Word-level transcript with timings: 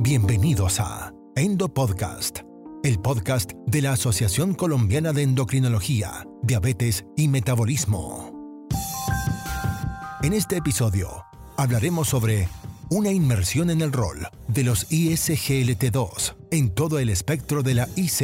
Bienvenidos 0.00 0.78
a 0.78 1.12
Endo 1.34 1.74
Podcast, 1.74 2.42
el 2.84 3.00
podcast 3.00 3.50
de 3.66 3.82
la 3.82 3.94
Asociación 3.94 4.54
Colombiana 4.54 5.12
de 5.12 5.24
Endocrinología, 5.24 6.24
Diabetes 6.44 7.04
y 7.16 7.26
Metabolismo. 7.26 8.32
En 10.22 10.34
este 10.34 10.58
episodio 10.58 11.24
hablaremos 11.56 12.06
sobre 12.06 12.46
una 12.90 13.10
inmersión 13.10 13.70
en 13.70 13.80
el 13.80 13.90
rol 13.90 14.28
de 14.46 14.62
los 14.62 14.88
ISGLT2 14.88 16.36
en 16.52 16.70
todo 16.72 17.00
el 17.00 17.10
espectro 17.10 17.64
de 17.64 17.74
la 17.74 17.88
IC. 17.96 18.22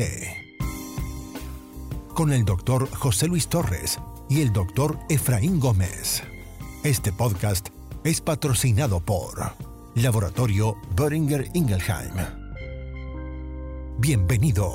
Con 2.14 2.32
el 2.32 2.44
doctor 2.44 2.88
José 2.94 3.26
Luis 3.26 3.48
Torres 3.48 3.98
y 4.30 4.42
el 4.42 4.52
doctor 4.52 4.96
Efraín 5.08 5.58
Gómez. 5.58 6.22
Este 6.84 7.12
podcast 7.12 7.70
es 8.04 8.20
patrocinado 8.20 9.00
por 9.00 9.63
Laboratorio 9.96 10.74
Böringer 10.96 11.44
Ingelheim. 11.54 12.16
Bienvenido. 14.00 14.68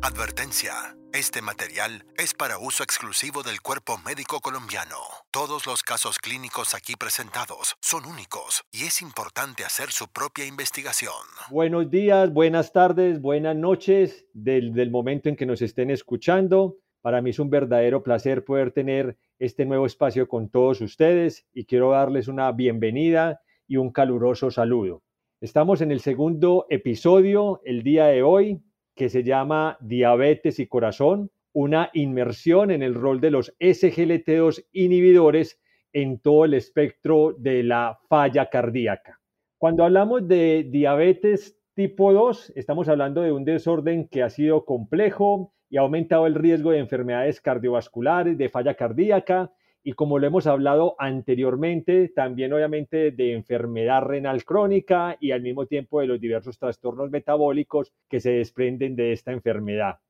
Advertencia. 0.00 0.72
Este 1.12 1.42
material 1.42 2.06
es 2.16 2.32
para 2.32 2.56
uso 2.58 2.82
exclusivo 2.82 3.42
del 3.42 3.60
cuerpo 3.60 3.98
médico 4.06 4.40
colombiano. 4.40 4.96
Todos 5.30 5.66
los 5.66 5.82
casos 5.82 6.16
clínicos 6.18 6.74
aquí 6.74 6.96
presentados 6.96 7.76
son 7.82 8.06
únicos 8.06 8.64
y 8.72 8.84
es 8.84 9.02
importante 9.02 9.64
hacer 9.64 9.90
su 9.90 10.08
propia 10.10 10.46
investigación. 10.46 11.12
Buenos 11.50 11.90
días, 11.90 12.32
buenas 12.32 12.72
tardes, 12.72 13.20
buenas 13.20 13.54
noches 13.54 14.24
del, 14.32 14.72
del 14.72 14.90
momento 14.90 15.28
en 15.28 15.36
que 15.36 15.44
nos 15.44 15.60
estén 15.60 15.90
escuchando. 15.90 16.78
Para 17.02 17.20
mí 17.20 17.30
es 17.30 17.38
un 17.38 17.50
verdadero 17.50 18.02
placer 18.02 18.46
poder 18.46 18.70
tener 18.70 19.18
este 19.38 19.66
nuevo 19.66 19.84
espacio 19.84 20.26
con 20.26 20.48
todos 20.48 20.80
ustedes 20.80 21.44
y 21.52 21.66
quiero 21.66 21.90
darles 21.90 22.28
una 22.28 22.50
bienvenida 22.52 23.42
y 23.68 23.76
un 23.76 23.92
caluroso 23.92 24.50
saludo. 24.50 25.02
Estamos 25.40 25.82
en 25.82 25.92
el 25.92 26.00
segundo 26.00 26.66
episodio 26.70 27.60
el 27.64 27.84
día 27.84 28.06
de 28.06 28.24
hoy 28.24 28.60
que 28.96 29.08
se 29.08 29.22
llama 29.22 29.76
Diabetes 29.80 30.58
y 30.58 30.66
Corazón, 30.66 31.30
una 31.52 31.90
inmersión 31.92 32.72
en 32.72 32.82
el 32.82 32.94
rol 32.94 33.20
de 33.20 33.30
los 33.30 33.54
SGLT2 33.60 34.64
inhibidores 34.72 35.60
en 35.92 36.18
todo 36.18 36.44
el 36.44 36.54
espectro 36.54 37.34
de 37.38 37.62
la 37.62 37.98
falla 38.08 38.50
cardíaca. 38.50 39.20
Cuando 39.58 39.84
hablamos 39.84 40.26
de 40.26 40.66
diabetes 40.68 41.56
tipo 41.74 42.12
2, 42.12 42.54
estamos 42.56 42.88
hablando 42.88 43.22
de 43.22 43.32
un 43.32 43.44
desorden 43.44 44.08
que 44.08 44.22
ha 44.22 44.30
sido 44.30 44.64
complejo 44.64 45.52
y 45.70 45.76
ha 45.76 45.82
aumentado 45.82 46.26
el 46.26 46.34
riesgo 46.34 46.72
de 46.72 46.78
enfermedades 46.78 47.40
cardiovasculares, 47.40 48.36
de 48.36 48.48
falla 48.48 48.74
cardíaca 48.74 49.52
y 49.88 49.94
como 49.94 50.18
lo 50.18 50.26
hemos 50.26 50.46
hablado 50.46 50.96
anteriormente, 50.98 52.10
también 52.10 52.52
obviamente 52.52 53.10
de 53.10 53.32
enfermedad 53.32 54.02
renal 54.02 54.44
crónica 54.44 55.16
y 55.18 55.30
al 55.30 55.40
mismo 55.40 55.64
tiempo 55.64 56.00
de 56.00 56.06
los 56.06 56.20
diversos 56.20 56.58
trastornos 56.58 57.10
metabólicos 57.10 57.94
que 58.06 58.20
se 58.20 58.32
desprenden 58.32 58.96
de 58.96 59.12
esta 59.12 59.32
enfermedad. 59.32 60.00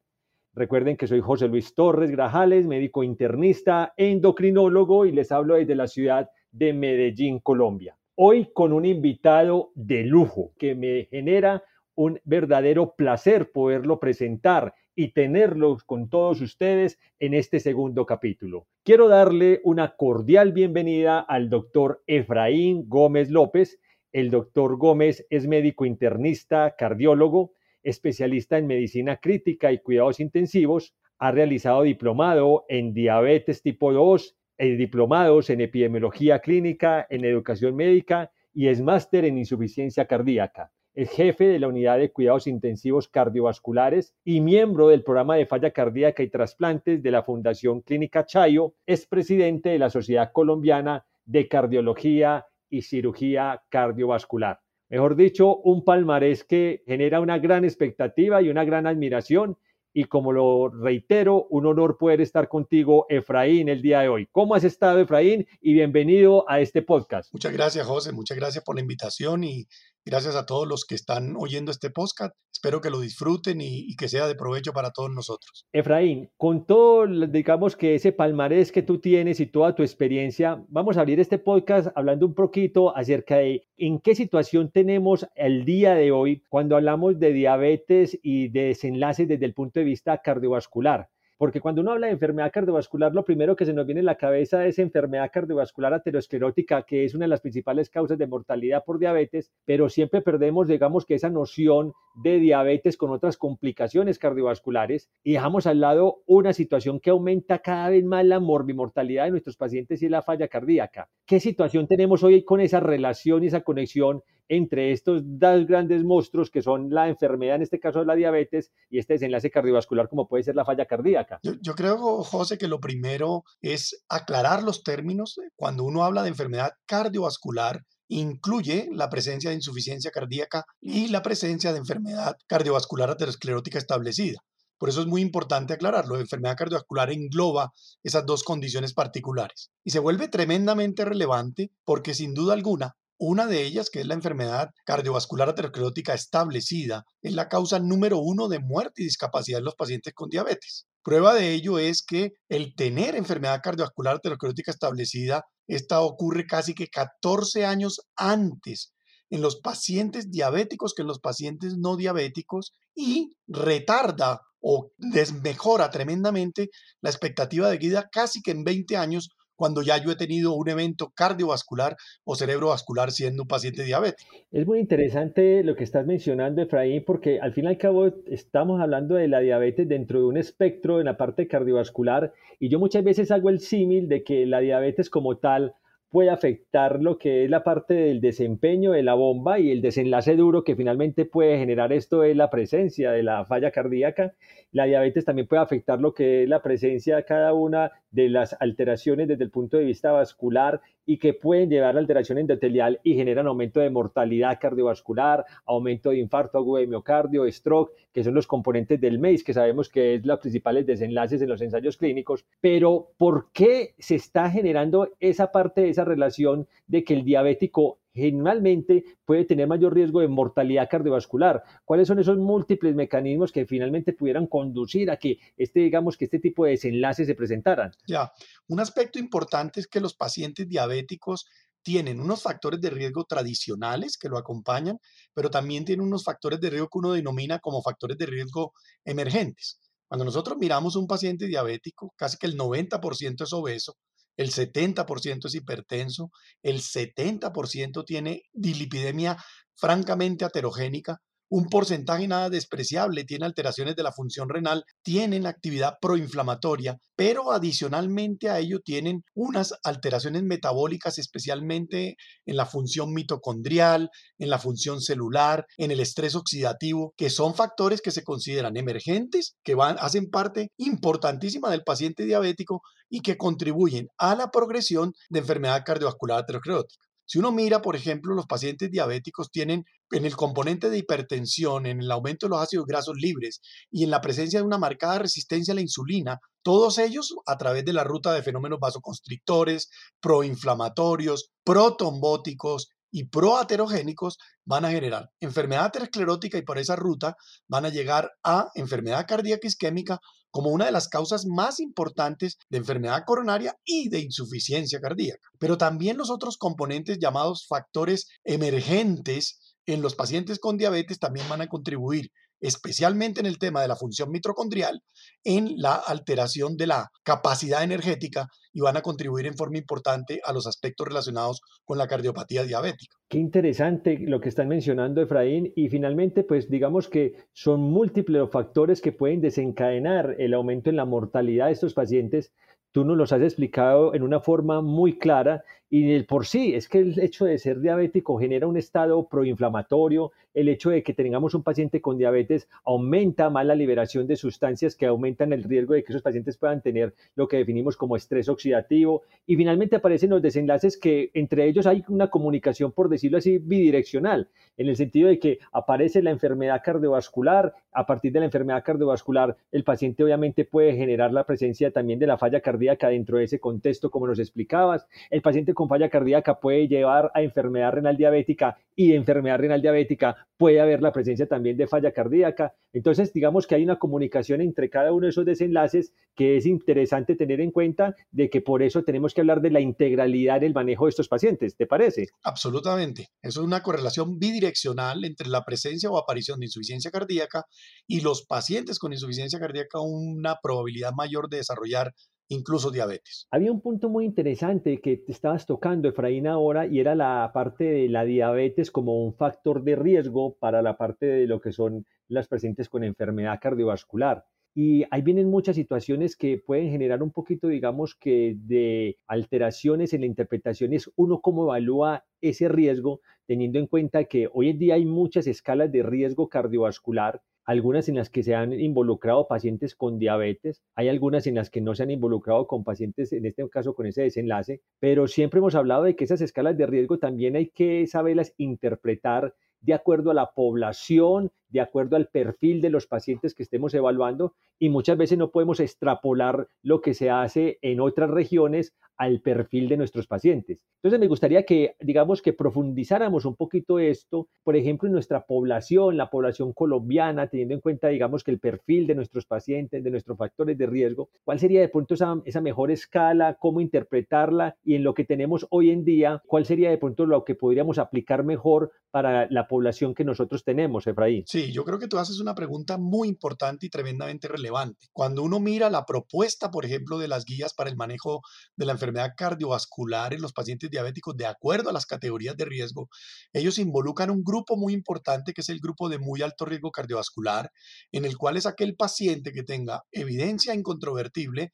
Recuerden 0.52 0.96
que 0.96 1.06
soy 1.06 1.20
José 1.20 1.46
Luis 1.46 1.76
Torres 1.76 2.10
Grajales, 2.10 2.66
médico 2.66 3.04
internista, 3.04 3.94
endocrinólogo 3.96 5.06
y 5.06 5.12
les 5.12 5.30
hablo 5.30 5.54
desde 5.54 5.76
la 5.76 5.86
ciudad 5.86 6.28
de 6.50 6.72
Medellín, 6.72 7.38
Colombia. 7.38 7.96
Hoy 8.16 8.50
con 8.52 8.72
un 8.72 8.84
invitado 8.84 9.70
de 9.76 10.02
lujo 10.02 10.54
que 10.58 10.74
me 10.74 11.04
genera 11.04 11.62
un 11.94 12.20
verdadero 12.24 12.96
placer 12.96 13.52
poderlo 13.52 14.00
presentar 14.00 14.74
y 14.98 15.12
tenerlos 15.12 15.84
con 15.84 16.10
todos 16.10 16.40
ustedes 16.40 16.98
en 17.20 17.32
este 17.32 17.60
segundo 17.60 18.04
capítulo. 18.04 18.66
Quiero 18.82 19.06
darle 19.06 19.60
una 19.62 19.94
cordial 19.94 20.52
bienvenida 20.52 21.20
al 21.20 21.48
doctor 21.48 22.02
Efraín 22.08 22.88
Gómez 22.88 23.30
López. 23.30 23.78
El 24.10 24.28
doctor 24.30 24.76
Gómez 24.76 25.24
es 25.30 25.46
médico 25.46 25.84
internista, 25.84 26.74
cardiólogo, 26.76 27.52
especialista 27.84 28.58
en 28.58 28.66
medicina 28.66 29.18
crítica 29.18 29.70
y 29.70 29.78
cuidados 29.78 30.18
intensivos. 30.18 30.96
Ha 31.20 31.30
realizado 31.30 31.84
diplomado 31.84 32.64
en 32.68 32.92
diabetes 32.92 33.62
tipo 33.62 33.92
2, 33.92 34.36
eh, 34.58 34.70
diplomados 34.70 35.48
en 35.50 35.60
epidemiología 35.60 36.40
clínica, 36.40 37.06
en 37.08 37.24
educación 37.24 37.76
médica 37.76 38.32
y 38.52 38.66
es 38.66 38.80
máster 38.80 39.26
en 39.26 39.38
insuficiencia 39.38 40.06
cardíaca 40.06 40.72
es 40.98 41.10
jefe 41.10 41.46
de 41.46 41.60
la 41.60 41.68
unidad 41.68 41.96
de 41.96 42.10
cuidados 42.10 42.48
intensivos 42.48 43.06
cardiovasculares 43.06 44.16
y 44.24 44.40
miembro 44.40 44.88
del 44.88 45.04
programa 45.04 45.36
de 45.36 45.46
falla 45.46 45.70
cardíaca 45.70 46.24
y 46.24 46.28
trasplantes 46.28 47.04
de 47.04 47.10
la 47.12 47.22
Fundación 47.22 47.82
Clínica 47.82 48.26
Chayo, 48.26 48.74
es 48.84 49.06
presidente 49.06 49.68
de 49.68 49.78
la 49.78 49.90
Sociedad 49.90 50.32
Colombiana 50.32 51.06
de 51.24 51.46
Cardiología 51.46 52.46
y 52.68 52.82
Cirugía 52.82 53.62
Cardiovascular. 53.68 54.58
Mejor 54.88 55.14
dicho, 55.14 55.58
un 55.58 55.84
palmarés 55.84 56.42
que 56.42 56.82
genera 56.84 57.20
una 57.20 57.38
gran 57.38 57.64
expectativa 57.64 58.42
y 58.42 58.48
una 58.48 58.64
gran 58.64 58.88
admiración 58.88 59.56
y 59.92 60.04
como 60.04 60.32
lo 60.32 60.68
reitero, 60.68 61.46
un 61.50 61.66
honor 61.66 61.96
poder 61.98 62.20
estar 62.20 62.48
contigo, 62.48 63.06
Efraín, 63.08 63.68
el 63.68 63.82
día 63.82 64.00
de 64.00 64.08
hoy. 64.08 64.28
¿Cómo 64.30 64.54
has 64.54 64.64
estado, 64.64 65.00
Efraín? 65.00 65.46
Y 65.60 65.72
bienvenido 65.72 66.48
a 66.48 66.60
este 66.60 66.82
podcast. 66.82 67.32
Muchas 67.32 67.52
gracias, 67.52 67.86
José. 67.86 68.12
Muchas 68.12 68.36
gracias 68.36 68.62
por 68.62 68.76
la 68.76 68.80
invitación 68.80 69.44
y 69.44 69.66
Gracias 70.10 70.36
a 70.36 70.46
todos 70.46 70.66
los 70.66 70.86
que 70.86 70.94
están 70.94 71.34
oyendo 71.36 71.70
este 71.70 71.90
podcast. 71.90 72.34
Espero 72.50 72.80
que 72.80 72.88
lo 72.88 72.98
disfruten 72.98 73.60
y, 73.60 73.94
que 73.94 74.08
sea 74.08 74.26
de 74.26 74.34
provecho 74.34 74.72
para 74.72 74.90
todos 74.90 75.10
nosotros. 75.10 75.66
Efraín, 75.70 76.30
con 76.38 76.64
todo, 76.64 77.06
digamos 77.06 77.76
que 77.76 77.94
ese 77.94 78.12
palmarés 78.12 78.72
que 78.72 78.82
tú 78.82 79.00
tienes 79.00 79.38
y 79.38 79.44
toda 79.44 79.74
tu 79.74 79.82
experiencia, 79.82 80.64
vamos 80.68 80.96
a 80.96 81.02
abrir 81.02 81.20
este 81.20 81.36
podcast 81.36 81.88
hablando 81.94 82.24
un 82.24 82.34
poquito 82.34 82.96
acerca 82.96 83.36
de 83.36 83.68
en 83.76 84.00
qué 84.00 84.14
situación 84.14 84.70
tenemos 84.70 85.28
el 85.34 85.66
día 85.66 85.92
de 85.92 86.10
hoy 86.10 86.42
cuando 86.48 86.76
hablamos 86.76 87.20
de 87.20 87.34
diabetes 87.34 88.18
y 88.22 88.48
de 88.48 88.68
desenlaces 88.68 89.28
desde 89.28 89.44
el 89.44 89.52
punto 89.52 89.80
de 89.80 89.84
vista 89.84 90.22
cardiovascular. 90.22 91.10
Porque 91.38 91.60
cuando 91.60 91.82
uno 91.82 91.92
habla 91.92 92.08
de 92.08 92.14
enfermedad 92.14 92.50
cardiovascular, 92.52 93.14
lo 93.14 93.24
primero 93.24 93.54
que 93.54 93.64
se 93.64 93.72
nos 93.72 93.86
viene 93.86 94.00
en 94.00 94.06
la 94.06 94.16
cabeza 94.16 94.66
es 94.66 94.80
enfermedad 94.80 95.30
cardiovascular 95.32 95.94
aterosclerótica, 95.94 96.82
que 96.82 97.04
es 97.04 97.14
una 97.14 97.26
de 97.26 97.28
las 97.28 97.40
principales 97.40 97.88
causas 97.90 98.18
de 98.18 98.26
mortalidad 98.26 98.84
por 98.84 98.98
diabetes, 98.98 99.52
pero 99.64 99.88
siempre 99.88 100.20
perdemos, 100.20 100.66
digamos, 100.66 101.06
que 101.06 101.14
esa 101.14 101.30
noción 101.30 101.92
de 102.16 102.40
diabetes 102.40 102.96
con 102.96 103.12
otras 103.12 103.36
complicaciones 103.36 104.18
cardiovasculares 104.18 105.08
y 105.22 105.34
dejamos 105.34 105.68
al 105.68 105.80
lado 105.80 106.22
una 106.26 106.52
situación 106.52 106.98
que 106.98 107.10
aumenta 107.10 107.60
cada 107.60 107.90
vez 107.90 108.04
más 108.04 108.24
la 108.24 108.40
morbimortalidad 108.40 109.26
de 109.26 109.30
nuestros 109.30 109.56
pacientes 109.56 110.02
y 110.02 110.08
la 110.08 110.22
falla 110.22 110.48
cardíaca. 110.48 111.08
¿Qué 111.24 111.38
situación 111.38 111.86
tenemos 111.86 112.24
hoy 112.24 112.42
con 112.42 112.60
esa 112.60 112.80
relación 112.80 113.44
y 113.44 113.46
esa 113.46 113.60
conexión 113.60 114.24
entre 114.48 114.92
estos 114.92 115.22
dos 115.24 115.66
grandes 115.66 116.02
monstruos 116.04 116.50
que 116.50 116.62
son 116.62 116.90
la 116.90 117.08
enfermedad, 117.08 117.56
en 117.56 117.62
este 117.62 117.78
caso 117.78 118.04
la 118.04 118.14
diabetes, 118.14 118.70
y 118.90 118.98
este 118.98 119.14
desenlace 119.14 119.50
cardiovascular 119.50 120.08
como 120.08 120.26
puede 120.26 120.44
ser 120.44 120.56
la 120.56 120.64
falla 120.64 120.86
cardíaca. 120.86 121.40
Yo, 121.42 121.74
creo, 121.74 122.22
José, 122.22 122.58
que 122.58 122.68
lo 122.68 122.80
primero 122.80 123.44
es 123.60 124.04
aclarar 124.08 124.62
los 124.62 124.82
términos. 124.82 125.38
Cuando 125.56 125.84
uno 125.84 126.04
habla 126.04 126.22
de 126.22 126.30
enfermedad 126.30 126.72
cardiovascular, 126.86 127.84
incluye 128.08 128.88
la 128.92 129.10
presencia 129.10 129.50
de 129.50 129.56
insuficiencia 129.56 130.10
cardíaca 130.10 130.64
y 130.80 131.08
la 131.08 131.22
presencia 131.22 131.72
de 131.72 131.78
enfermedad 131.78 132.36
cardiovascular 132.46 133.10
aterosclerótica 133.10 133.78
establecida. 133.78 134.40
Por 134.78 134.88
eso 134.88 135.00
es 135.00 135.06
muy 135.06 135.20
importante 135.20 135.74
aclararlo. 135.74 136.14
La 136.14 136.20
enfermedad 136.20 136.56
cardiovascular 136.56 137.10
engloba 137.10 137.72
esas 138.02 138.24
dos 138.24 138.44
condiciones 138.44 138.94
particulares 138.94 139.70
y 139.84 139.90
se 139.90 139.98
vuelve 139.98 140.28
tremendamente 140.28 141.04
relevante 141.04 141.72
porque 141.84 142.14
sin 142.14 142.32
duda 142.32 142.54
alguna 142.54 142.96
una 143.18 143.46
de 143.46 143.64
ellas, 143.64 143.90
que 143.90 144.00
es 144.00 144.06
la 144.06 144.14
enfermedad 144.14 144.70
cardiovascular 144.84 145.48
aterosclerótica 145.48 146.14
establecida, 146.14 147.04
es 147.20 147.34
la 147.34 147.48
causa 147.48 147.78
número 147.78 148.18
uno 148.18 148.48
de 148.48 148.60
muerte 148.60 149.02
y 149.02 149.04
discapacidad 149.04 149.58
en 149.58 149.64
los 149.64 149.74
pacientes 149.74 150.14
con 150.14 150.28
diabetes. 150.28 150.86
Prueba 151.02 151.34
de 151.34 151.52
ello 151.52 151.78
es 151.78 152.02
que 152.02 152.32
el 152.48 152.74
tener 152.74 153.16
enfermedad 153.16 153.60
cardiovascular 153.62 154.16
aterosclerótica 154.16 154.70
establecida, 154.70 155.44
esta 155.66 156.00
ocurre 156.00 156.46
casi 156.46 156.74
que 156.74 156.88
14 156.88 157.66
años 157.66 158.00
antes 158.16 158.92
en 159.30 159.42
los 159.42 159.60
pacientes 159.60 160.30
diabéticos 160.30 160.94
que 160.94 161.02
en 161.02 161.08
los 161.08 161.20
pacientes 161.20 161.76
no 161.76 161.96
diabéticos 161.96 162.72
y 162.94 163.32
retarda 163.46 164.40
o 164.60 164.90
desmejora 164.96 165.90
tremendamente 165.90 166.70
la 167.00 167.10
expectativa 167.10 167.70
de 167.70 167.78
vida 167.78 168.08
casi 168.10 168.42
que 168.42 168.50
en 168.50 168.64
20 168.64 168.96
años 168.96 169.28
cuando 169.58 169.82
ya 169.82 169.98
yo 169.98 170.12
he 170.12 170.16
tenido 170.16 170.54
un 170.54 170.68
evento 170.68 171.10
cardiovascular 171.14 171.96
o 172.24 172.36
cerebrovascular 172.36 173.10
siendo 173.10 173.42
un 173.42 173.48
paciente 173.48 173.82
diabético. 173.82 174.30
Es 174.52 174.64
muy 174.64 174.78
interesante 174.78 175.64
lo 175.64 175.74
que 175.74 175.82
estás 175.82 176.06
mencionando, 176.06 176.62
Efraín, 176.62 177.02
porque 177.04 177.40
al 177.40 177.52
fin 177.52 177.64
y 177.64 177.66
al 177.66 177.76
cabo 177.76 178.06
estamos 178.26 178.80
hablando 178.80 179.16
de 179.16 179.26
la 179.26 179.40
diabetes 179.40 179.88
dentro 179.88 180.20
de 180.20 180.26
un 180.26 180.36
espectro 180.36 181.00
en 181.00 181.06
la 181.06 181.16
parte 181.16 181.48
cardiovascular 181.48 182.32
y 182.60 182.68
yo 182.68 182.78
muchas 182.78 183.02
veces 183.02 183.32
hago 183.32 183.50
el 183.50 183.58
símil 183.58 184.08
de 184.08 184.22
que 184.22 184.46
la 184.46 184.60
diabetes 184.60 185.10
como 185.10 185.38
tal 185.38 185.74
puede 186.10 186.30
afectar 186.30 187.00
lo 187.02 187.18
que 187.18 187.44
es 187.44 187.50
la 187.50 187.62
parte 187.64 187.94
del 187.94 188.20
desempeño 188.20 188.92
de 188.92 189.02
la 189.02 189.14
bomba 189.14 189.58
y 189.58 189.70
el 189.70 189.82
desenlace 189.82 190.36
duro 190.36 190.64
que 190.64 190.76
finalmente 190.76 191.24
puede 191.26 191.58
generar 191.58 191.92
esto 191.92 192.24
es 192.24 192.36
la 192.36 192.50
presencia 192.50 193.10
de 193.12 193.22
la 193.22 193.44
falla 193.44 193.70
cardíaca. 193.70 194.34
La 194.72 194.84
diabetes 194.84 195.24
también 195.24 195.48
puede 195.48 195.62
afectar 195.62 196.00
lo 196.00 196.14
que 196.14 196.44
es 196.44 196.48
la 196.48 196.62
presencia 196.62 197.16
de 197.16 197.24
cada 197.24 197.52
una 197.52 197.92
de 198.10 198.30
las 198.30 198.56
alteraciones 198.60 199.28
desde 199.28 199.44
el 199.44 199.50
punto 199.50 199.76
de 199.76 199.84
vista 199.84 200.12
vascular 200.12 200.80
y 201.08 201.16
que 201.16 201.32
pueden 201.32 201.70
llevar 201.70 201.96
a 201.96 202.00
alteración 202.00 202.36
endotelial 202.36 203.00
y 203.02 203.14
generan 203.14 203.46
aumento 203.46 203.80
de 203.80 203.88
mortalidad 203.88 204.58
cardiovascular, 204.60 205.42
aumento 205.64 206.10
de 206.10 206.18
infarto 206.18 206.58
agudo 206.58 206.80
de 206.80 206.86
miocardio, 206.86 207.50
stroke, 207.50 207.94
que 208.12 208.22
son 208.22 208.34
los 208.34 208.46
componentes 208.46 209.00
del 209.00 209.18
MACE, 209.18 209.42
que 209.42 209.54
sabemos 209.54 209.88
que 209.88 210.16
es 210.16 210.26
los 210.26 210.38
principales 210.38 210.84
desenlaces 210.84 211.40
en 211.40 211.48
los 211.48 211.62
ensayos 211.62 211.96
clínicos. 211.96 212.44
Pero, 212.60 213.12
¿por 213.16 213.50
qué 213.54 213.94
se 213.98 214.16
está 214.16 214.50
generando 214.50 215.08
esa 215.18 215.50
parte 215.50 215.80
de 215.80 215.88
esa 215.88 216.04
relación 216.04 216.68
de 216.86 217.02
que 217.04 217.14
el 217.14 217.24
diabético 217.24 218.00
generalmente 218.12 219.04
puede 219.24 219.44
tener 219.44 219.66
mayor 219.66 219.94
riesgo 219.94 220.20
de 220.20 220.28
mortalidad 220.28 220.88
cardiovascular. 220.90 221.62
¿Cuáles 221.84 222.08
son 222.08 222.18
esos 222.18 222.38
múltiples 222.38 222.94
mecanismos 222.94 223.52
que 223.52 223.66
finalmente 223.66 224.12
pudieran 224.12 224.46
conducir 224.46 225.10
a 225.10 225.16
que 225.16 225.38
este, 225.56 225.80
digamos, 225.80 226.16
que 226.16 226.24
este 226.24 226.38
tipo 226.38 226.64
de 226.64 226.72
desenlaces 226.72 227.26
se 227.26 227.34
presentaran? 227.34 227.92
Ya, 228.06 228.32
un 228.68 228.80
aspecto 228.80 229.18
importante 229.18 229.80
es 229.80 229.86
que 229.86 230.00
los 230.00 230.14
pacientes 230.14 230.68
diabéticos 230.68 231.46
tienen 231.82 232.20
unos 232.20 232.42
factores 232.42 232.80
de 232.80 232.90
riesgo 232.90 233.24
tradicionales 233.24 234.18
que 234.18 234.28
lo 234.28 234.36
acompañan, 234.36 234.98
pero 235.32 235.50
también 235.50 235.84
tienen 235.84 236.06
unos 236.06 236.24
factores 236.24 236.60
de 236.60 236.70
riesgo 236.70 236.88
que 236.88 236.98
uno 236.98 237.12
denomina 237.12 237.60
como 237.60 237.82
factores 237.82 238.18
de 238.18 238.26
riesgo 238.26 238.72
emergentes. 239.04 239.80
Cuando 240.08 240.24
nosotros 240.24 240.56
miramos 240.58 240.96
un 240.96 241.06
paciente 241.06 241.46
diabético, 241.46 242.12
casi 242.16 242.38
que 242.38 242.46
el 242.46 242.56
90% 242.56 243.44
es 243.44 243.52
obeso, 243.52 243.96
el 244.38 244.50
70% 244.50 245.48
es 245.48 245.54
hipertenso, 245.54 246.30
el 246.62 246.80
70% 246.80 248.04
tiene 248.06 248.44
dilipidemia 248.52 249.36
francamente 249.74 250.44
aterogénica, 250.44 251.20
un 251.50 251.66
porcentaje 251.66 252.28
nada 252.28 252.50
despreciable 252.50 253.24
tiene 253.24 253.46
alteraciones 253.46 253.96
de 253.96 254.02
la 254.02 254.12
función 254.12 254.48
renal, 254.48 254.84
tienen 255.02 255.46
actividad 255.46 255.94
proinflamatoria, 256.00 256.98
pero 257.16 257.52
adicionalmente 257.52 258.50
a 258.50 258.58
ello 258.58 258.80
tienen 258.80 259.22
unas 259.34 259.74
alteraciones 259.82 260.42
metabólicas, 260.42 261.18
especialmente 261.18 262.16
en 262.46 262.56
la 262.56 262.66
función 262.66 263.12
mitocondrial, 263.12 264.10
en 264.38 264.50
la 264.50 264.58
función 264.58 265.00
celular, 265.00 265.66
en 265.76 265.90
el 265.90 266.00
estrés 266.00 266.34
oxidativo, 266.34 267.14
que 267.16 267.30
son 267.30 267.54
factores 267.54 268.00
que 268.00 268.10
se 268.10 268.22
consideran 268.22 268.76
emergentes, 268.76 269.56
que 269.64 269.74
van, 269.74 269.96
hacen 270.00 270.30
parte 270.30 270.70
importantísima 270.76 271.70
del 271.70 271.82
paciente 271.82 272.24
diabético 272.24 272.82
y 273.08 273.20
que 273.20 273.36
contribuyen 273.36 274.08
a 274.18 274.34
la 274.34 274.50
progresión 274.50 275.12
de 275.30 275.40
enfermedad 275.40 275.82
cardiovascular 275.84 276.40
aterosclerótica. 276.40 277.07
Si 277.28 277.38
uno 277.38 277.52
mira, 277.52 277.82
por 277.82 277.94
ejemplo, 277.94 278.34
los 278.34 278.46
pacientes 278.46 278.90
diabéticos 278.90 279.50
tienen 279.50 279.84
en 280.12 280.24
el 280.24 280.34
componente 280.34 280.88
de 280.88 280.96
hipertensión, 280.96 281.84
en 281.84 282.00
el 282.00 282.10
aumento 282.10 282.46
de 282.46 282.50
los 282.50 282.62
ácidos 282.62 282.86
grasos 282.86 283.16
libres 283.18 283.60
y 283.90 284.02
en 284.04 284.10
la 284.10 284.22
presencia 284.22 284.60
de 284.60 284.64
una 284.64 284.78
marcada 284.78 285.18
resistencia 285.18 285.72
a 285.72 285.74
la 285.74 285.82
insulina, 285.82 286.40
todos 286.62 286.96
ellos 286.96 287.34
a 287.44 287.58
través 287.58 287.84
de 287.84 287.92
la 287.92 288.02
ruta 288.02 288.32
de 288.32 288.42
fenómenos 288.42 288.80
vasoconstrictores, 288.80 289.90
proinflamatorios, 290.20 291.50
protombóticos 291.64 292.88
y 293.10 293.24
proaterogénicos 293.24 294.38
van 294.64 294.84
a 294.84 294.90
generar 294.90 295.30
enfermedad 295.40 295.86
aterosclerótica 295.86 296.58
y 296.58 296.62
por 296.62 296.78
esa 296.78 296.96
ruta 296.96 297.36
van 297.66 297.84
a 297.86 297.90
llegar 297.90 298.30
a 298.42 298.68
enfermedad 298.74 299.26
cardíaca 299.26 299.66
isquémica 299.66 300.20
como 300.50 300.70
una 300.70 300.86
de 300.86 300.92
las 300.92 301.08
causas 301.08 301.44
más 301.46 301.78
importantes 301.80 302.56
de 302.70 302.78
enfermedad 302.78 303.22
coronaria 303.26 303.76
y 303.84 304.08
de 304.08 304.20
insuficiencia 304.20 305.00
cardíaca. 305.00 305.46
Pero 305.58 305.76
también 305.78 306.16
los 306.16 306.30
otros 306.30 306.56
componentes 306.56 307.18
llamados 307.18 307.66
factores 307.68 308.28
emergentes 308.44 309.74
en 309.86 310.02
los 310.02 310.14
pacientes 310.14 310.58
con 310.58 310.76
diabetes 310.76 311.18
también 311.18 311.48
van 311.48 311.62
a 311.62 311.66
contribuir 311.66 312.30
especialmente 312.60 313.40
en 313.40 313.46
el 313.46 313.58
tema 313.58 313.82
de 313.82 313.88
la 313.88 313.96
función 313.96 314.30
mitocondrial, 314.30 315.00
en 315.44 315.74
la 315.76 315.94
alteración 315.94 316.76
de 316.76 316.86
la 316.86 317.08
capacidad 317.22 317.82
energética 317.82 318.48
y 318.72 318.80
van 318.80 318.96
a 318.96 319.02
contribuir 319.02 319.46
en 319.46 319.56
forma 319.56 319.78
importante 319.78 320.40
a 320.44 320.52
los 320.52 320.66
aspectos 320.66 321.06
relacionados 321.08 321.60
con 321.84 321.98
la 321.98 322.06
cardiopatía 322.06 322.64
diabética. 322.64 323.16
Qué 323.28 323.38
interesante 323.38 324.18
lo 324.20 324.40
que 324.40 324.48
están 324.48 324.68
mencionando, 324.68 325.20
Efraín. 325.20 325.72
Y 325.76 325.88
finalmente, 325.88 326.44
pues 326.44 326.70
digamos 326.70 327.08
que 327.08 327.34
son 327.52 327.80
múltiples 327.80 328.40
los 328.40 328.50
factores 328.50 329.00
que 329.00 329.12
pueden 329.12 329.40
desencadenar 329.40 330.36
el 330.38 330.54
aumento 330.54 330.90
en 330.90 330.96
la 330.96 331.04
mortalidad 331.04 331.66
de 331.66 331.72
estos 331.72 331.94
pacientes. 331.94 332.52
Tú 332.92 333.04
nos 333.04 333.16
los 333.16 333.32
has 333.32 333.42
explicado 333.42 334.14
en 334.14 334.22
una 334.22 334.40
forma 334.40 334.80
muy 334.80 335.18
clara 335.18 335.62
y 335.90 336.12
el 336.12 336.26
por 336.26 336.46
sí 336.46 336.74
es 336.74 336.88
que 336.88 336.98
el 336.98 337.18
hecho 337.18 337.46
de 337.46 337.58
ser 337.58 337.80
diabético 337.80 338.38
genera 338.38 338.66
un 338.66 338.76
estado 338.76 339.26
proinflamatorio, 339.26 340.32
el 340.52 340.68
hecho 340.68 340.90
de 340.90 341.02
que 341.02 341.14
tengamos 341.14 341.54
un 341.54 341.62
paciente 341.62 342.00
con 342.02 342.18
diabetes 342.18 342.68
aumenta 342.84 343.48
más 343.48 343.64
la 343.64 343.74
liberación 343.74 344.26
de 344.26 344.36
sustancias 344.36 344.94
que 344.94 345.06
aumentan 345.06 345.52
el 345.52 345.64
riesgo 345.64 345.94
de 345.94 346.04
que 346.04 346.12
esos 346.12 346.22
pacientes 346.22 346.56
puedan 346.58 346.82
tener 346.82 347.14
lo 347.36 347.48
que 347.48 347.56
definimos 347.56 347.96
como 347.96 348.16
estrés 348.16 348.48
oxidativo 348.48 349.22
y 349.46 349.56
finalmente 349.56 349.96
aparecen 349.96 350.30
los 350.30 350.42
desenlaces 350.42 350.98
que 350.98 351.30
entre 351.32 351.66
ellos 351.66 351.86
hay 351.86 352.04
una 352.08 352.28
comunicación, 352.28 352.92
por 352.92 353.08
decirlo 353.08 353.38
así, 353.38 353.58
bidireccional, 353.58 354.48
en 354.76 354.88
el 354.88 354.96
sentido 354.96 355.28
de 355.28 355.38
que 355.38 355.58
aparece 355.72 356.22
la 356.22 356.30
enfermedad 356.30 356.82
cardiovascular, 356.84 357.74
a 357.92 358.06
partir 358.06 358.32
de 358.32 358.40
la 358.40 358.46
enfermedad 358.46 358.84
cardiovascular 358.84 359.56
el 359.72 359.84
paciente 359.84 360.22
obviamente 360.22 360.64
puede 360.64 360.96
generar 360.96 361.32
la 361.32 361.44
presencia 361.44 361.90
también 361.90 362.18
de 362.18 362.26
la 362.26 362.36
falla 362.36 362.60
cardíaca 362.60 363.08
dentro 363.08 363.38
de 363.38 363.44
ese 363.44 363.58
contexto 363.58 364.10
como 364.10 364.26
nos 364.26 364.38
explicabas, 364.38 365.06
el 365.30 365.40
paciente 365.40 365.74
con 365.78 365.88
falla 365.88 366.10
cardíaca 366.10 366.58
puede 366.58 366.88
llevar 366.88 367.30
a 367.34 367.40
enfermedad 367.40 367.92
renal 367.92 368.16
diabética 368.16 368.76
y 368.96 369.12
enfermedad 369.12 369.58
renal 369.58 369.80
diabética 369.80 370.48
puede 370.56 370.80
haber 370.80 371.00
la 371.00 371.12
presencia 371.12 371.46
también 371.46 371.76
de 371.76 371.86
falla 371.86 372.10
cardíaca. 372.10 372.74
Entonces, 372.92 373.32
digamos 373.32 373.64
que 373.68 373.76
hay 373.76 373.84
una 373.84 373.96
comunicación 373.96 374.60
entre 374.60 374.90
cada 374.90 375.12
uno 375.12 375.26
de 375.26 375.30
esos 375.30 375.44
desenlaces 375.44 376.12
que 376.34 376.56
es 376.56 376.66
interesante 376.66 377.36
tener 377.36 377.60
en 377.60 377.70
cuenta 377.70 378.16
de 378.32 378.50
que 378.50 378.60
por 378.60 378.82
eso 378.82 379.04
tenemos 379.04 379.34
que 379.34 379.40
hablar 379.40 379.60
de 379.60 379.70
la 379.70 379.78
integralidad 379.78 380.56
en 380.56 380.64
el 380.64 380.74
manejo 380.74 381.04
de 381.04 381.10
estos 381.10 381.28
pacientes. 381.28 381.76
¿Te 381.76 381.86
parece? 381.86 382.26
Absolutamente. 382.42 383.28
Eso 383.40 383.60
es 383.60 383.66
una 383.68 383.80
correlación 383.80 384.40
bidireccional 384.40 385.24
entre 385.24 385.46
la 385.46 385.64
presencia 385.64 386.10
o 386.10 386.18
aparición 386.18 386.58
de 386.58 386.66
insuficiencia 386.66 387.12
cardíaca 387.12 387.66
y 388.08 388.20
los 388.22 388.44
pacientes 388.44 388.98
con 388.98 389.12
insuficiencia 389.12 389.60
cardíaca 389.60 390.00
una 390.00 390.56
probabilidad 390.60 391.12
mayor 391.12 391.48
de 391.48 391.58
desarrollar 391.58 392.14
incluso 392.48 392.90
diabetes. 392.90 393.46
Había 393.50 393.72
un 393.72 393.80
punto 393.80 394.08
muy 394.08 394.24
interesante 394.24 395.00
que 395.00 395.16
te 395.18 395.32
estabas 395.32 395.66
tocando, 395.66 396.08
Efraín, 396.08 396.46
ahora, 396.46 396.86
y 396.86 397.00
era 397.00 397.14
la 397.14 397.50
parte 397.52 397.84
de 397.84 398.08
la 398.08 398.24
diabetes 398.24 398.90
como 398.90 399.24
un 399.24 399.34
factor 399.34 399.82
de 399.82 399.96
riesgo 399.96 400.56
para 400.58 400.82
la 400.82 400.96
parte 400.96 401.26
de 401.26 401.46
lo 401.46 401.60
que 401.60 401.72
son 401.72 402.06
las 402.28 402.48
pacientes 402.48 402.88
con 402.88 403.04
enfermedad 403.04 403.58
cardiovascular. 403.60 404.44
Y 404.74 405.04
ahí 405.10 405.22
vienen 405.22 405.50
muchas 405.50 405.74
situaciones 405.74 406.36
que 406.36 406.58
pueden 406.58 406.90
generar 406.90 407.22
un 407.22 407.32
poquito, 407.32 407.66
digamos, 407.66 408.14
que 408.14 408.54
de 408.58 409.18
alteraciones 409.26 410.12
en 410.12 410.20
la 410.20 410.26
interpretación. 410.26 410.92
Es 410.92 411.10
uno 411.16 411.40
cómo 411.40 411.64
evalúa 411.64 412.24
ese 412.40 412.68
riesgo, 412.68 413.20
teniendo 413.46 413.78
en 413.80 413.88
cuenta 413.88 414.24
que 414.24 414.48
hoy 414.52 414.70
en 414.70 414.78
día 414.78 414.94
hay 414.94 415.04
muchas 415.04 415.48
escalas 415.48 415.90
de 415.90 416.04
riesgo 416.04 416.48
cardiovascular 416.48 417.42
algunas 417.68 418.08
en 418.08 418.16
las 418.16 418.30
que 418.30 418.42
se 418.42 418.54
han 418.54 418.72
involucrado 418.72 419.46
pacientes 419.46 419.94
con 419.94 420.18
diabetes, 420.18 420.82
hay 420.94 421.08
algunas 421.08 421.46
en 421.46 421.54
las 421.54 421.68
que 421.68 421.82
no 421.82 421.94
se 421.94 422.02
han 422.02 422.10
involucrado 422.10 422.66
con 422.66 422.82
pacientes, 422.82 423.30
en 423.34 423.44
este 423.44 423.68
caso 423.68 423.94
con 423.94 424.06
ese 424.06 424.22
desenlace, 424.22 424.80
pero 424.98 425.28
siempre 425.28 425.58
hemos 425.58 425.74
hablado 425.74 426.04
de 426.04 426.16
que 426.16 426.24
esas 426.24 426.40
escalas 426.40 426.78
de 426.78 426.86
riesgo 426.86 427.18
también 427.18 427.56
hay 427.56 427.68
que 427.68 428.06
saberlas 428.06 428.54
interpretar 428.56 429.54
de 429.82 429.92
acuerdo 429.92 430.30
a 430.30 430.34
la 430.34 430.52
población, 430.52 431.52
de 431.68 431.80
acuerdo 431.80 432.16
al 432.16 432.28
perfil 432.28 432.80
de 432.80 432.90
los 432.90 433.06
pacientes 433.06 433.54
que 433.54 433.62
estemos 433.62 433.94
evaluando 433.94 434.54
y 434.78 434.88
muchas 434.88 435.18
veces 435.18 435.38
no 435.38 435.50
podemos 435.50 435.80
extrapolar 435.80 436.68
lo 436.82 437.00
que 437.00 437.14
se 437.14 437.30
hace 437.30 437.78
en 437.82 438.00
otras 438.00 438.30
regiones 438.30 438.94
al 439.18 439.40
perfil 439.40 439.88
de 439.88 439.96
nuestros 439.96 440.26
pacientes. 440.26 440.80
Entonces 440.98 441.20
me 441.20 441.26
gustaría 441.26 441.64
que, 441.64 441.96
digamos, 442.00 442.40
que 442.40 442.52
profundizáramos 442.52 443.44
un 443.44 443.56
poquito 443.56 443.98
esto, 443.98 444.48
por 444.62 444.76
ejemplo, 444.76 445.08
en 445.08 445.12
nuestra 445.12 445.44
población, 445.44 446.16
la 446.16 446.30
población 446.30 446.72
colombiana, 446.72 447.48
teniendo 447.48 447.74
en 447.74 447.80
cuenta, 447.80 448.08
digamos, 448.08 448.44
que 448.44 448.52
el 448.52 448.60
perfil 448.60 449.06
de 449.06 449.16
nuestros 449.16 449.44
pacientes, 449.44 450.02
de 450.02 450.10
nuestros 450.10 450.38
factores 450.38 450.78
de 450.78 450.86
riesgo, 450.86 451.30
cuál 451.44 451.58
sería 451.58 451.80
de 451.80 451.88
pronto 451.88 452.14
esa, 452.14 452.60
mejor 452.60 452.90
escala, 452.92 453.56
cómo 453.60 453.80
interpretarla 453.80 454.76
y 454.84 454.94
en 454.94 455.02
lo 455.02 455.14
que 455.14 455.24
tenemos 455.24 455.66
hoy 455.70 455.90
en 455.90 456.04
día, 456.04 456.42
cuál 456.46 456.64
sería 456.64 456.90
de 456.90 456.98
pronto 456.98 457.26
lo 457.26 457.44
que 457.44 457.56
podríamos 457.56 457.98
aplicar 457.98 458.44
mejor 458.44 458.92
para 459.10 459.48
la 459.50 459.66
población 459.66 460.14
que 460.14 460.24
nosotros 460.24 460.64
tenemos, 460.64 461.06
Efraín. 461.06 461.42
Sí, 461.46 461.57
yo 461.66 461.84
creo 461.84 461.98
que 461.98 462.08
tú 462.08 462.18
haces 462.18 462.40
una 462.40 462.54
pregunta 462.54 462.98
muy 462.98 463.28
importante 463.28 463.86
y 463.86 463.90
tremendamente 463.90 464.48
relevante. 464.48 465.08
Cuando 465.12 465.42
uno 465.42 465.60
mira 465.60 465.90
la 465.90 466.04
propuesta, 466.04 466.70
por 466.70 466.84
ejemplo, 466.84 467.18
de 467.18 467.28
las 467.28 467.44
guías 467.44 467.74
para 467.74 467.90
el 467.90 467.96
manejo 467.96 468.40
de 468.76 468.86
la 468.86 468.92
enfermedad 468.92 469.32
cardiovascular 469.36 470.34
en 470.34 470.40
los 470.40 470.52
pacientes 470.52 470.90
diabéticos, 470.90 471.36
de 471.36 471.46
acuerdo 471.46 471.90
a 471.90 471.92
las 471.92 472.06
categorías 472.06 472.56
de 472.56 472.64
riesgo, 472.64 473.08
ellos 473.52 473.78
involucran 473.78 474.30
un 474.30 474.42
grupo 474.42 474.76
muy 474.76 474.92
importante 474.92 475.52
que 475.52 475.60
es 475.60 475.68
el 475.68 475.80
grupo 475.80 476.08
de 476.08 476.18
muy 476.18 476.42
alto 476.42 476.64
riesgo 476.64 476.90
cardiovascular, 476.90 477.70
en 478.12 478.24
el 478.24 478.36
cual 478.36 478.56
es 478.56 478.66
aquel 478.66 478.96
paciente 478.96 479.52
que 479.52 479.62
tenga 479.62 480.04
evidencia 480.12 480.74
incontrovertible 480.74 481.72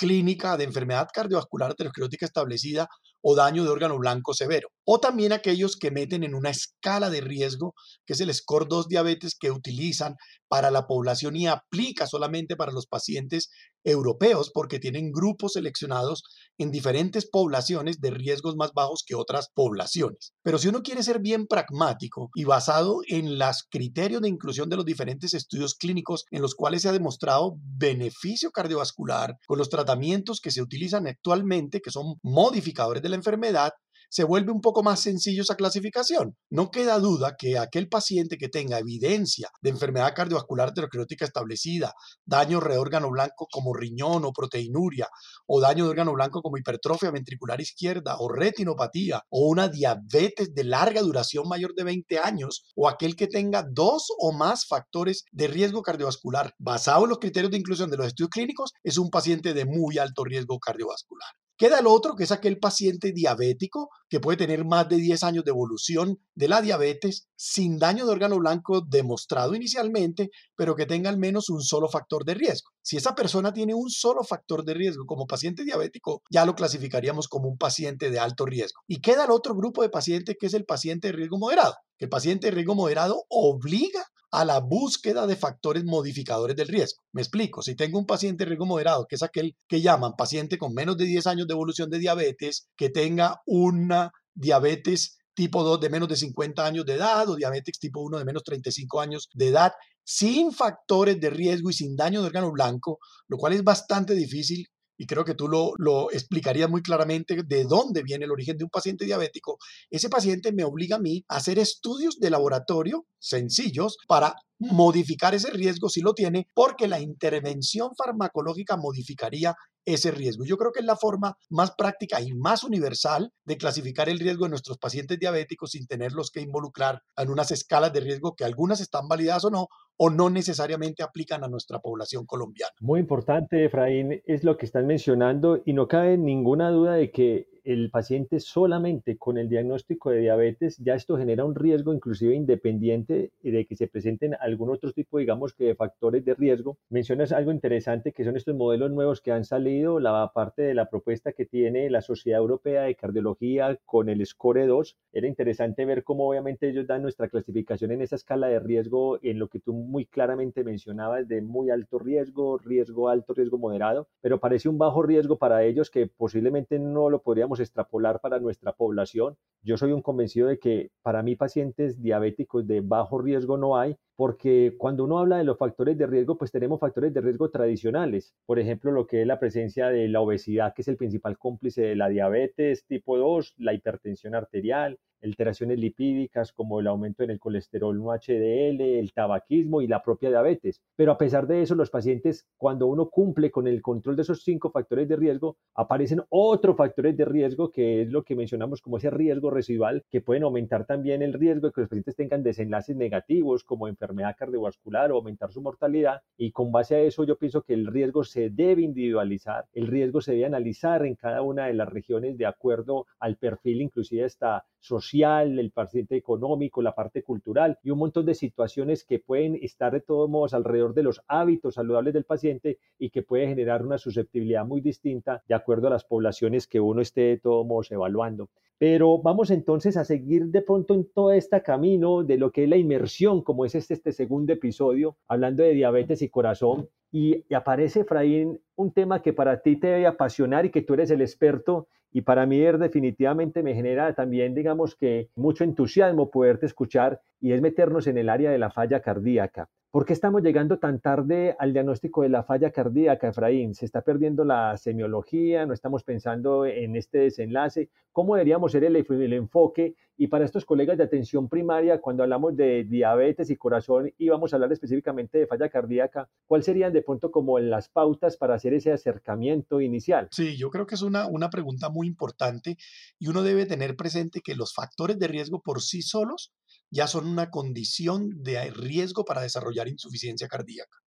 clínica 0.00 0.56
de 0.56 0.64
enfermedad 0.64 1.08
cardiovascular 1.12 1.72
aterosclerótica 1.72 2.24
establecida 2.24 2.88
o 3.22 3.34
daño 3.34 3.64
de 3.64 3.70
órgano 3.70 3.98
blanco 3.98 4.34
severo. 4.34 4.68
O 4.84 5.00
también 5.00 5.32
aquellos 5.32 5.76
que 5.76 5.90
meten 5.90 6.24
en 6.24 6.34
una 6.34 6.50
escala 6.50 7.10
de 7.10 7.20
riesgo, 7.20 7.74
que 8.06 8.14
es 8.14 8.20
el 8.20 8.32
score 8.34 8.66
2 8.68 8.88
diabetes, 8.88 9.36
que 9.38 9.50
utilizan 9.50 10.16
para 10.50 10.72
la 10.72 10.88
población 10.88 11.36
y 11.36 11.46
aplica 11.46 12.08
solamente 12.08 12.56
para 12.56 12.72
los 12.72 12.88
pacientes 12.88 13.50
europeos 13.84 14.50
porque 14.52 14.80
tienen 14.80 15.12
grupos 15.12 15.52
seleccionados 15.52 16.24
en 16.58 16.72
diferentes 16.72 17.30
poblaciones 17.30 18.00
de 18.00 18.10
riesgos 18.10 18.56
más 18.56 18.72
bajos 18.74 19.04
que 19.06 19.14
otras 19.14 19.50
poblaciones. 19.54 20.32
Pero 20.42 20.58
si 20.58 20.66
uno 20.66 20.82
quiere 20.82 21.04
ser 21.04 21.20
bien 21.20 21.46
pragmático 21.46 22.30
y 22.34 22.44
basado 22.44 22.98
en 23.06 23.38
los 23.38 23.62
criterios 23.70 24.22
de 24.22 24.28
inclusión 24.28 24.68
de 24.68 24.76
los 24.76 24.84
diferentes 24.84 25.34
estudios 25.34 25.76
clínicos 25.76 26.24
en 26.32 26.42
los 26.42 26.56
cuales 26.56 26.82
se 26.82 26.88
ha 26.88 26.92
demostrado 26.92 27.54
beneficio 27.62 28.50
cardiovascular 28.50 29.36
con 29.46 29.56
los 29.56 29.70
tratamientos 29.70 30.40
que 30.40 30.50
se 30.50 30.62
utilizan 30.62 31.06
actualmente, 31.06 31.80
que 31.80 31.92
son 31.92 32.16
modificadores 32.24 33.04
de 33.04 33.08
la 33.08 33.16
enfermedad, 33.16 33.70
se 34.10 34.24
vuelve 34.24 34.52
un 34.52 34.60
poco 34.60 34.82
más 34.82 35.00
sencillo 35.00 35.42
esa 35.42 35.54
clasificación. 35.54 36.36
No 36.50 36.70
queda 36.70 36.98
duda 36.98 37.36
que 37.38 37.58
aquel 37.58 37.88
paciente 37.88 38.36
que 38.36 38.48
tenga 38.48 38.78
evidencia 38.78 39.48
de 39.62 39.70
enfermedad 39.70 40.12
cardiovascular 40.14 40.68
aterosclerótica 40.68 41.24
establecida, 41.24 41.94
daño 42.26 42.60
de 42.60 42.76
órgano 42.76 43.08
blanco 43.10 43.46
como 43.50 43.72
riñón 43.72 44.24
o 44.24 44.32
proteinuria, 44.32 45.08
o 45.46 45.60
daño 45.60 45.84
de 45.84 45.90
órgano 45.90 46.12
blanco 46.12 46.42
como 46.42 46.58
hipertrofia 46.58 47.10
ventricular 47.10 47.60
izquierda, 47.60 48.16
o 48.18 48.28
retinopatía, 48.28 49.22
o 49.30 49.48
una 49.48 49.68
diabetes 49.68 50.52
de 50.54 50.64
larga 50.64 51.00
duración 51.02 51.48
mayor 51.48 51.74
de 51.74 51.84
20 51.84 52.18
años, 52.18 52.64
o 52.74 52.88
aquel 52.88 53.14
que 53.14 53.28
tenga 53.28 53.64
dos 53.70 54.08
o 54.18 54.32
más 54.32 54.66
factores 54.66 55.24
de 55.30 55.46
riesgo 55.46 55.82
cardiovascular 55.82 56.54
basado 56.58 57.04
en 57.04 57.10
los 57.10 57.18
criterios 57.18 57.52
de 57.52 57.58
inclusión 57.58 57.90
de 57.90 57.96
los 57.96 58.08
estudios 58.08 58.30
clínicos, 58.30 58.72
es 58.82 58.98
un 58.98 59.10
paciente 59.10 59.54
de 59.54 59.64
muy 59.64 59.98
alto 59.98 60.24
riesgo 60.24 60.58
cardiovascular. 60.58 61.30
Queda 61.60 61.78
el 61.78 61.86
otro, 61.86 62.16
que 62.16 62.24
es 62.24 62.32
aquel 62.32 62.58
paciente 62.58 63.12
diabético 63.12 63.90
que 64.08 64.18
puede 64.18 64.38
tener 64.38 64.64
más 64.64 64.88
de 64.88 64.96
10 64.96 65.22
años 65.24 65.44
de 65.44 65.50
evolución 65.50 66.18
de 66.34 66.48
la 66.48 66.62
diabetes 66.62 67.28
sin 67.36 67.76
daño 67.78 68.06
de 68.06 68.12
órgano 68.12 68.38
blanco 68.38 68.80
demostrado 68.80 69.54
inicialmente, 69.54 70.30
pero 70.56 70.74
que 70.74 70.86
tenga 70.86 71.10
al 71.10 71.18
menos 71.18 71.50
un 71.50 71.60
solo 71.60 71.90
factor 71.90 72.24
de 72.24 72.32
riesgo. 72.32 72.70
Si 72.80 72.96
esa 72.96 73.14
persona 73.14 73.52
tiene 73.52 73.74
un 73.74 73.90
solo 73.90 74.24
factor 74.24 74.64
de 74.64 74.72
riesgo 74.72 75.04
como 75.04 75.26
paciente 75.26 75.62
diabético, 75.64 76.22
ya 76.30 76.46
lo 76.46 76.54
clasificaríamos 76.54 77.28
como 77.28 77.50
un 77.50 77.58
paciente 77.58 78.08
de 78.08 78.18
alto 78.18 78.46
riesgo. 78.46 78.80
Y 78.86 79.02
queda 79.02 79.26
el 79.26 79.30
otro 79.30 79.54
grupo 79.54 79.82
de 79.82 79.90
pacientes 79.90 80.36
que 80.40 80.46
es 80.46 80.54
el 80.54 80.64
paciente 80.64 81.08
de 81.08 81.12
riesgo 81.12 81.36
moderado. 81.38 81.74
El 81.98 82.08
paciente 82.08 82.46
de 82.46 82.52
riesgo 82.52 82.74
moderado 82.74 83.24
obliga 83.28 84.02
a 84.30 84.44
la 84.44 84.60
búsqueda 84.60 85.26
de 85.26 85.36
factores 85.36 85.84
modificadores 85.84 86.56
del 86.56 86.68
riesgo. 86.68 87.02
Me 87.12 87.22
explico, 87.22 87.62
si 87.62 87.74
tengo 87.74 87.98
un 87.98 88.06
paciente 88.06 88.44
de 88.44 88.50
riesgo 88.50 88.66
moderado, 88.66 89.06
que 89.08 89.16
es 89.16 89.22
aquel 89.22 89.56
que 89.68 89.80
llaman 89.80 90.14
paciente 90.16 90.58
con 90.58 90.72
menos 90.72 90.96
de 90.96 91.04
10 91.04 91.26
años 91.26 91.46
de 91.46 91.54
evolución 91.54 91.90
de 91.90 91.98
diabetes, 91.98 92.68
que 92.76 92.90
tenga 92.90 93.40
una 93.46 94.12
diabetes 94.34 95.18
tipo 95.34 95.62
2 95.62 95.80
de 95.80 95.90
menos 95.90 96.08
de 96.08 96.16
50 96.16 96.64
años 96.64 96.84
de 96.84 96.94
edad 96.94 97.28
o 97.28 97.36
diabetes 97.36 97.78
tipo 97.78 98.00
1 98.00 98.18
de 98.18 98.24
menos 98.24 98.42
35 98.44 99.00
años 99.00 99.28
de 99.32 99.48
edad, 99.48 99.72
sin 100.04 100.52
factores 100.52 101.20
de 101.20 101.30
riesgo 101.30 101.70
y 101.70 101.72
sin 101.72 101.96
daño 101.96 102.20
de 102.20 102.26
órgano 102.26 102.50
blanco, 102.50 102.98
lo 103.28 103.36
cual 103.36 103.54
es 103.54 103.64
bastante 103.64 104.14
difícil 104.14 104.66
y 105.00 105.06
creo 105.06 105.24
que 105.24 105.34
tú 105.34 105.48
lo, 105.48 105.72
lo 105.78 106.12
explicarías 106.12 106.68
muy 106.68 106.82
claramente 106.82 107.42
de 107.42 107.64
dónde 107.64 108.02
viene 108.02 108.26
el 108.26 108.32
origen 108.32 108.58
de 108.58 108.64
un 108.64 108.70
paciente 108.70 109.06
diabético, 109.06 109.56
ese 109.88 110.10
paciente 110.10 110.52
me 110.52 110.62
obliga 110.62 110.96
a 110.96 111.00
mí 111.00 111.24
a 111.26 111.36
hacer 111.36 111.58
estudios 111.58 112.20
de 112.20 112.28
laboratorio 112.28 113.06
sencillos 113.18 113.96
para 114.06 114.34
modificar 114.58 115.34
ese 115.34 115.50
riesgo 115.52 115.88
si 115.88 116.02
lo 116.02 116.12
tiene, 116.12 116.48
porque 116.54 116.86
la 116.86 117.00
intervención 117.00 117.92
farmacológica 117.96 118.76
modificaría 118.76 119.54
ese 119.86 120.10
riesgo. 120.10 120.44
Yo 120.44 120.58
creo 120.58 120.70
que 120.70 120.80
es 120.80 120.86
la 120.86 120.96
forma 120.96 121.38
más 121.48 121.70
práctica 121.70 122.20
y 122.20 122.34
más 122.34 122.62
universal 122.62 123.32
de 123.46 123.56
clasificar 123.56 124.10
el 124.10 124.18
riesgo 124.18 124.44
de 124.44 124.50
nuestros 124.50 124.76
pacientes 124.76 125.18
diabéticos 125.18 125.70
sin 125.70 125.86
tenerlos 125.86 126.30
que 126.30 126.42
involucrar 126.42 127.00
en 127.16 127.30
unas 127.30 127.50
escalas 127.50 127.90
de 127.94 128.00
riesgo 128.00 128.34
que 128.36 128.44
algunas 128.44 128.82
están 128.82 129.08
validadas 129.08 129.46
o 129.46 129.50
no, 129.50 129.68
o 130.02 130.08
no 130.08 130.30
necesariamente 130.30 131.02
aplican 131.02 131.44
a 131.44 131.48
nuestra 131.48 131.78
población 131.78 132.24
colombiana. 132.24 132.72
Muy 132.80 133.00
importante, 133.00 133.66
Efraín, 133.66 134.22
es 134.24 134.44
lo 134.44 134.56
que 134.56 134.64
están 134.64 134.86
mencionando 134.86 135.60
y 135.66 135.74
no 135.74 135.88
cabe 135.88 136.16
ninguna 136.16 136.70
duda 136.70 136.94
de 136.94 137.10
que 137.10 137.50
el 137.64 137.90
paciente 137.90 138.40
solamente 138.40 139.16
con 139.16 139.38
el 139.38 139.48
diagnóstico 139.48 140.10
de 140.10 140.20
diabetes, 140.20 140.78
ya 140.78 140.94
esto 140.94 141.16
genera 141.16 141.44
un 141.44 141.54
riesgo 141.54 141.92
inclusive 141.92 142.34
independiente 142.34 143.32
de 143.42 143.66
que 143.66 143.76
se 143.76 143.86
presenten 143.86 144.34
algún 144.40 144.70
otro 144.70 144.92
tipo, 144.92 145.18
digamos, 145.18 145.52
que 145.52 145.64
de 145.64 145.74
factores 145.74 146.24
de 146.24 146.34
riesgo. 146.34 146.78
Mencionas 146.88 147.32
algo 147.32 147.52
interesante 147.52 148.12
que 148.12 148.24
son 148.24 148.36
estos 148.36 148.54
modelos 148.54 148.90
nuevos 148.90 149.20
que 149.20 149.32
han 149.32 149.44
salido, 149.44 150.00
la 150.00 150.30
parte 150.34 150.62
de 150.62 150.74
la 150.74 150.88
propuesta 150.88 151.32
que 151.32 151.46
tiene 151.46 151.90
la 151.90 152.00
Sociedad 152.00 152.40
Europea 152.40 152.82
de 152.82 152.94
Cardiología 152.94 153.78
con 153.84 154.08
el 154.08 154.24
SCORE 154.24 154.66
2. 154.66 154.96
Era 155.12 155.28
interesante 155.28 155.84
ver 155.84 156.04
cómo 156.04 156.28
obviamente 156.28 156.68
ellos 156.68 156.86
dan 156.86 157.02
nuestra 157.02 157.28
clasificación 157.28 157.92
en 157.92 158.02
esa 158.02 158.16
escala 158.16 158.48
de 158.48 158.60
riesgo, 158.60 159.18
en 159.22 159.38
lo 159.38 159.48
que 159.48 159.60
tú 159.60 159.72
muy 159.90 160.06
claramente 160.06 160.64
mencionabas 160.64 161.28
de 161.28 161.42
muy 161.42 161.70
alto 161.70 161.98
riesgo, 161.98 162.58
riesgo 162.58 163.08
alto, 163.08 163.34
riesgo 163.34 163.58
moderado, 163.58 164.08
pero 164.20 164.38
parece 164.40 164.68
un 164.68 164.78
bajo 164.78 165.02
riesgo 165.02 165.36
para 165.36 165.64
ellos 165.64 165.90
que 165.90 166.06
posiblemente 166.06 166.78
no 166.78 167.10
lo 167.10 167.22
podríamos 167.22 167.60
extrapolar 167.60 168.20
para 168.20 168.38
nuestra 168.38 168.72
población. 168.72 169.36
Yo 169.62 169.76
soy 169.76 169.92
un 169.92 170.00
convencido 170.00 170.48
de 170.48 170.58
que 170.58 170.90
para 171.02 171.22
mí 171.22 171.36
pacientes 171.36 172.00
diabéticos 172.00 172.66
de 172.66 172.80
bajo 172.80 173.20
riesgo 173.20 173.58
no 173.58 173.76
hay, 173.76 173.96
porque 174.16 174.74
cuando 174.78 175.04
uno 175.04 175.18
habla 175.18 175.38
de 175.38 175.44
los 175.44 175.58
factores 175.58 175.98
de 175.98 176.06
riesgo, 176.06 176.38
pues 176.38 176.52
tenemos 176.52 176.78
factores 176.78 177.12
de 177.12 177.20
riesgo 177.20 177.50
tradicionales. 177.50 178.34
Por 178.46 178.58
ejemplo, 178.58 178.92
lo 178.92 179.06
que 179.06 179.22
es 179.22 179.26
la 179.26 179.40
presencia 179.40 179.88
de 179.88 180.08
la 180.08 180.20
obesidad, 180.20 180.72
que 180.74 180.82
es 180.82 180.88
el 180.88 180.96
principal 180.96 181.38
cómplice 181.38 181.82
de 181.82 181.96
la 181.96 182.08
diabetes 182.08 182.86
tipo 182.86 183.18
2, 183.18 183.54
la 183.58 183.74
hipertensión 183.74 184.34
arterial, 184.34 184.98
alteraciones 185.22 185.78
lipídicas 185.78 186.52
como 186.52 186.80
el 186.80 186.86
aumento 186.86 187.22
en 187.22 187.30
el 187.30 187.38
colesterol 187.38 187.98
no 187.98 188.12
HDL, 188.12 188.80
el 188.80 189.12
tabaquismo 189.12 189.82
y 189.82 189.86
la 189.86 190.02
propia 190.02 190.30
diabetes. 190.30 190.80
Pero 190.96 191.12
a 191.12 191.18
pesar 191.18 191.46
de 191.46 191.62
eso, 191.62 191.74
los 191.74 191.90
pacientes, 191.90 192.46
cuando 192.56 192.86
uno 192.86 193.08
cumple 193.08 193.50
con 193.50 193.66
el 193.66 193.82
control 193.82 194.16
de 194.16 194.22
esos 194.22 194.42
cinco 194.42 194.70
factores 194.70 195.08
de 195.08 195.16
riesgo, 195.16 195.56
aparecen 195.74 196.22
otros 196.28 196.76
factores 196.76 197.16
de 197.16 197.24
riesgo, 197.24 197.70
que 197.70 198.02
es 198.02 198.08
lo 198.08 198.22
que 198.22 198.36
mencionamos 198.36 198.80
como 198.80 198.98
ese 198.98 199.10
riesgo 199.10 199.50
residual, 199.50 200.04
que 200.10 200.20
pueden 200.20 200.44
aumentar 200.44 200.86
también 200.86 201.22
el 201.22 201.32
riesgo 201.32 201.68
de 201.68 201.72
que 201.72 201.80
los 201.82 201.90
pacientes 201.90 202.16
tengan 202.16 202.42
desenlaces 202.42 202.96
negativos 202.96 203.64
como 203.64 203.88
enfermedad 203.88 204.36
cardiovascular 204.38 205.12
o 205.12 205.16
aumentar 205.16 205.52
su 205.52 205.60
mortalidad. 205.60 206.22
Y 206.36 206.52
con 206.52 206.72
base 206.72 206.96
a 206.96 207.00
eso, 207.00 207.24
yo 207.24 207.36
pienso 207.36 207.62
que 207.62 207.74
el 207.74 207.86
riesgo 207.86 208.24
se 208.24 208.50
debe 208.50 208.82
individualizar, 208.82 209.66
el 209.72 209.86
riesgo 209.86 210.20
se 210.20 210.32
debe 210.32 210.46
analizar 210.46 211.04
en 211.04 211.14
cada 211.14 211.42
una 211.42 211.66
de 211.66 211.74
las 211.74 211.88
regiones 211.88 212.36
de 212.38 212.46
acuerdo 212.46 213.06
al 213.18 213.36
perfil, 213.36 213.82
inclusive 213.82 214.24
hasta 214.24 214.64
social 214.80 215.58
el 215.58 215.70
paciente 215.70 216.16
económico, 216.16 216.82
la 216.82 216.94
parte 216.94 217.22
cultural 217.22 217.78
y 217.82 217.90
un 217.90 217.98
montón 217.98 218.26
de 218.26 218.34
situaciones 218.34 219.04
que 219.04 219.18
pueden 219.18 219.56
estar 219.62 219.92
de 219.92 220.00
todos 220.00 220.28
modos 220.28 220.54
alrededor 220.54 220.94
de 220.94 221.02
los 221.02 221.22
hábitos 221.28 221.74
saludables 221.74 222.14
del 222.14 222.24
paciente 222.24 222.78
y 222.98 223.10
que 223.10 223.22
puede 223.22 223.46
generar 223.46 223.84
una 223.84 223.98
susceptibilidad 223.98 224.64
muy 224.64 224.80
distinta 224.80 225.42
de 225.46 225.54
acuerdo 225.54 225.86
a 225.86 225.90
las 225.90 226.04
poblaciones 226.04 226.66
que 226.66 226.80
uno 226.80 227.00
esté 227.02 227.20
de 227.20 227.38
todos 227.38 227.66
modos 227.66 227.92
evaluando. 227.92 228.48
Pero 228.78 229.18
vamos 229.18 229.50
entonces 229.50 229.98
a 229.98 230.06
seguir 230.06 230.46
de 230.46 230.62
pronto 230.62 230.94
en 230.94 231.04
todo 231.12 231.32
este 231.32 231.62
camino 231.62 232.24
de 232.24 232.38
lo 232.38 232.50
que 232.50 232.64
es 232.64 232.68
la 232.70 232.78
inmersión, 232.78 233.42
como 233.42 233.66
es 233.66 233.74
este, 233.74 233.92
este 233.92 234.10
segundo 234.10 234.54
episodio, 234.54 235.18
hablando 235.28 235.62
de 235.62 235.74
diabetes 235.74 236.22
y 236.22 236.30
corazón. 236.30 236.88
Y, 237.12 237.44
aparece, 237.54 238.00
Efraín, 238.00 238.58
un 238.76 238.92
tema 238.92 239.20
que 239.20 239.34
para 239.34 239.60
ti 239.60 239.76
te 239.76 239.88
debe 239.88 240.06
apasionar 240.06 240.64
y 240.64 240.70
que 240.70 240.80
tú 240.80 240.94
eres 240.94 241.10
el 241.10 241.20
experto 241.20 241.88
y 242.12 242.22
para 242.22 242.46
mí 242.46 242.58
definitivamente 242.58 243.62
me 243.62 243.74
genera 243.74 244.14
también, 244.14 244.54
digamos 244.54 244.96
que, 244.96 245.28
mucho 245.36 245.64
entusiasmo 245.64 246.30
poderte 246.30 246.66
escuchar 246.66 247.20
y 247.40 247.52
es 247.52 247.60
meternos 247.60 248.06
en 248.06 248.18
el 248.18 248.28
área 248.28 248.50
de 248.50 248.58
la 248.58 248.70
falla 248.70 249.00
cardíaca. 249.00 249.68
¿Por 249.92 250.06
qué 250.06 250.12
estamos 250.12 250.42
llegando 250.42 250.78
tan 250.78 251.00
tarde 251.00 251.56
al 251.58 251.72
diagnóstico 251.72 252.22
de 252.22 252.28
la 252.28 252.44
falla 252.44 252.70
cardíaca, 252.70 253.26
Efraín? 253.26 253.74
¿Se 253.74 253.84
está 253.84 254.02
perdiendo 254.02 254.44
la 254.44 254.76
semiología? 254.76 255.66
¿No 255.66 255.74
estamos 255.74 256.04
pensando 256.04 256.64
en 256.64 256.94
este 256.94 257.18
desenlace? 257.18 257.90
¿Cómo 258.12 258.36
deberíamos 258.36 258.70
ser 258.70 258.84
el, 258.84 258.94
enfoque? 259.32 259.96
Y 260.16 260.28
para 260.28 260.44
estos 260.44 260.64
colegas 260.64 260.96
de 260.96 261.02
atención 261.02 261.48
primaria, 261.48 262.00
cuando 262.00 262.22
hablamos 262.22 262.56
de 262.56 262.84
diabetes 262.84 263.50
y 263.50 263.56
corazón 263.56 264.12
y 264.16 264.28
vamos 264.28 264.52
a 264.52 264.56
hablar 264.56 264.70
específicamente 264.70 265.38
de 265.38 265.48
falla 265.48 265.68
cardíaca, 265.68 266.28
¿cuáles 266.46 266.66
serían 266.66 266.92
de 266.92 267.02
pronto 267.02 267.32
como 267.32 267.58
las 267.58 267.88
pautas 267.88 268.36
para 268.36 268.54
hacer 268.54 268.74
ese 268.74 268.92
acercamiento 268.92 269.80
inicial? 269.80 270.28
Sí, 270.30 270.56
yo 270.56 270.70
creo 270.70 270.86
que 270.86 270.94
es 270.94 271.02
una, 271.02 271.26
una 271.26 271.50
pregunta 271.50 271.88
muy 271.88 272.06
importante 272.06 272.76
y 273.18 273.26
uno 273.26 273.42
debe 273.42 273.66
tener 273.66 273.96
presente 273.96 274.40
que 274.40 274.54
los 274.54 274.72
factores 274.72 275.18
de 275.18 275.26
riesgo 275.26 275.60
por 275.60 275.80
sí 275.80 276.00
solos 276.02 276.52
ya 276.90 277.06
son 277.06 277.26
una 277.26 277.50
condición 277.50 278.42
de 278.42 278.70
riesgo 278.70 279.24
para 279.24 279.42
desarrollar 279.42 279.88
insuficiencia 279.88 280.48
cardíaca. 280.48 280.98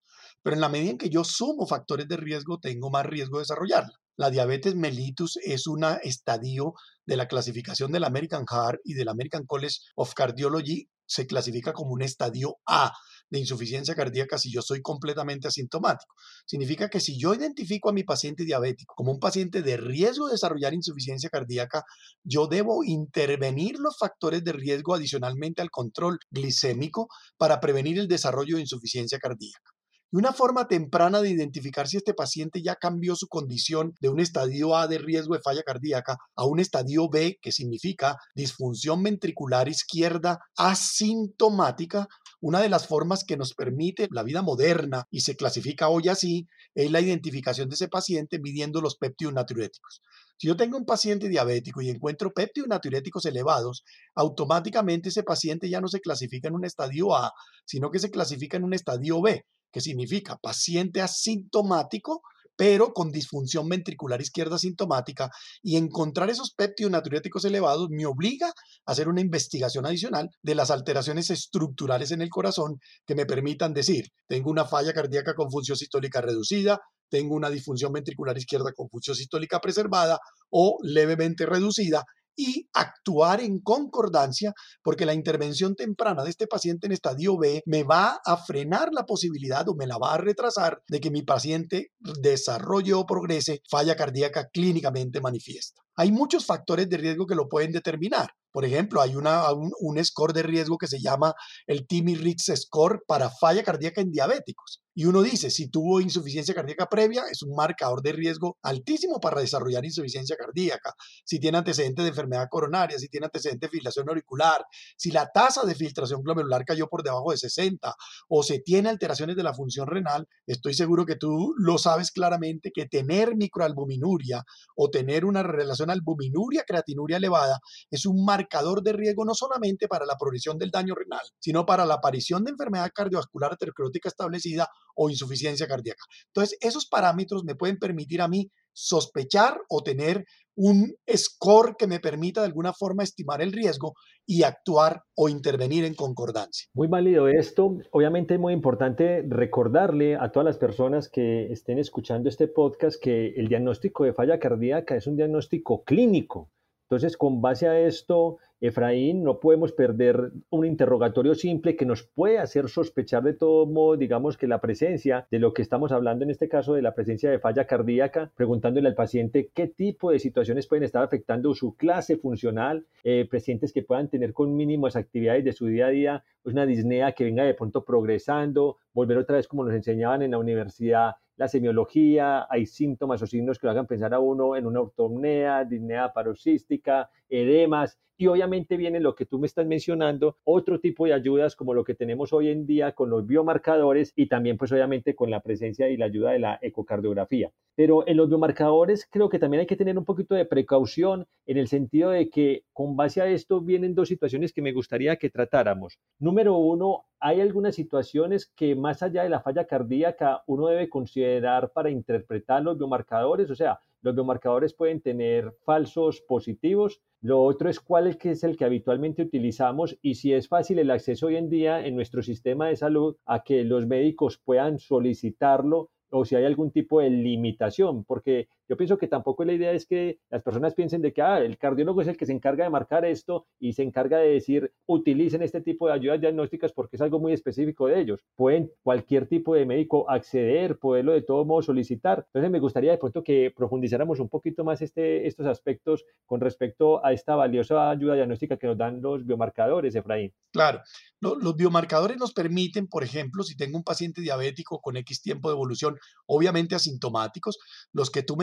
Pero 0.42 0.56
en 0.56 0.62
la 0.62 0.70
medida 0.70 0.92
en 0.92 0.98
que 0.98 1.10
yo 1.10 1.24
sumo 1.24 1.68
factores 1.68 2.08
de 2.08 2.18
riesgo, 2.18 2.60
tengo 2.60 2.90
más 2.90 3.06
riesgo 3.06 3.38
de 3.38 3.44
desarrollarla. 3.44 3.94
La 4.16 4.30
diabetes 4.30 4.76
mellitus 4.76 5.38
es 5.44 5.68
un 5.68 5.84
estadio 6.04 6.74
de 7.06 7.18
la 7.18 7.28
clasificación 7.28 7.92
del 7.92 8.04
American 8.04 8.46
Heart 8.46 8.80
y 8.84 8.94
del 8.94 9.10
American 9.10 9.46
College 9.46 9.78
of 9.96 10.14
Cardiology. 10.14 10.90
Se 11.06 11.28
clasifica 11.28 11.74
como 11.74 11.92
un 11.92 12.02
estadio 12.02 12.58
A, 12.66 12.94
de 13.30 13.40
insuficiencia 13.40 13.96
cardíaca 13.96 14.38
si 14.38 14.52
yo 14.52 14.62
soy 14.62 14.82
completamente 14.82 15.48
asintomático. 15.48 16.14
Significa 16.46 16.90
que 16.90 17.00
si 17.00 17.18
yo 17.20 17.34
identifico 17.34 17.90
a 17.90 17.94
mi 17.94 18.04
paciente 18.04 18.46
diabético 18.46 18.94
como 18.96 19.12
un 19.12 19.20
paciente 19.20 19.62
de 19.62 19.78
riesgo 19.78 20.28
de 20.28 20.34
desarrollar 20.34 20.74
insuficiencia 20.74 21.30
cardíaca, 21.30 21.84
yo 22.24 22.48
debo 22.48 22.84
intervenir 22.84 23.80
los 23.80 23.98
factores 23.98 24.44
de 24.44 24.54
riesgo 24.54 24.94
adicionalmente 24.94 25.62
al 25.62 25.72
control 25.72 26.20
glicémico 26.30 27.08
para 27.38 27.60
prevenir 27.60 28.00
el 28.00 28.08
desarrollo 28.08 28.56
de 28.56 28.62
insuficiencia 28.62 29.20
cardíaca. 29.20 29.74
Y 30.14 30.18
una 30.18 30.32
forma 30.32 30.68
temprana 30.68 31.22
de 31.22 31.32
identificar 31.32 31.88
si 31.88 31.98
este 31.98 32.14
paciente 32.14 32.62
ya 32.62 32.76
cambió 32.76 33.16
su 33.16 33.28
condición 33.28 33.96
de 34.00 34.10
un 34.10 34.20
estadio 34.20 34.76
A 34.76 34.88
de 34.88 35.00
riesgo 35.00 35.34
de 35.34 35.42
falla 35.42 35.64
cardíaca 35.64 36.18
a 36.36 36.46
un 36.46 36.60
estadio 36.60 37.10
B, 37.10 37.40
que 37.42 37.52
significa 37.52 38.18
disfunción 38.36 39.02
ventricular 39.02 39.68
izquierda 39.70 40.38
asintomática, 40.56 42.08
una 42.42 42.62
de 42.62 42.70
las 42.70 42.86
formas 42.86 43.24
que 43.24 43.38
nos 43.38 43.56
permite 43.56 44.08
la 44.12 44.22
vida 44.22 44.44
moderna 44.44 45.06
y 45.10 45.22
se 45.22 45.36
clasifica 45.36 45.90
hoy 45.90 46.10
así 46.10 46.48
es 46.76 46.92
la 46.92 47.02
identificación 47.02 47.68
de 47.68 47.74
ese 47.74 47.88
paciente 47.88 48.38
midiendo 48.40 48.82
los 48.82 48.98
péptidos 48.98 49.34
natriuréticos. 49.34 50.04
Si 50.38 50.48
yo 50.48 50.56
tengo 50.56 50.78
un 50.78 50.86
paciente 50.86 51.28
diabético 51.28 51.82
y 51.82 51.90
encuentro 51.90 52.34
péptidos 52.34 52.68
natriuréticos 52.68 53.26
elevados, 53.26 53.84
automáticamente 54.14 55.10
ese 55.10 55.24
paciente 55.24 55.72
ya 55.72 55.82
no 55.82 55.88
se 55.88 56.02
clasifica 56.02 56.50
en 56.50 56.56
un 56.56 56.66
estadio 56.66 57.16
A, 57.16 57.32
sino 57.66 57.90
que 57.90 57.98
se 57.98 58.12
clasifica 58.12 58.58
en 58.58 58.64
un 58.64 58.74
estadio 58.74 59.20
B, 59.20 59.44
que 59.74 59.82
significa 59.82 60.38
paciente 60.38 61.02
asintomático 61.02 62.22
pero 62.56 62.94
con 62.94 63.12
disfunción 63.12 63.68
ventricular 63.68 64.22
izquierda 64.22 64.58
sintomática, 64.58 65.30
y 65.62 65.78
encontrar 65.78 66.30
esos 66.30 66.54
péptidos 66.54 67.46
elevados 67.46 67.90
me 67.90 68.06
obliga 68.06 68.48
a 68.48 68.54
hacer 68.92 69.08
una 69.08 69.22
investigación 69.22 69.86
adicional 69.86 70.30
de 70.42 70.56
las 70.56 70.72
alteraciones 70.72 71.30
estructurales 71.30 72.12
en 72.12 72.22
el 72.22 72.30
corazón 72.30 72.80
que 73.06 73.16
me 73.16 73.26
permitan 73.26 73.74
decir, 73.74 74.10
tengo 74.28 74.52
una 74.52 74.66
falla 74.66 74.94
cardíaca 74.94 75.34
con 75.34 75.50
función 75.50 75.78
sistólica 75.78 76.22
reducida, 76.22 76.80
tengo 77.10 77.36
una 77.36 77.50
disfunción 77.50 77.92
ventricular 77.92 78.38
izquierda 78.38 78.72
con 78.76 78.90
función 78.90 79.16
sistólica 79.16 79.60
preservada 79.60 80.20
o 80.50 80.78
levemente 80.84 81.46
reducida 81.46 82.04
y 82.36 82.70
actuar 82.74 83.42
en 83.42 83.60
concordancia 83.60 84.54
porque 84.82 85.06
la 85.06 85.14
intervención 85.14 85.76
temprana 85.76 86.24
de 86.24 86.30
este 86.30 86.48
paciente 86.48 86.88
en 86.88 86.94
estadio 86.94 87.38
B 87.38 87.64
me 87.66 87.84
va 87.84 88.20
a 88.26 88.38
frenar 88.38 88.90
la 88.92 89.06
posibilidad 89.06 89.68
o 89.70 89.76
me 89.76 89.88
la 89.88 89.98
va 89.98 90.14
a 90.14 90.18
retrasar 90.18 90.82
de 90.88 91.00
que 91.00 91.12
mi 91.12 91.22
paciente 91.22 91.92
desarrolle 92.00 92.94
o 92.94 93.06
progrese 93.06 93.62
falla 93.70 93.96
cardíaca 93.96 94.50
clínicamente 94.52 95.22
manifiesta. 95.22 95.82
Hay 95.96 96.12
muchos 96.12 96.46
factores 96.46 96.90
de 96.90 96.98
riesgo 96.98 97.28
que 97.28 97.36
lo 97.36 97.48
pueden 97.48 97.72
determinar. 97.72 98.32
Por 98.54 98.66
ejemplo, 98.66 99.02
hay 99.02 99.16
una, 99.16 99.52
un, 99.52 100.06
score 100.06 100.32
de 100.32 100.44
riesgo 100.44 100.78
que 100.78 100.86
se 100.88 101.02
llama 101.02 101.34
el 101.66 101.88
Timmy-Ritz 101.88 102.52
Score 102.56 103.02
para 103.08 103.32
falla 103.32 103.64
cardíaca 103.64 104.00
en 104.00 104.12
diabéticos. 104.12 104.84
Y 104.96 105.06
uno 105.06 105.24
dice, 105.24 105.50
si 105.50 105.70
tuvo 105.70 106.00
insuficiencia 106.02 106.54
cardíaca 106.54 106.86
previa, 106.86 107.24
es 107.32 107.42
un 107.42 107.56
marcador 107.56 108.04
de 108.04 108.12
riesgo 108.12 108.60
altísimo 108.62 109.20
para 109.20 109.42
desarrollar 109.42 109.84
insuficiencia 109.84 110.36
cardíaca. 110.36 110.94
Si 111.26 111.40
tiene 111.40 111.58
antecedentes 111.58 112.06
de 112.06 112.10
enfermedad 112.10 112.48
coronaria, 112.48 113.00
si 113.00 113.10
tiene 113.10 113.26
antecedentes 113.26 113.72
de 113.72 113.76
filtración 113.76 114.08
auricular, 114.08 114.64
si 114.96 115.10
la 115.10 115.32
tasa 115.34 115.66
de 115.66 115.74
filtración 115.74 116.22
glomerular 116.22 116.64
cayó 116.64 116.88
por 116.88 117.02
debajo 117.02 117.32
de 117.32 117.38
60 117.38 117.96
o 118.30 118.44
se 118.44 118.60
tiene 118.60 118.90
alteraciones 118.90 119.36
de 119.36 119.42
la 119.42 119.56
función 119.56 119.88
renal, 119.88 120.28
estoy 120.46 120.76
seguro 120.76 121.08
que 121.08 121.16
tú 121.16 121.56
lo 121.58 121.80
sabes 121.80 122.12
claramente 122.12 122.72
que 122.72 122.86
tener 122.86 123.36
microalbuminuria 123.36 124.44
o 124.76 124.92
tener 124.92 125.26
una 125.26 125.42
relación 125.42 125.83
albuminuria 125.90 126.64
creatinuria 126.66 127.18
elevada 127.18 127.60
es 127.90 128.06
un 128.06 128.24
marcador 128.26 128.84
de 128.84 128.94
riesgo 128.94 129.26
no 129.26 129.34
solamente 129.34 129.88
para 129.88 130.06
la 130.06 130.18
progresión 130.18 130.58
del 130.58 130.72
daño 130.72 130.96
renal, 130.96 131.26
sino 131.40 131.66
para 131.66 131.86
la 131.86 131.96
aparición 131.96 132.44
de 132.44 132.52
enfermedad 132.52 132.92
cardiovascular 132.94 133.54
aterosclerótica 133.54 134.10
establecida 134.10 134.68
o 134.96 135.10
insuficiencia 135.10 135.68
cardíaca. 135.68 136.04
Entonces, 136.28 136.58
esos 136.62 136.86
parámetros 136.86 137.44
me 137.44 137.56
pueden 137.56 137.78
permitir 137.78 138.22
a 138.22 138.28
mí 138.28 138.52
sospechar 138.74 139.62
o 139.70 139.82
tener 139.82 140.26
un 140.56 140.96
score 141.16 141.76
que 141.78 141.88
me 141.88 142.00
permita 142.00 142.42
de 142.42 142.48
alguna 142.48 142.74
forma 142.74 143.04
estimar 143.04 143.42
el 143.42 143.52
riesgo 143.52 143.94
y 144.26 144.44
actuar 144.44 145.02
o 145.16 145.30
intervenir 145.30 145.84
en 145.84 145.96
concordancia. 145.96 146.68
Muy 146.74 146.88
válido 146.88 147.28
esto. 147.28 147.78
Obviamente 147.92 148.36
es 148.36 148.40
muy 148.40 148.54
importante 148.54 149.24
recordarle 149.28 150.16
a 150.16 150.32
todas 150.32 150.46
las 150.46 150.58
personas 150.58 151.10
que 151.10 151.52
estén 151.52 151.80
escuchando 151.80 152.30
este 152.30 152.48
podcast 152.48 153.02
que 153.02 153.34
el 153.36 153.48
diagnóstico 153.48 154.04
de 154.04 154.14
falla 154.14 154.40
cardíaca 154.40 154.96
es 154.96 155.08
un 155.08 155.16
diagnóstico 155.16 155.84
clínico. 155.84 156.50
Entonces, 156.94 157.18
con 157.18 157.42
base 157.42 157.68
a 157.68 157.80
esto, 157.80 158.38
Efraín, 158.62 159.24
no 159.24 159.40
podemos 159.40 159.72
perder 159.72 160.32
un 160.52 160.64
interrogatorio 160.64 161.34
simple 161.34 161.76
que 161.76 161.88
nos 161.88 162.04
puede 162.04 162.38
hacer 162.38 162.70
sospechar 162.70 163.24
de 163.24 163.34
todo 163.34 163.66
modo, 163.66 163.98
digamos, 163.98 164.38
que 164.38 164.46
la 164.46 164.62
presencia 164.62 165.26
de 165.32 165.40
lo 165.40 165.56
que 165.56 165.64
estamos 165.64 165.92
hablando 165.92 166.24
en 166.24 166.30
este 166.30 166.48
caso 166.48 166.76
de 166.76 166.84
la 166.84 166.94
presencia 166.94 167.32
de 167.32 167.40
falla 167.40 167.66
cardíaca, 167.66 168.32
preguntándole 168.36 168.88
al 168.88 168.94
paciente 168.94 169.50
qué 169.56 169.66
tipo 169.66 170.12
de 170.12 170.20
situaciones 170.20 170.68
pueden 170.68 170.84
estar 170.84 171.02
afectando 171.02 171.56
su 171.56 171.76
clase 171.76 172.18
funcional, 172.18 172.86
eh, 173.04 173.28
pacientes 173.28 173.74
que 173.74 173.82
puedan 173.82 174.08
tener 174.08 174.32
con 174.32 174.56
mínimas 174.56 174.96
actividades 174.96 175.44
de 175.46 175.54
su 175.54 175.66
día 175.66 175.88
a 175.88 175.90
día, 175.90 176.24
una 176.44 176.68
disnea 176.68 177.14
que 177.14 177.24
venga 177.24 177.44
de 177.44 177.56
pronto 177.56 177.84
progresando, 177.84 178.78
volver 178.94 179.18
otra 179.18 179.38
vez 179.38 179.48
como 179.48 179.64
nos 179.64 179.74
enseñaban 179.74 180.22
en 180.22 180.30
la 180.30 180.38
universidad 180.38 181.16
la 181.36 181.48
semiología, 181.48 182.48
hay 182.50 182.66
síntomas 182.66 183.22
o 183.22 183.28
signos 183.28 183.58
que 183.58 183.68
lo 183.68 183.72
hagan 183.72 183.88
pensar 183.88 184.14
a 184.14 184.20
uno 184.20 184.56
en 184.56 184.66
una 184.66 184.82
ortopnea, 184.82 185.64
disnea 185.66 186.14
paroxística, 186.14 187.10
edemas, 187.34 188.00
y 188.18 188.28
obviamente 188.28 188.78
viene 188.78 189.00
lo 189.00 189.16
que 189.16 189.26
tú 189.26 189.40
me 189.40 189.48
estás 189.48 189.66
mencionando, 189.66 190.38
otro 190.44 190.80
tipo 190.80 191.06
de 191.06 191.14
ayudas 191.14 191.56
como 191.56 191.74
lo 191.74 191.84
que 191.84 191.96
tenemos 191.96 192.32
hoy 192.32 192.50
en 192.50 192.66
día 192.66 192.94
con 192.94 193.10
los 193.10 193.26
biomarcadores 193.26 194.14
y 194.16 194.28
también 194.28 194.58
pues 194.58 194.72
obviamente 194.72 195.16
con 195.16 195.32
la 195.32 195.42
presencia 195.42 195.90
y 195.90 195.98
la 195.98 196.06
ayuda 196.06 196.32
de 196.32 196.40
la 196.40 196.60
ecocardiografía. 196.62 197.52
Pero 197.76 198.08
en 198.08 198.18
los 198.18 198.30
biomarcadores 198.30 199.08
creo 199.10 199.30
que 199.30 199.40
también 199.40 199.62
hay 199.62 199.68
que 199.68 199.76
tener 199.76 199.98
un 199.98 200.06
poquito 200.06 200.36
de 200.36 200.46
precaución 200.46 201.26
en 201.48 201.58
el 201.58 201.68
sentido 201.68 202.12
de 202.12 202.30
que 202.30 202.64
con 202.72 202.96
base 202.96 203.22
a 203.22 203.28
esto 203.28 203.62
vienen 203.62 203.96
dos 203.96 204.10
situaciones 204.10 204.54
que 204.54 204.62
me 204.62 204.74
gustaría 204.74 205.16
que 205.16 205.32
tratáramos. 205.32 205.98
Número 206.20 206.56
uno, 206.56 207.06
hay 207.20 207.42
algunas 207.42 207.76
situaciones 207.76 208.52
que 208.56 208.76
más 208.76 209.02
allá 209.02 209.24
de 209.24 209.30
la 209.30 209.42
falla 209.42 209.66
cardíaca 209.66 210.44
uno 210.46 210.68
debe 210.68 210.88
considerar 210.88 211.72
para 211.72 211.90
interpretar 211.90 212.62
los 212.62 212.78
biomarcadores, 212.78 213.50
o 213.50 213.56
sea, 213.56 213.80
los 214.04 214.14
biomarcadores 214.14 214.74
pueden 214.74 215.02
tener 215.02 215.52
falsos 215.66 216.22
positivos. 216.22 217.02
Lo 217.22 217.42
otro 217.42 217.70
es 217.70 217.80
cuál 217.80 218.08
es 218.08 218.44
el 218.44 218.58
que 218.58 218.66
habitualmente 218.66 219.24
utilizamos 219.24 219.98
y 220.02 220.16
si 220.16 220.34
es 220.34 220.48
fácil 220.48 220.78
el 220.80 220.92
acceso 220.92 221.28
hoy 221.28 221.38
en 221.38 221.50
día 221.50 221.86
en 221.86 221.96
nuestro 221.96 222.22
sistema 222.22 222.68
de 222.68 222.76
salud 222.76 223.16
a 223.26 223.44
que 223.44 223.64
los 223.64 223.88
médicos 223.88 224.38
puedan 224.38 224.78
solicitarlo 224.78 225.90
o 226.10 226.26
si 226.26 226.36
hay 226.36 226.46
algún 226.46 226.72
tipo 226.72 227.00
de 227.00 227.10
limitación, 227.10 228.04
porque 228.04 228.48
yo 228.70 228.78
pienso 228.78 228.98
que 228.98 229.08
tampoco 229.08 229.44
la 229.44 229.54
idea 229.54 229.72
es 229.72 229.86
que 229.86 230.20
las 230.30 230.42
personas 230.42 230.74
piensen 230.74 231.02
de 231.02 231.14
que 231.14 231.22
ah, 231.22 231.40
el 231.40 231.58
cardiólogo 231.58 232.02
es 232.02 232.08
el 232.08 232.18
que 232.18 232.26
se 232.26 232.32
encarga 232.32 232.64
de 232.64 232.70
marcar 232.70 233.06
esto 233.06 233.46
y 233.60 233.74
se 233.74 233.84
encarga 233.84 234.18
de 234.18 234.30
decir 234.30 234.72
utilicen 234.86 235.42
este 235.42 235.62
tipo 235.62 235.88
de 235.88 235.94
ayudas 235.94 236.22
diagnósticas 236.22 236.72
porque 236.72 236.96
es 236.96 237.02
algo 237.02 237.20
muy 237.20 237.34
específico 237.34 237.88
de 237.88 238.00
ellos. 238.00 238.24
Pueden 238.36 238.72
cualquier 238.82 239.28
tipo 239.28 239.56
de 239.56 239.66
médico 239.66 240.10
acceder, 240.10 240.78
poderlo 240.78 241.12
de 241.12 241.22
todo 241.22 241.46
modo 241.46 241.62
solicitar. 241.62 242.26
Entonces 242.28 242.52
me 242.52 242.60
gustaría 242.60 242.92
de 242.92 242.98
pronto 242.98 243.24
que 243.24 243.52
profundizáramos 243.56 244.20
un 244.20 244.30
poquito 244.30 244.64
más 244.64 244.82
este, 244.82 245.28
estos 245.28 245.46
aspectos 245.46 246.06
con 246.26 246.42
respecto 246.42 247.06
a 247.06 247.14
esta 247.14 247.36
valiosa 247.36 247.90
ayuda 247.90 248.16
diagnóstica 248.16 248.58
que 248.58 248.68
nos 248.68 248.78
dan 248.78 249.02
los 249.02 249.26
biomarcadores, 249.26 249.96
Efraín. 249.96 250.34
Claro, 250.52 250.82
los 251.20 251.56
biomarcadores 251.56 252.18
nos 252.18 252.34
permiten, 252.34 252.88
por 252.88 253.04
ejemplo, 253.04 253.44
si 253.44 253.56
tengo 253.56 253.78
un 253.78 253.84
paciente 253.84 254.22
diabético 254.22 254.80
con 254.82 254.98
X 254.98 255.22
tiempo 255.22 255.50
de 255.50 255.56
evolución, 255.56 255.98
obviamente 256.28 256.76
asintomáticos, 256.76 257.58
los 257.92 258.12
que 258.12 258.24
tú 258.24 258.36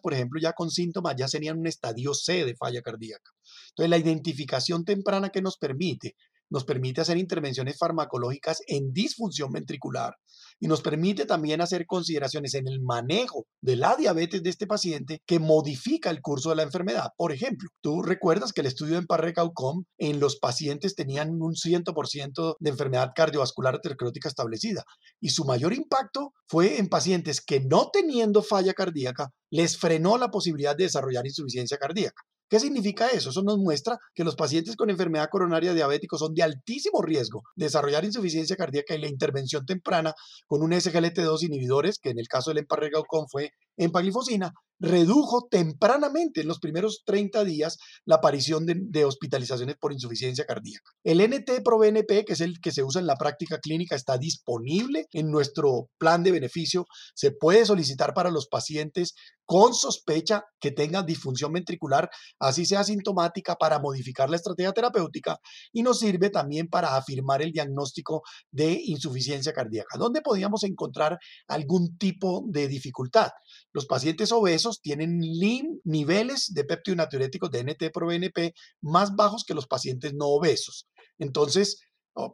por 0.00 0.14
ejemplo, 0.14 0.40
ya 0.40 0.52
con 0.52 0.70
síntomas, 0.70 1.14
ya 1.16 1.28
serían 1.28 1.58
un 1.58 1.66
estadio 1.66 2.14
C 2.14 2.44
de 2.44 2.56
falla 2.56 2.82
cardíaca. 2.82 3.30
Entonces, 3.70 3.90
la 3.90 3.98
identificación 3.98 4.84
temprana 4.84 5.30
que 5.30 5.42
nos 5.42 5.58
permite, 5.58 6.16
nos 6.50 6.64
permite 6.64 7.00
hacer 7.00 7.16
intervenciones 7.16 7.76
farmacológicas 7.78 8.62
en 8.66 8.92
disfunción 8.92 9.52
ventricular, 9.52 10.14
y 10.60 10.66
nos 10.66 10.82
permite 10.82 11.24
también 11.24 11.60
hacer 11.60 11.86
consideraciones 11.86 12.54
en 12.54 12.68
el 12.68 12.80
manejo 12.80 13.46
de 13.60 13.76
la 13.76 13.96
diabetes 13.96 14.42
de 14.42 14.50
este 14.50 14.66
paciente 14.66 15.22
que 15.26 15.38
modifica 15.38 16.10
el 16.10 16.20
curso 16.20 16.50
de 16.50 16.56
la 16.56 16.62
enfermedad. 16.62 17.10
Por 17.16 17.32
ejemplo, 17.32 17.68
tú 17.80 18.02
recuerdas 18.02 18.52
que 18.52 18.60
el 18.62 18.66
estudio 18.66 18.98
en 18.98 19.06
Parrecaucom 19.06 19.84
en 19.98 20.20
los 20.20 20.38
pacientes 20.38 20.94
tenían 20.94 21.30
un 21.40 21.54
100% 21.54 22.56
de 22.58 22.70
enfermedad 22.70 23.12
cardiovascular 23.14 23.76
aterosclerótica 23.76 24.28
establecida 24.28 24.84
y 25.20 25.30
su 25.30 25.44
mayor 25.44 25.72
impacto 25.72 26.32
fue 26.46 26.78
en 26.78 26.88
pacientes 26.88 27.40
que 27.40 27.60
no 27.60 27.90
teniendo 27.92 28.42
falla 28.42 28.74
cardíaca 28.74 29.30
les 29.50 29.78
frenó 29.78 30.18
la 30.18 30.30
posibilidad 30.30 30.76
de 30.76 30.84
desarrollar 30.84 31.26
insuficiencia 31.26 31.78
cardíaca. 31.78 32.22
¿Qué 32.48 32.58
significa 32.60 33.08
eso? 33.08 33.30
Eso 33.30 33.42
nos 33.42 33.58
muestra 33.58 33.98
que 34.14 34.24
los 34.24 34.34
pacientes 34.34 34.74
con 34.76 34.88
enfermedad 34.88 35.28
coronaria 35.30 35.74
diabética 35.74 36.16
son 36.16 36.34
de 36.34 36.42
altísimo 36.42 37.02
riesgo 37.02 37.42
de 37.56 37.66
desarrollar 37.66 38.04
insuficiencia 38.04 38.56
cardíaca 38.56 38.94
y 38.94 38.98
la 38.98 39.08
intervención 39.08 39.66
temprana 39.66 40.14
con 40.46 40.62
un 40.62 40.72
SGLT2 40.72 41.42
inhibidores, 41.42 41.98
que 41.98 42.10
en 42.10 42.18
el 42.18 42.26
caso 42.26 42.50
del 42.50 42.58
emparregaucon 42.58 43.28
fue 43.28 43.52
empaglifosina, 43.78 44.52
redujo 44.80 45.48
tempranamente 45.50 46.40
en 46.40 46.48
los 46.48 46.60
primeros 46.60 47.02
30 47.04 47.44
días 47.44 47.78
la 48.04 48.16
aparición 48.16 48.64
de, 48.66 49.04
hospitalizaciones 49.04 49.76
por 49.76 49.92
insuficiencia 49.92 50.44
cardíaca. 50.44 50.90
El 51.02 51.20
NT-proBNP, 51.20 52.24
que 52.24 52.32
es 52.34 52.40
el 52.40 52.60
que 52.60 52.72
se 52.72 52.84
usa 52.84 53.00
en 53.00 53.06
la 53.06 53.16
práctica 53.16 53.58
clínica, 53.58 53.96
está 53.96 54.18
disponible 54.18 55.06
en 55.12 55.30
nuestro 55.30 55.88
plan 55.98 56.22
de 56.22 56.32
beneficio. 56.32 56.86
Se 57.14 57.32
puede 57.32 57.64
solicitar 57.64 58.14
para 58.14 58.30
los 58.30 58.48
pacientes 58.48 59.14
con 59.44 59.72
sospecha 59.72 60.44
que 60.60 60.72
tengan 60.72 61.06
disfunción 61.06 61.54
ventricular, 61.54 62.10
así 62.38 62.66
sea 62.66 62.84
sintomática, 62.84 63.54
para 63.54 63.78
modificar 63.78 64.28
la 64.28 64.36
estrategia 64.36 64.72
terapéutica 64.72 65.38
y 65.72 65.82
nos 65.82 66.00
sirve 66.00 66.28
también 66.28 66.68
para 66.68 66.96
afirmar 66.96 67.40
el 67.40 67.52
diagnóstico 67.52 68.22
de 68.50 68.78
insuficiencia 68.84 69.54
cardíaca. 69.54 69.96
¿Dónde 69.96 70.20
podríamos 70.20 70.64
encontrar 70.64 71.18
algún 71.46 71.96
tipo 71.96 72.44
de 72.46 72.68
dificultad? 72.68 73.30
Los 73.72 73.86
pacientes 73.86 74.32
obesos 74.32 74.80
tienen 74.80 75.18
niveles 75.18 76.52
de 76.54 76.64
péptido 76.64 76.96
natriuréticos 76.96 77.50
de 77.50 77.64
NT-proBNP 77.64 78.54
más 78.80 79.14
bajos 79.14 79.44
que 79.46 79.54
los 79.54 79.66
pacientes 79.66 80.14
no 80.14 80.26
obesos. 80.26 80.88
Entonces, 81.18 81.80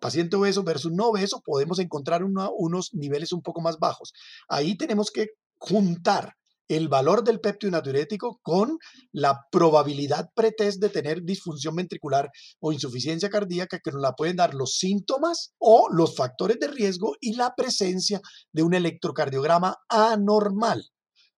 paciente 0.00 0.36
obeso 0.36 0.62
versus 0.62 0.92
no 0.92 1.08
obeso, 1.08 1.42
podemos 1.44 1.78
encontrar 1.78 2.22
unos 2.24 2.90
niveles 2.94 3.32
un 3.32 3.42
poco 3.42 3.60
más 3.60 3.78
bajos. 3.78 4.12
Ahí 4.48 4.76
tenemos 4.76 5.10
que 5.10 5.28
juntar 5.58 6.34
el 6.66 6.88
valor 6.88 7.24
del 7.24 7.40
péptido 7.40 7.72
natriurético 7.72 8.40
con 8.42 8.78
la 9.12 9.38
probabilidad 9.52 10.30
pretest 10.34 10.80
de 10.80 10.88
tener 10.88 11.22
disfunción 11.22 11.76
ventricular 11.76 12.30
o 12.58 12.72
insuficiencia 12.72 13.28
cardíaca 13.28 13.80
que 13.84 13.90
nos 13.90 14.00
la 14.00 14.14
pueden 14.14 14.36
dar 14.36 14.54
los 14.54 14.78
síntomas 14.78 15.52
o 15.58 15.88
los 15.90 16.16
factores 16.16 16.58
de 16.58 16.68
riesgo 16.68 17.16
y 17.20 17.34
la 17.34 17.54
presencia 17.54 18.22
de 18.52 18.62
un 18.62 18.72
electrocardiograma 18.72 19.76
anormal. 19.90 20.86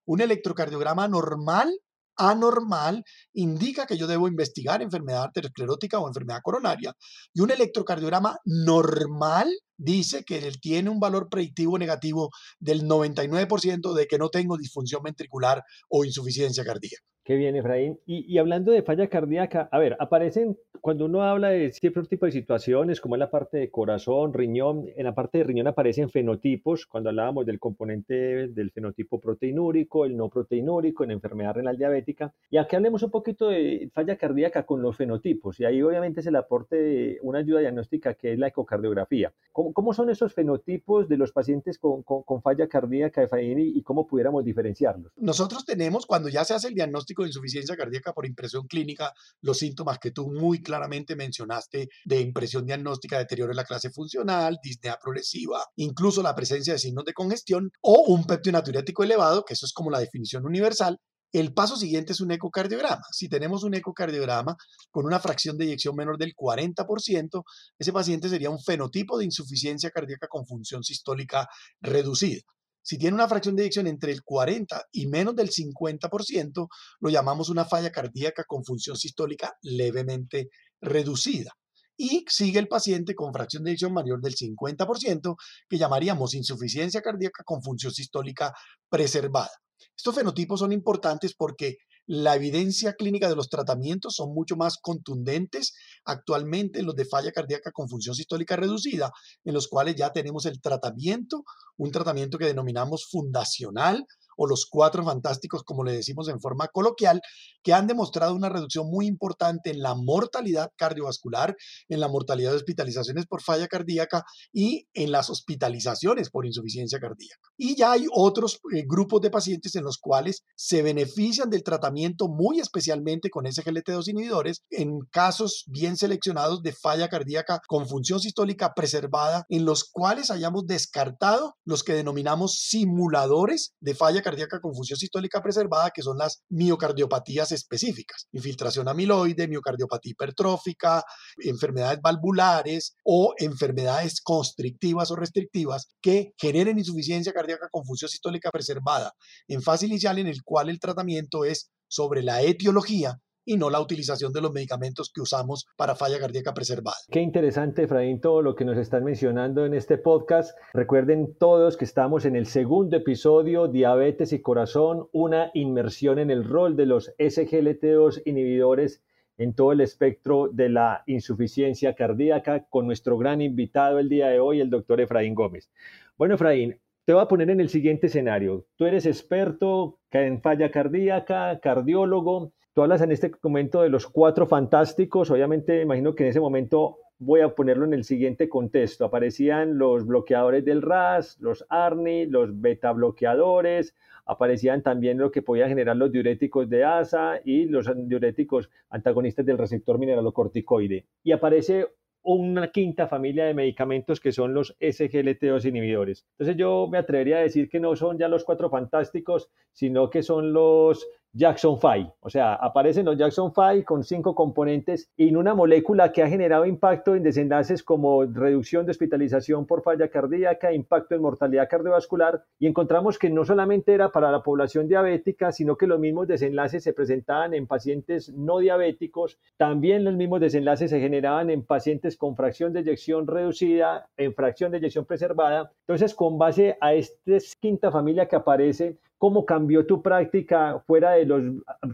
Un 0.07 0.21
electrocardiograma 0.21 1.09
normal 1.09 1.73
anormal 2.17 3.05
indica 3.35 3.87
que 3.87 3.99
yo 3.99 4.07
debo 4.07 4.27
investigar 4.27 4.83
enfermedad 4.83 5.25
arteriosclerótica 5.25 5.99
o 5.99 6.09
enfermedad 6.09 6.41
coronaria 6.43 6.95
y 7.35 7.41
un 7.41 7.51
electrocardiograma 7.51 8.39
normal 8.45 9.49
dice 9.77 10.25
que 10.25 10.47
él 10.47 10.59
tiene 10.61 10.89
un 10.89 10.99
valor 10.99 11.29
predictivo 11.29 11.79
negativo 11.79 12.31
del 12.59 12.85
99% 12.85 13.93
de 13.93 14.07
que 14.07 14.19
no 14.19 14.31
tengo 14.31 14.57
disfunción 14.57 15.03
ventricular 15.03 15.63
o 15.91 16.05
insuficiencia 16.05 16.65
cardíaca. 16.65 17.05
Qué 17.27 17.35
bien, 17.35 17.57
Efraín. 17.57 17.99
Y, 18.07 18.39
hablando 18.39 18.71
de 18.71 18.85
falla 18.85 19.09
cardíaca, 19.09 19.69
a 19.73 19.81
ver, 19.81 19.97
aparecen, 19.99 20.57
cuando 20.81 21.07
uno 21.07 21.25
habla 21.25 21.49
de 21.49 21.73
ciertos 21.73 22.09
tipos 22.09 22.29
de 22.29 22.33
situaciones, 22.39 23.01
como 23.01 23.17
es 23.17 23.19
la 23.19 23.33
parte 23.33 23.59
de 23.59 23.69
corazón, 23.69 24.33
riñón, 24.33 24.85
en 24.95 25.05
la 25.05 25.13
parte 25.13 25.39
de 25.39 25.45
riñón 25.45 25.67
aparecen 25.67 26.09
fenotipos, 26.09 26.87
cuando 26.87 27.11
hablábamos 27.11 27.45
del 27.45 27.59
componente 27.59 28.47
del 28.47 28.71
fenotipo 28.71 29.19
proteinúrico, 29.19 30.05
el 30.05 30.17
no 30.17 30.29
proteinúrico, 30.29 31.03
en 31.03 31.11
enfermedad 31.11 31.55
renal 31.55 31.77
diabética. 31.77 32.33
Y 32.49 32.59
aquí 32.59 32.77
hablemos 32.77 33.03
un 33.03 33.11
poquito 33.11 33.49
de 33.49 33.91
falla 33.93 34.17
cardíaca 34.17 34.65
con 34.65 34.81
los 34.81 34.97
fenotipos. 34.97 35.59
Y 35.59 35.65
ahí 35.65 35.83
obviamente 35.83 36.21
es 36.21 36.27
el 36.29 36.37
aporte 36.37 36.77
de 36.77 37.19
una 37.23 37.41
ayuda 37.41 37.59
diagnóstica 37.59 38.15
que 38.15 38.35
es 38.35 38.39
la 38.39 38.47
ecocardiografía. 38.47 39.33
¿Cómo, 39.51 39.93
son 39.95 40.11
esos 40.11 40.33
fenotipos 40.33 41.09
de 41.09 41.17
los 41.17 41.33
pacientes 41.33 41.81
con, 41.81 42.05
falla 42.41 42.69
cardíaca, 42.69 43.21
Efraín, 43.25 43.59
y 43.59 43.83
cómo 43.83 44.07
pudiéramos 44.07 44.45
diferenciarlos? 44.45 45.11
Nosotros 45.17 45.65
tenemos, 45.65 46.07
cuando 46.07 46.29
ya 46.29 46.45
se 46.45 46.55
hace 46.55 46.69
el 46.69 46.75
diagnóstico, 46.75 47.16
de 47.23 47.29
insuficiencia 47.29 47.77
cardíaca 47.77 48.13
por 48.13 48.27
impresión 48.27 48.67
clínica, 48.67 49.13
los 49.41 49.59
síntomas 49.59 49.99
que 49.99 50.11
tú 50.11 50.29
muy 50.31 50.63
claramente 50.63 51.17
mencionaste 51.17 51.89
de 52.05 52.21
impresión 52.21 52.67
diagnóstica, 52.67 53.19
deterioro 53.19 53.53
en 53.53 53.57
la 53.57 53.65
clase 53.65 53.91
funcional, 53.91 54.59
disnea 54.63 54.99
progresiva, 55.01 55.65
incluso 55.77 56.23
la 56.23 56.35
presencia 56.35 56.75
de 56.75 56.79
signos 56.79 57.05
de 57.05 57.13
congestión 57.13 57.71
o 57.83 58.05
un 58.09 58.27
péptido 58.27 58.53
natriurético 58.53 59.05
elevado, 59.05 59.45
que 59.45 59.55
eso 59.55 59.67
es 59.67 59.73
como 59.73 59.91
la 59.91 60.01
definición 60.01 60.45
universal, 60.45 60.99
el 61.33 61.53
paso 61.53 61.77
siguiente 61.77 62.13
es 62.13 62.21
un 62.21 62.31
ecocardiograma. 62.31 63.03
Si 63.13 63.29
tenemos 63.29 63.63
un 63.65 63.75
ecocardiograma 63.75 64.57
con 64.91 65.05
una 65.05 65.21
fracción 65.21 65.59
de 65.59 65.67
eyección 65.67 65.95
menor 65.97 66.19
del 66.19 66.35
40%, 66.35 67.43
ese 67.79 67.93
paciente 67.93 68.29
sería 68.29 68.51
un 68.51 68.63
fenotipo 68.63 69.19
de 69.19 69.27
insuficiencia 69.27 69.91
cardíaca 69.91 70.29
con 70.29 70.47
función 70.47 70.83
sistólica 70.83 71.49
reducida. 71.81 72.43
Si 72.87 72.99
tiene 72.99 73.17
una 73.17 73.27
fracción 73.27 73.57
de 73.57 73.65
eyección 73.65 73.89
entre 73.89 74.13
el 74.13 74.23
40 74.23 74.81
y 74.93 75.09
menos 75.09 75.35
del 75.35 75.51
50%, 75.51 76.69
lo 77.01 77.11
llamamos 77.11 77.49
una 77.49 77.65
falla 77.65 77.91
cardíaca 77.91 78.45
con 78.45 78.65
función 78.65 78.97
sistólica 78.97 79.57
levemente 79.63 80.51
reducida. 80.81 81.51
Y 81.97 82.25
sigue 82.29 82.61
el 82.61 82.69
paciente 82.69 83.17
con 83.17 83.33
fracción 83.33 83.65
de 83.65 83.71
eyección 83.71 83.93
mayor 83.93 84.21
del 84.21 84.37
50%, 84.37 85.35
que 85.69 85.79
llamaríamos 85.79 86.35
insuficiencia 86.35 87.03
cardíaca 87.03 87.43
con 87.45 87.61
función 87.61 87.93
sistólica 87.93 88.53
preservada. 88.89 89.51
Estos 89.97 90.15
fenotipos 90.15 90.61
son 90.61 90.71
importantes 90.71 91.35
porque 91.35 91.79
la 92.07 92.37
evidencia 92.37 92.95
clínica 92.95 93.29
de 93.29 93.37
los 93.37 93.49
tratamientos 93.49 94.15
son 94.15 94.33
mucho 94.33 94.57
más 94.57 94.79
contundentes 94.81 95.75
actualmente 96.05 96.79
en 96.79 96.87
los 96.87 96.95
de 96.95 97.05
falla 97.05 97.33
cardíaca 97.33 97.73
con 97.73 97.89
función 97.89 98.15
sistólica 98.15 98.57
reducida, 98.57 99.11
en 99.45 99.55
los 99.55 99.69
cuales 99.69 99.97
ya 99.97 100.13
tenemos 100.13 100.47
el 100.47 100.61
tratamiento, 100.61 101.45
un 101.77 101.91
tratamiento 101.91 102.39
que 102.39 102.47
denominamos 102.47 103.07
fundacional 103.11 104.07
o 104.37 104.47
los 104.47 104.67
cuatro 104.67 105.05
fantásticos, 105.05 105.63
como 105.65 105.85
le 105.85 105.93
decimos 105.93 106.29
en 106.29 106.41
forma 106.41 106.69
coloquial, 106.69 107.21
que 107.63 107.73
han 107.73 107.87
demostrado 107.87 108.35
una 108.35 108.49
reducción 108.49 108.89
muy 108.89 109.07
importante 109.07 109.71
en 109.71 109.81
la 109.81 109.95
mortalidad 109.95 110.71
cardiovascular, 110.77 111.57
en 111.89 112.01
la 112.01 112.09
mortalidad 112.09 112.51
de 112.51 112.57
hospitalizaciones 112.57 113.27
por 113.27 113.43
falla 113.43 113.67
cardíaca 113.67 114.25
y 114.53 114.87
en 114.95 115.11
las 115.11 115.31
hospitalizaciones 115.31 116.31
por 116.31 116.47
insuficiencia 116.47 117.01
cardíaca. 117.01 117.41
Y 117.57 117.77
ya 117.77 117.93
hay 117.93 118.07
otros 118.13 118.61
eh, 118.73 118.85
grupos 118.87 119.21
de 119.23 119.31
pacientes 119.31 119.75
en 119.75 119.85
los 119.85 119.99
cuales 119.99 120.43
se 120.55 120.83
benefician 120.83 121.51
del 121.51 121.63
tratamiento 121.63 122.29
muy 122.29 122.61
especialmente 122.61 123.31
con 123.31 123.45
SGLT2 123.45 124.09
inhibidores 124.09 124.63
en 124.71 125.01
casos 125.11 125.65
bien 125.67 125.97
seleccionados 125.97 126.63
de 126.63 126.73
falla 126.73 127.09
cardíaca 127.09 127.61
con 127.67 127.89
función 127.89 128.21
sistólica 128.21 128.73
preservada, 128.75 129.45
en 129.49 129.65
los 129.65 129.85
cuales 129.85 130.31
hayamos 130.31 130.67
descartado 130.67 131.55
los 131.65 131.83
que 131.83 131.95
denominamos 131.95 132.61
simuladores 132.61 133.75
de 133.81 133.95
falla 133.95 134.23
cardíaca 134.27 134.61
con 134.61 134.75
función 134.75 134.99
sistólica 134.99 135.41
preservada, 135.41 135.91
que 135.95 136.03
son 136.03 136.19
las 136.19 136.43
miocardiopatías 136.49 137.53
específicas, 137.53 138.27
infiltración 138.33 138.89
amiloide, 138.89 139.47
miocardiopatía 139.47 140.11
hipertrófica, 140.11 141.05
enfermedades 141.39 142.01
valvulares 142.03 142.97
o 143.05 143.35
enfermedades 143.39 144.21
constrictivas 144.21 145.13
o 145.13 145.17
restrictivas 145.17 145.87
que 146.03 146.33
generen 146.37 146.79
insuficiencia 146.79 147.33
cardíaca 147.33 147.69
con 147.71 147.85
función 147.85 148.09
sistólica 148.09 148.51
preservada. 148.51 149.13
En 149.47 149.63
fase 149.63 149.87
inicial 149.87 150.19
en 150.19 150.27
el 150.27 150.43
cual 150.43 150.71
el 150.71 150.81
tratamiento 150.81 151.45
es 151.45 151.71
sobre 151.89 152.25
la 152.25 152.43
etiología 152.43 153.21
y 153.47 153.57
no 153.57 153.71
la 153.71 153.81
utilización 153.81 154.33
de 154.33 154.43
los 154.43 154.53
medicamentos 154.53 155.11
que 155.11 155.21
usamos 155.21 155.67
para 155.77 155.95
falla 155.95 156.19
cardíaca 156.19 156.53
preservada. 156.53 156.97
Qué 157.11 157.21
interesante, 157.21 157.85
Efraín, 157.85 158.21
todo 158.21 158.43
lo 158.43 158.57
que 158.57 158.65
nos 158.65 158.77
están 158.77 159.05
mencionando 159.05 159.65
en 159.65 159.73
este 159.73 159.97
podcast. 159.97 160.59
Recuerden 160.75 161.37
todos 161.39 161.77
que 161.77 161.85
estamos 161.85 162.25
en 162.25 162.35
el 162.35 162.47
segundo 162.47 162.97
episodio, 162.97 163.69
Diabetes 163.69 164.33
y 164.33 164.43
Corazón, 164.43 165.09
una 165.13 165.53
inmersión 165.55 166.19
en 166.19 166.31
el 166.31 166.45
rol 166.45 166.77
de 166.77 166.87
los 166.87 167.15
SGLT2 167.19 168.23
inhibidores 168.27 169.01
en 169.39 169.55
todo 169.55 169.73
el 169.73 169.81
espectro 169.81 170.49
de 170.49 170.69
la 170.69 171.05
insuficiencia 171.07 171.95
cardíaca 171.95 172.67
con 172.69 172.87
nuestro 172.87 173.17
gran 173.17 173.41
invitado 173.41 174.01
el 174.01 174.09
día 174.09 174.29
de 174.29 174.41
hoy, 174.41 174.61
el 174.61 174.71
doctor 174.71 175.01
Efraín 175.01 175.35
Gómez. 175.35 175.71
Bueno, 176.17 176.35
Efraín, 176.35 176.81
te 177.05 177.13
voy 177.13 177.23
a 177.23 177.29
poner 177.29 177.51
en 177.51 177.61
el 177.61 177.69
siguiente 177.69 178.09
escenario. 178.09 178.67
Tú 178.75 178.87
eres 178.87 179.07
experto 179.07 180.01
en 180.11 180.41
falla 180.41 180.71
cardíaca, 180.71 181.61
cardiólogo, 181.61 182.53
Tú 182.77 182.83
hablas 182.83 183.01
en 183.01 183.11
este 183.11 183.33
momento 183.43 183.81
de 183.81 183.89
los 183.89 184.07
cuatro 184.07 184.47
fantásticos, 184.47 185.31
obviamente 185.31 185.81
imagino 185.81 186.15
que 186.15 186.25
en 186.25 186.29
ese 186.29 186.41
momento 186.41 186.99
voy 187.19 187.41
a 187.41 187.55
ponerlo 187.55 187.87
en 187.87 187.95
el 187.95 188.05
siguiente 188.05 188.51
contexto. 188.51 189.07
Aparecían 189.07 189.79
los 189.79 190.07
bloqueadores 190.07 190.63
del 190.63 190.83
RAS, 190.83 191.39
los 191.41 191.65
ARNI, 191.71 192.27
los 192.27 192.61
beta 192.61 192.93
bloqueadores, 192.93 193.97
aparecían 194.27 194.83
también 194.83 195.17
lo 195.17 195.31
que 195.31 195.41
podían 195.41 195.71
generar 195.71 195.97
los 195.97 196.13
diuréticos 196.13 196.69
de 196.69 196.85
ASA 196.85 197.41
y 197.47 197.65
los 197.65 197.91
diuréticos 198.07 198.69
antagonistas 198.91 199.47
del 199.47 199.57
receptor 199.57 199.99
mineralocorticoide. 199.99 201.07
Y 201.25 201.33
aparece 201.33 201.87
una 202.27 202.73
quinta 202.73 203.07
familia 203.07 203.45
de 203.47 203.55
medicamentos 203.55 204.21
que 204.21 204.33
son 204.33 204.53
los 204.53 204.77
SGLT2 204.81 205.65
inhibidores. 205.65 206.27
Entonces 206.33 206.57
yo 206.57 206.89
me 206.91 206.99
atrevería 206.99 207.39
a 207.39 207.41
decir 207.41 207.71
que 207.71 207.81
no 207.81 207.95
son 207.95 208.19
ya 208.19 208.29
los 208.29 208.45
cuatro 208.45 208.69
fantásticos, 208.69 209.49
sino 209.73 210.11
que 210.11 210.25
son 210.25 210.53
los 210.53 211.07
Jackson 211.37 211.79
5. 211.79 212.17
O 212.21 212.31
sea, 212.31 212.55
aparecen 212.55 213.05
los 213.05 213.19
Jackson 213.19 213.53
5 213.55 213.85
con 213.85 214.05
cinco 214.05 214.35
componentes 214.35 215.11
en 215.19 215.37
una 215.37 215.55
molécula 215.55 216.11
que 216.11 216.23
ha 216.23 216.29
generado 216.29 216.65
impacto 216.65 217.15
en 217.15 217.23
desenlaces 217.23 217.83
como 217.83 218.25
reducción 218.25 218.87
de 218.87 218.93
hospitalización 218.93 219.67
por 219.67 219.83
falla 219.83 220.09
cardíaca, 220.09 220.73
impacto 220.73 221.15
en 221.15 221.21
mortalidad 221.21 221.69
cardiovascular. 221.69 222.43
Y 222.59 222.67
encontramos 222.67 223.19
que 223.19 223.29
no 223.29 223.45
solamente 223.45 223.93
era 223.93 224.11
para 224.11 224.33
la 224.33 224.43
población 224.43 224.89
diabética, 224.89 225.53
sino 225.53 225.77
que 225.77 225.87
los 225.87 226.01
mismos 226.01 226.27
desenlaces 226.27 226.83
se 226.83 226.95
presentaban 226.95 227.53
en 227.53 227.67
pacientes 227.67 228.33
no 228.33 228.59
diabéticos. 228.59 229.39
También 229.59 230.05
los 230.05 230.15
mismos 230.15 230.41
desenlaces 230.41 230.91
se 230.91 231.01
generaban 231.01 231.51
en 231.51 231.65
pacientes 231.65 232.17
con 232.17 232.35
fracción 232.35 232.73
de 232.73 232.81
eyección 232.81 233.27
reducida, 233.27 234.09
en 234.17 234.33
fracción 234.33 234.73
de 234.73 234.79
eyección 234.79 235.05
preservada. 235.05 235.71
Entonces, 235.81 236.15
con 236.15 236.39
base 236.39 236.79
a 236.81 236.95
esta 236.95 237.17
quinta 237.61 237.91
familia 237.91 238.27
que 238.27 238.37
aparece, 238.37 238.97
¿cómo 239.19 239.47
cambió 239.47 239.87
tu 239.87 240.03
práctica 240.03 240.83
fuera 240.87 241.13
de 241.13 241.27
las 241.27 241.43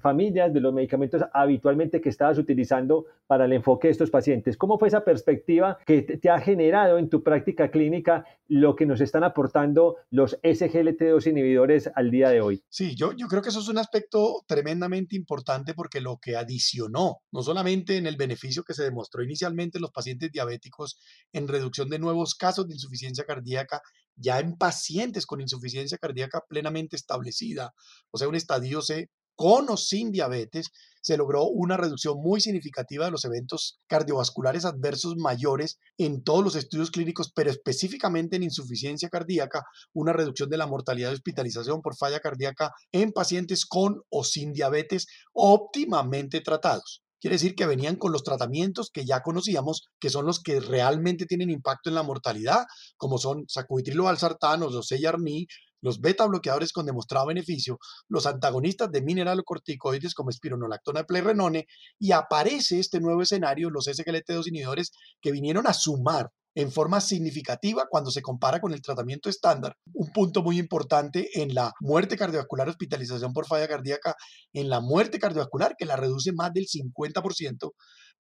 familias, 0.01 0.53
de 0.53 0.61
los 0.61 0.73
medicamentos 0.73 1.23
habitualmente 1.33 2.01
que 2.01 2.09
estabas 2.09 2.39
utilizando 2.39 3.07
para 3.27 3.45
el 3.45 3.53
enfoque 3.53 3.89
de 3.89 3.93
estos 3.93 4.11
pacientes? 4.11 4.57
¿Cómo 4.57 4.79
fue 4.79 4.89
esa 4.89 5.05
perspectiva 5.05 5.79
que 5.87 6.03
te 6.03 6.31
ha 6.31 6.41
generado 6.41 6.99
en 6.99 7.09
tu 7.09 7.23
práctica 7.23 7.71
clínica 7.71 8.25
lo 8.49 8.77
que 8.77 8.87
nos 8.87 9.01
están 9.01 9.25
aportando 9.25 9.97
los 10.11 10.39
SGLT2 10.43 11.31
inhibidores 11.31 11.91
al 11.95 12.11
día 12.11 12.31
de 12.31 12.41
hoy? 12.41 12.63
Sí, 12.69 12.95
yo, 12.95 13.13
yo 13.13 13.29
creo 13.29 13.43
que 13.43 13.51
eso 13.51 13.61
es 13.61 13.69
un 13.69 13.79
aspecto 13.79 14.43
tremendamente 14.47 15.17
importante 15.17 15.75
porque 15.75 16.01
lo 16.01 16.19
que 16.19 16.37
adicionó, 16.37 17.19
no 17.31 17.43
solamente 17.43 17.97
en 17.97 18.07
el 18.07 18.17
beneficio 18.17 18.65
que 18.65 18.75
se 18.75 18.85
demostró 18.85 19.23
inicialmente 19.23 19.79
en 19.79 19.83
los 19.83 19.93
pacientes 19.93 20.31
diabéticos 20.31 20.99
en 21.33 21.49
reducción 21.49 21.89
de 21.89 21.99
nuevos 21.99 22.35
casos 22.35 22.69
de 22.69 22.75
insuficiencia 22.75 23.25
cardíaca, 23.25 23.81
ya 24.17 24.41
en 24.41 24.57
pacientes 24.57 25.27
con 25.27 25.41
insuficiencia 25.41 25.99
cardíaca 25.99 26.43
plenamente 26.49 26.97
establecida, 26.97 27.73
o 28.11 28.19
sea, 28.19 28.29
un 28.29 28.35
estadio 28.35 28.83
C 28.83 29.11
con 29.35 29.69
o 29.71 29.77
sin 29.77 30.13
diabetes, 30.13 30.71
se 31.01 31.17
logró 31.17 31.47
una 31.47 31.77
reducción 31.77 32.17
muy 32.19 32.41
significativa 32.41 33.05
de 33.05 33.11
los 33.11 33.25
eventos 33.25 33.81
cardiovasculares 33.89 34.65
adversos 34.65 35.17
mayores 35.17 35.79
en 35.99 36.23
todos 36.23 36.45
los 36.45 36.55
estudios 36.55 36.93
clínicos, 36.93 37.33
pero 37.35 37.51
específicamente 37.51 38.37
en 38.37 38.45
insuficiencia 38.45 39.09
cardíaca, 39.09 39.65
una 39.93 40.13
reducción 40.13 40.49
de 40.49 40.59
la 40.59 40.67
mortalidad 40.67 41.09
de 41.09 41.15
hospitalización 41.15 41.83
por 41.83 41.97
falla 41.97 42.21
cardíaca 42.21 42.73
en 42.93 43.11
pacientes 43.11 43.67
con 43.67 44.03
o 44.11 44.23
sin 44.23 44.53
diabetes 44.53 45.09
óptimamente 45.33 46.41
tratados. 46.41 47.02
Quiere 47.23 47.37
decir 47.37 47.55
que 47.55 47.67
venían 47.67 47.95
con 47.95 48.11
los 48.11 48.25
tratamientos 48.25 48.91
que 48.93 49.05
ya 49.05 49.23
conocíamos, 49.23 49.89
que 50.01 50.11
son 50.11 50.27
los 50.27 50.43
que 50.43 50.59
realmente 50.59 51.25
tienen 51.25 51.51
impacto 51.51 51.89
en 51.89 51.95
la 51.95 52.03
mortalidad, 52.03 52.65
como 52.97 53.17
son 53.17 53.45
sacubitrilo 53.47 54.05
valsartán 54.05 54.65
o 54.65 54.71
los 54.71 54.89
CEYARNI, 54.89 55.47
los 55.83 56.01
beta 56.01 56.27
bloqueadores 56.27 56.73
con 56.73 56.85
demostrado 56.85 57.27
beneficio, 57.27 57.79
los 58.09 58.27
antagonistas 58.27 58.91
de 58.91 59.03
mineralocorticoides 59.03 60.15
como 60.15 60.31
espironolactona 60.31 61.05
plerrenone, 61.05 61.67
y 61.97 62.11
aparece 62.11 62.81
este 62.81 62.99
nuevo 62.99 63.23
escenario, 63.23 63.71
los 63.71 63.87
SGLT2 63.87 64.49
inhibidores, 64.49 64.91
que 65.21 65.31
vinieron 65.31 65.69
a 65.69 65.75
sumar 65.75 66.29
en 66.55 66.71
forma 66.71 67.01
significativa 67.01 67.87
cuando 67.89 68.11
se 68.11 68.23
compara 68.23 68.61
con 68.61 68.73
el 68.73 68.83
tratamiento 68.83 69.29
estándar. 69.29 69.77
Un 69.95 70.13
punto 70.13 70.43
muy 70.43 70.59
importante 70.59 71.29
en 71.41 71.55
la 71.55 71.73
muerte 71.81 72.17
cardiovascular, 72.17 72.69
hospitalización 72.69 73.33
por 73.33 73.47
falla 73.47 73.69
cardíaca, 73.69 74.15
en 74.53 74.69
la 74.69 74.81
muerte 74.81 75.19
cardiovascular 75.19 75.75
que 75.79 75.87
la 75.87 75.97
reduce 75.97 76.33
más 76.33 76.53
del 76.53 76.67
50%, 76.67 77.73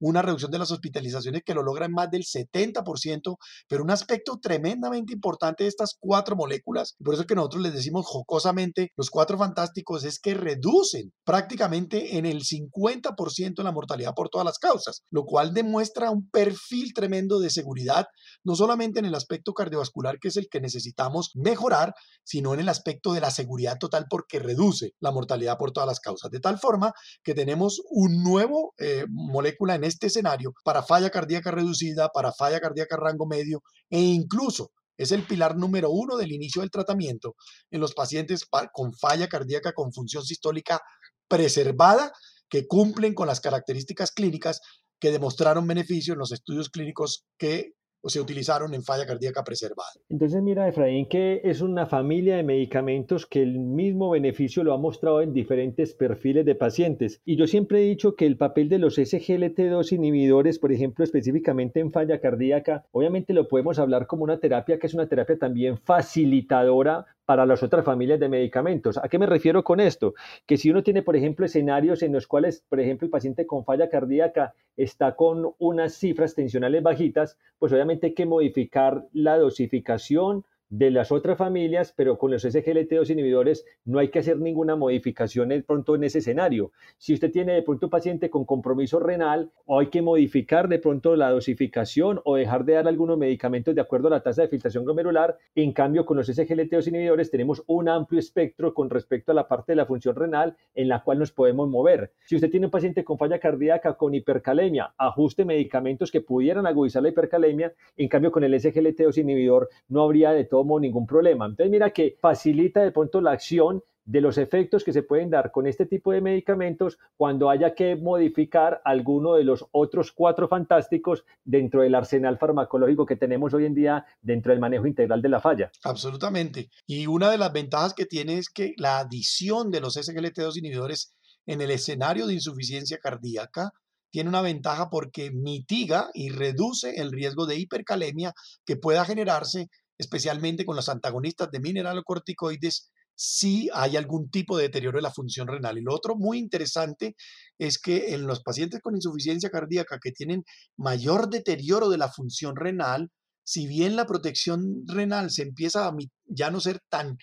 una 0.03 0.21
reducción 0.21 0.51
de 0.51 0.59
las 0.59 0.71
hospitalizaciones 0.71 1.43
que 1.45 1.55
lo 1.55 1.62
logra 1.62 1.87
en 1.87 1.93
más 1.93 2.11
del 2.11 2.25
70%, 2.25 3.37
pero 3.69 3.85
un 3.85 3.91
aspecto 3.91 4.38
tremendamente 4.41 5.12
importante 5.12 5.65
de 5.65 5.69
estas 5.69 5.97
cuatro 5.99 6.35
moléculas, 6.35 6.97
por 7.03 7.15
eso 7.15 7.23
es 7.23 7.29
que 7.29 7.37
nosotros 7.37 7.62
les 7.62 7.73
decimos 7.73 8.05
jocosamente, 8.07 8.91
los 8.97 9.11
cuatro 9.11 9.38
fantásticos, 9.38 10.05
es 10.05 10.19
que 10.19 10.35
reducen 10.35 11.12
prácticamente 11.25 12.19
en 12.19 12.27
el 12.27 12.43
50% 12.43 13.62
la 13.62 13.73
mortalidad 13.73 14.15
por 14.15 14.29
todas 14.29 14.45
las 14.45 14.59
causas, 14.59 15.03
lo 15.11 15.25
cual 15.25 15.55
demuestra 15.55 16.11
un 16.11 16.29
perfil 16.29 16.93
tremendo 16.95 17.38
de 17.38 17.51
seguridad, 17.51 18.07
no 18.45 18.57
solamente 18.57 18.99
en 18.99 19.05
el 19.05 19.15
aspecto 19.15 19.55
cardiovascular, 19.55 20.19
que 20.19 20.29
es 20.29 20.37
el 20.37 20.49
que 20.51 20.61
necesitamos 20.61 21.31
mejorar, 21.35 21.95
sino 22.25 22.55
en 22.55 22.61
el 22.61 22.69
aspecto 22.69 23.12
de 23.12 23.21
la 23.21 23.31
seguridad 23.31 23.79
total 23.79 24.07
porque 24.11 24.41
reduce 24.41 24.95
la 24.99 25.12
mortalidad 25.12 25.59
por 25.59 25.71
todas 25.71 25.87
las 25.87 26.01
causas, 26.01 26.31
de 26.31 26.41
tal 26.41 26.59
forma 26.59 26.93
que 27.23 27.35
tenemos 27.35 27.81
un 27.91 28.25
nuevo 28.25 28.75
eh, 28.79 29.05
molécula 29.09 29.77
en 29.77 29.85
este 29.85 29.91
escenario 30.00 30.52
para 30.64 30.83
falla 30.83 31.11
cardíaca 31.11 31.50
reducida, 31.50 32.09
para 32.09 32.33
falla 32.33 32.61
cardíaca 32.61 32.96
rango 32.96 33.26
medio 33.26 33.62
e 33.90 34.00
incluso 34.00 34.70
es 34.96 35.12
el 35.12 35.22
pilar 35.22 35.57
número 35.57 35.90
uno 35.90 36.16
del 36.16 36.33
inicio 36.33 36.61
del 36.61 36.70
tratamiento 36.70 37.35
en 37.70 37.81
los 37.81 37.94
pacientes 37.94 38.46
con 38.72 38.92
falla 38.94 39.28
cardíaca 39.28 39.72
con 39.72 39.92
función 39.92 40.24
sistólica 40.24 40.81
preservada 41.28 42.12
que 42.48 42.66
cumplen 42.66 43.14
con 43.14 43.26
las 43.26 43.40
características 43.40 44.12
clínicas 44.12 44.61
que 45.00 45.11
demostraron 45.11 45.66
beneficio 45.66 46.12
en 46.12 46.18
los 46.20 46.33
estudios 46.33 46.68
clínicos 46.68 47.24
que 47.38 47.72
o 48.03 48.09
se 48.09 48.21
utilizaron 48.21 48.75
en 48.75 48.83
falla 48.83 49.07
cardíaca 49.07 49.45
preservada. 49.45 49.91
Entonces 50.09 50.43
mira, 50.43 50.69
Efraín, 50.69 51.09
que 51.09 51.41
es 51.45 51.61
una 51.61 51.87
familia 51.87 52.37
de 52.37 52.43
medicamentos 52.43 53.27
que 53.27 53.43
el 53.43 53.59
mismo 53.59 54.11
beneficio 54.11 54.65
lo 54.65 54.75
ha 54.75 54.79
mostrado 54.79 55.23
en 55.23 55.33
diferentes 55.33 55.95
perfiles 55.95 56.45
de 56.45 56.55
pacientes. 56.55 57.21
Y 57.25 57.37
yo 57.37 57.47
siempre 57.47 57.81
he 57.81 57.88
dicho 57.88 58.17
que 58.17 58.27
el 58.27 58.37
papel 58.37 58.69
de 58.69 58.79
los 58.79 58.99
SGLT2 58.99 59.93
inhibidores, 59.93 60.59
por 60.59 60.73
ejemplo, 60.73 61.05
específicamente 61.05 61.81
en 61.81 61.93
falla 61.93 62.21
cardíaca, 62.21 62.85
obviamente 62.91 63.33
lo 63.33 63.49
podemos 63.49 63.79
hablar 63.79 64.07
como 64.07 64.25
una 64.25 64.38
terapia 64.38 64.79
que 64.79 64.87
es 64.87 64.95
una 64.95 65.09
terapia 65.09 65.38
también 65.38 65.79
facilitadora 65.79 67.07
para 67.33 67.47
las 67.47 67.62
otras 67.62 67.83
familias 67.83 68.21
de 68.21 68.29
medicamentos. 68.29 68.99
¿A 68.99 69.09
qué 69.09 69.18
me 69.18 69.25
refiero 69.25 69.64
con 69.64 69.81
esto? 69.81 70.12
Que 70.45 70.59
si 70.59 70.71
uno 70.71 70.83
tiene, 70.83 71.01
por 71.01 71.16
ejemplo, 71.16 71.47
escenarios 71.47 72.03
en 72.03 72.12
los 72.12 72.27
cuales, 72.27 72.62
por 72.68 72.79
ejemplo, 72.79 73.07
el 73.07 73.11
paciente 73.11 73.47
con 73.47 73.64
falla 73.64 73.88
cardíaca 73.88 74.53
está 74.77 75.16
con 75.16 75.55
unas 75.59 75.95
cifras 75.95 76.35
tensionales 76.35 76.83
bajitas, 76.83 77.38
pues 77.59 77.73
obviamente 77.73 78.09
hay 78.09 78.12
que 78.12 78.27
modificar 78.27 79.07
la 79.14 79.38
dosificación 79.38 80.45
de 80.73 80.91
las 80.91 81.13
otras 81.13 81.37
familias, 81.37 81.93
pero 81.95 82.17
con 82.17 82.31
los 82.31 82.47
SGLT2 82.47 83.11
inhibidores 83.11 83.67
no 83.85 83.99
hay 83.99 84.09
que 84.09 84.21
hacer 84.21 84.39
ninguna 84.39 84.75
modificación 84.75 85.51
de 85.51 85.63
pronto 85.63 85.95
en 85.95 86.05
ese 86.05 86.21
escenario. 86.21 86.73
Si 86.97 87.13
usted 87.13 87.31
tiene 87.31 87.53
de 87.53 87.63
pronto 87.63 87.87
un 87.87 87.91
paciente 87.91 88.31
con 88.31 88.47
compromiso 88.47 88.99
renal, 88.99 89.51
o 89.67 89.81
hay 89.81 89.89
que 89.89 90.01
modificar 90.01 90.69
de 90.69 90.79
pronto 90.79 91.15
la 91.15 91.29
dosificación 91.29 92.23
o 92.25 92.37
dejar 92.37 92.65
de 92.65 92.73
dar 92.73 92.89
algunos 92.89 93.19
medicamentos 93.19 93.75
de 93.75 93.83
acuerdo 93.83 94.09
a 94.09 94.13
la 94.13 94.23
tasa 94.23 94.43
de 94.43 94.49
filtración 94.49 94.87
glomerular. 94.87 95.37
En 95.55 95.73
cambio, 95.73 96.07
con 96.07 96.17
los 96.17 96.31
SGLT2 96.31 96.89
inhibidores 96.89 97.31
tenemos 97.31 97.63
un 97.67 97.91
amplio 97.91 98.19
espectro 98.19 98.73
con 98.73 98.89
respecto 98.89 99.33
a 99.33 99.35
la 99.35 99.49
parte 99.49 99.73
de 99.73 99.77
la 99.77 99.85
función 99.85 100.17
renal 100.17 100.57
en 100.75 100.89
la 100.89 101.03
cual 101.03 101.19
nos 101.19 101.33
podemos 101.33 101.69
mover. 101.69 102.13
Si 102.25 102.35
usted 102.35 102.51
tiene 102.51 102.65
un 102.65 102.73
paciente 102.73 103.05
con 103.05 103.19
falla 103.19 103.39
cardíaca, 103.39 103.99
con 103.99 104.15
hipercalemia, 104.15 104.95
ajuste 104.97 105.45
medicamentos 105.45 106.11
que 106.11 106.23
pudieran 106.23 106.67
agudizar 106.67 107.03
la 107.03 107.11
hipercalemia. 107.11 107.75
En 107.99 108.09
cambio, 108.09 108.33
con 108.33 108.43
el 108.43 108.55
SGLT2 108.55 109.19
inhibidor 109.19 109.69
no 109.89 110.05
habría 110.05 110.33
de 110.33 110.47
todo 110.47 110.62
ningún 110.81 111.07
problema. 111.07 111.46
Entonces 111.46 111.70
mira 111.70 111.90
que 111.90 112.16
facilita 112.20 112.83
de 112.83 112.92
pronto 112.92 113.20
la 113.20 113.33
acción 113.33 113.83
de 114.05 114.20
los 114.20 114.37
efectos 114.38 114.83
que 114.83 114.92
se 114.92 115.03
pueden 115.03 115.31
dar 115.31 115.53
con 115.53 115.66
este 115.66 115.87
tipo 115.87 116.12
de 116.12 116.20
medicamentos 116.20 116.98
cuando 117.16 117.48
haya 117.48 117.75
que 117.75 117.94
modificar 117.96 118.81
alguno 118.85 119.35
de 119.35 119.44
los 119.44 119.64
otros 119.70 120.12
cuatro 120.12 120.48
fantásticos 120.48 121.25
dentro 121.44 121.83
del 121.83 121.94
arsenal 121.94 122.38
farmacológico 122.38 123.07
que 123.07 123.16
tenemos 123.16 123.55
hoy 123.55 123.66
en 123.66 123.75
día 123.75 124.05
dentro 124.20 124.51
del 124.51 124.61
manejo 124.61 124.87
integral 124.87 125.22
de 125.22 125.29
la 125.29 125.40
falla. 125.40 125.70
Absolutamente. 125.85 126.68
Y 126.87 127.07
una 127.07 127.31
de 127.31 127.38
las 127.38 127.53
ventajas 127.53 127.94
que 127.94 128.07
tiene 128.07 128.38
es 128.38 128.48
que 128.48 128.75
la 128.77 128.98
adición 128.98 129.70
de 129.70 129.81
los 129.81 129.96
SGLT2 129.96 130.59
inhibidores 130.59 131.14
en 131.46 131.61
el 131.61 131.70
escenario 131.70 132.27
de 132.27 132.35
insuficiencia 132.35 132.98
cardíaca 132.98 133.72
tiene 134.11 134.29
una 134.29 134.42
ventaja 134.42 134.90
porque 134.90 135.31
mitiga 135.31 136.11
y 136.12 136.29
reduce 136.29 137.01
el 137.01 137.11
riesgo 137.11 137.46
de 137.46 137.57
hipercalemia 137.57 138.35
que 138.66 138.77
pueda 138.77 139.05
generarse 139.07 139.70
especialmente 140.03 140.67
con 140.67 140.77
los 140.77 140.88
antagonistas 140.88 141.51
de 141.51 141.61
mineralocorticoides, 141.61 142.91
si 143.15 143.71
hay 143.73 143.97
algún 143.97 144.31
tipo 144.31 144.57
de 144.57 144.65
deterioro 144.65 144.99
de 144.99 145.03
la 145.03 145.12
función 145.12 145.47
renal. 145.47 145.79
Y 145.79 145.83
lo 145.83 145.95
otro 145.95 146.17
muy 146.17 146.38
interesante 146.38 147.15
es 147.59 147.79
que 147.79 148.15
en 148.15 148.27
los 148.27 148.43
pacientes 148.43 148.81
con 148.81 148.95
insuficiencia 148.95 149.51
cardíaca 149.51 149.99
que 150.03 150.12
tienen 150.12 150.45
mayor 150.77 151.31
deterioro 151.31 151.88
de 151.88 151.99
la 151.99 152.09
función 152.09 152.57
renal, 152.57 153.11
si 153.45 153.67
bien 153.67 153.97
la 153.97 154.07
protección 154.07 154.85
renal 154.87 155.31
se 155.31 155.43
empieza 155.43 155.87
a 155.87 155.93
ya 156.27 156.51
no 156.51 156.61
ser 156.61 156.81
tan 156.88 157.17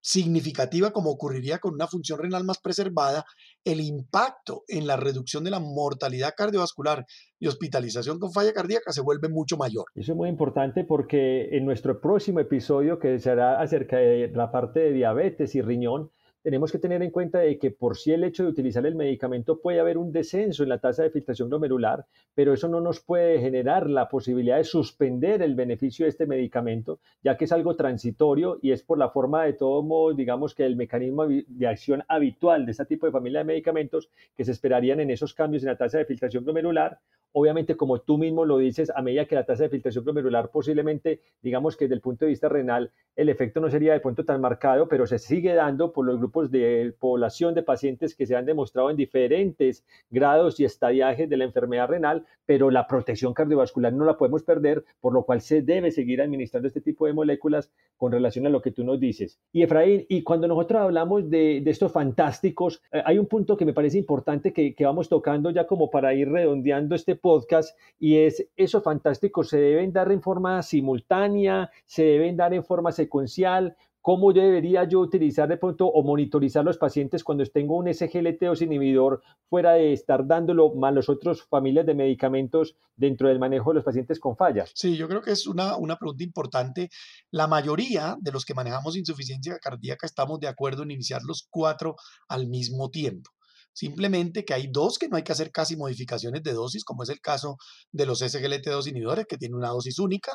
significativa 0.00 0.90
como 0.90 1.10
ocurriría 1.10 1.58
con 1.58 1.74
una 1.74 1.86
función 1.86 2.18
renal 2.18 2.44
más 2.44 2.58
preservada, 2.58 3.24
el 3.64 3.80
impacto 3.80 4.62
en 4.68 4.86
la 4.86 4.96
reducción 4.96 5.44
de 5.44 5.50
la 5.50 5.60
mortalidad 5.60 6.34
cardiovascular 6.36 7.04
y 7.38 7.46
hospitalización 7.46 8.18
con 8.18 8.32
falla 8.32 8.52
cardíaca 8.52 8.92
se 8.92 9.02
vuelve 9.02 9.28
mucho 9.28 9.56
mayor. 9.56 9.84
Eso 9.94 10.12
es 10.12 10.16
muy 10.16 10.28
importante 10.28 10.84
porque 10.84 11.48
en 11.56 11.64
nuestro 11.64 12.00
próximo 12.00 12.40
episodio, 12.40 12.98
que 12.98 13.18
será 13.18 13.60
acerca 13.60 13.98
de 13.98 14.30
la 14.34 14.50
parte 14.50 14.80
de 14.80 14.92
diabetes 14.92 15.54
y 15.54 15.62
riñón, 15.62 16.10
tenemos 16.42 16.72
que 16.72 16.78
tener 16.78 17.02
en 17.02 17.10
cuenta 17.10 17.38
de 17.40 17.58
que 17.58 17.70
por 17.70 17.96
sí 17.96 18.12
el 18.12 18.24
hecho 18.24 18.44
de 18.44 18.50
utilizar 18.50 18.84
el 18.86 18.94
medicamento 18.94 19.60
puede 19.60 19.80
haber 19.80 19.98
un 19.98 20.12
descenso 20.12 20.62
en 20.62 20.70
la 20.70 20.78
tasa 20.78 21.02
de 21.02 21.10
filtración 21.10 21.48
glomerular, 21.48 22.06
pero 22.34 22.54
eso 22.54 22.68
no 22.68 22.80
nos 22.80 23.00
puede 23.00 23.40
generar 23.40 23.88
la 23.90 24.08
posibilidad 24.08 24.56
de 24.56 24.64
suspender 24.64 25.42
el 25.42 25.54
beneficio 25.54 26.04
de 26.04 26.10
este 26.10 26.26
medicamento, 26.26 27.00
ya 27.22 27.36
que 27.36 27.44
es 27.44 27.52
algo 27.52 27.76
transitorio 27.76 28.58
y 28.62 28.72
es 28.72 28.82
por 28.82 28.98
la 28.98 29.10
forma 29.10 29.44
de 29.44 29.52
todo 29.52 29.82
modo, 29.82 30.14
digamos 30.14 30.54
que 30.54 30.64
el 30.64 30.76
mecanismo 30.76 31.26
de 31.26 31.66
acción 31.66 32.02
habitual 32.08 32.64
de 32.64 32.72
este 32.72 32.86
tipo 32.86 33.06
de 33.06 33.12
familia 33.12 33.40
de 33.40 33.44
medicamentos 33.44 34.10
que 34.36 34.44
se 34.44 34.52
esperarían 34.52 35.00
en 35.00 35.10
esos 35.10 35.34
cambios 35.34 35.62
en 35.62 35.68
la 35.68 35.76
tasa 35.76 35.98
de 35.98 36.06
filtración 36.06 36.44
glomerular. 36.44 37.00
Obviamente, 37.32 37.76
como 37.76 38.00
tú 38.00 38.18
mismo 38.18 38.44
lo 38.44 38.58
dices, 38.58 38.90
a 38.94 39.02
medida 39.02 39.26
que 39.26 39.36
la 39.36 39.44
tasa 39.44 39.64
de 39.64 39.68
filtración 39.68 40.04
glomerular 40.04 40.50
posiblemente, 40.50 41.20
digamos 41.42 41.76
que 41.76 41.84
desde 41.84 41.94
el 41.94 42.00
punto 42.00 42.24
de 42.24 42.30
vista 42.30 42.48
renal, 42.48 42.90
el 43.14 43.28
efecto 43.28 43.60
no 43.60 43.70
sería 43.70 43.92
de 43.92 44.00
pronto 44.00 44.24
tan 44.24 44.40
marcado, 44.40 44.88
pero 44.88 45.06
se 45.06 45.18
sigue 45.18 45.54
dando 45.54 45.92
por 45.92 46.06
los 46.06 46.18
grupos 46.18 46.50
de 46.50 46.94
población 46.98 47.54
de 47.54 47.62
pacientes 47.62 48.16
que 48.16 48.26
se 48.26 48.34
han 48.34 48.46
demostrado 48.46 48.90
en 48.90 48.96
diferentes 48.96 49.84
grados 50.10 50.58
y 50.58 50.64
estadiajes 50.64 51.28
de 51.28 51.36
la 51.36 51.44
enfermedad 51.44 51.88
renal, 51.88 52.24
pero 52.46 52.70
la 52.70 52.86
protección 52.86 53.32
cardiovascular 53.32 53.92
no 53.92 54.04
la 54.04 54.16
podemos 54.16 54.42
perder, 54.42 54.84
por 55.00 55.12
lo 55.12 55.24
cual 55.24 55.40
se 55.40 55.62
debe 55.62 55.90
seguir 55.92 56.20
administrando 56.20 56.66
este 56.66 56.80
tipo 56.80 57.06
de 57.06 57.12
moléculas 57.12 57.70
con 57.96 58.10
relación 58.10 58.46
a 58.46 58.50
lo 58.50 58.60
que 58.62 58.72
tú 58.72 58.82
nos 58.82 58.98
dices. 58.98 59.38
Y 59.52 59.62
Efraín, 59.62 60.06
y 60.08 60.22
cuando 60.22 60.48
nosotros 60.48 60.80
hablamos 60.80 61.30
de, 61.30 61.62
estos 61.66 61.92
fantásticos, 61.92 62.82
eh, 62.90 63.02
hay 63.04 63.18
un 63.18 63.26
punto 63.26 63.56
que 63.56 63.64
me 63.64 63.72
parece 63.72 63.98
importante 63.98 64.52
que, 64.52 64.74
que 64.74 64.84
vamos 64.84 65.08
tocando 65.08 65.50
ya 65.50 65.66
como 65.66 65.90
para 65.90 66.12
ir 66.14 66.28
redondeando 66.28 66.94
este 66.96 67.19
podcast, 67.20 67.78
y 67.98 68.16
es 68.16 68.46
esos 68.56 68.82
fantásticos 68.82 69.48
se 69.48 69.58
deben 69.58 69.92
dar 69.92 70.10
en 70.10 70.22
forma 70.22 70.62
simultánea, 70.62 71.70
se 71.86 72.04
deben 72.04 72.36
dar 72.36 72.54
en 72.54 72.64
forma 72.64 72.92
secuencial, 72.92 73.76
¿Cómo 74.02 74.32
debería 74.32 74.84
yo 74.84 75.00
utilizar 75.00 75.46
de 75.46 75.58
pronto 75.58 75.86
o 75.86 76.02
monitorizar 76.02 76.64
los 76.64 76.78
pacientes 76.78 77.22
cuando 77.22 77.44
tengo 77.44 77.76
un 77.76 77.86
SGLT2 77.86 78.62
inhibidor 78.62 79.22
fuera 79.50 79.72
de 79.72 79.92
estar 79.92 80.26
dándolo 80.26 80.74
más 80.74 80.94
los 80.94 81.10
otros 81.10 81.42
familias 81.42 81.84
de 81.84 81.94
medicamentos 81.94 82.76
dentro 82.96 83.28
del 83.28 83.38
manejo 83.38 83.70
de 83.70 83.74
los 83.74 83.84
pacientes 83.84 84.18
con 84.18 84.38
fallas? 84.38 84.72
Sí, 84.74 84.96
yo 84.96 85.06
creo 85.06 85.20
que 85.20 85.32
es 85.32 85.46
una, 85.46 85.76
una 85.76 85.96
pregunta 85.96 86.24
importante. 86.24 86.88
La 87.30 87.46
mayoría 87.46 88.16
de 88.18 88.32
los 88.32 88.46
que 88.46 88.54
manejamos 88.54 88.96
insuficiencia 88.96 89.58
cardíaca 89.58 90.06
estamos 90.06 90.40
de 90.40 90.48
acuerdo 90.48 90.82
en 90.82 90.92
iniciar 90.92 91.20
los 91.22 91.46
cuatro 91.50 91.96
al 92.28 92.46
mismo 92.46 92.88
tiempo. 92.88 93.30
Simplemente 93.72 94.44
que 94.44 94.54
hay 94.54 94.68
dos 94.70 94.98
que 94.98 95.08
no 95.08 95.16
hay 95.16 95.22
que 95.22 95.32
hacer 95.32 95.50
casi 95.52 95.76
modificaciones 95.76 96.42
de 96.42 96.52
dosis, 96.52 96.84
como 96.84 97.02
es 97.02 97.08
el 97.08 97.20
caso 97.20 97.56
de 97.92 98.06
los 98.06 98.22
SGLT2 98.22 98.88
inhibidores, 98.88 99.26
que 99.28 99.36
tienen 99.36 99.56
una 99.56 99.68
dosis 99.68 99.98
única, 99.98 100.32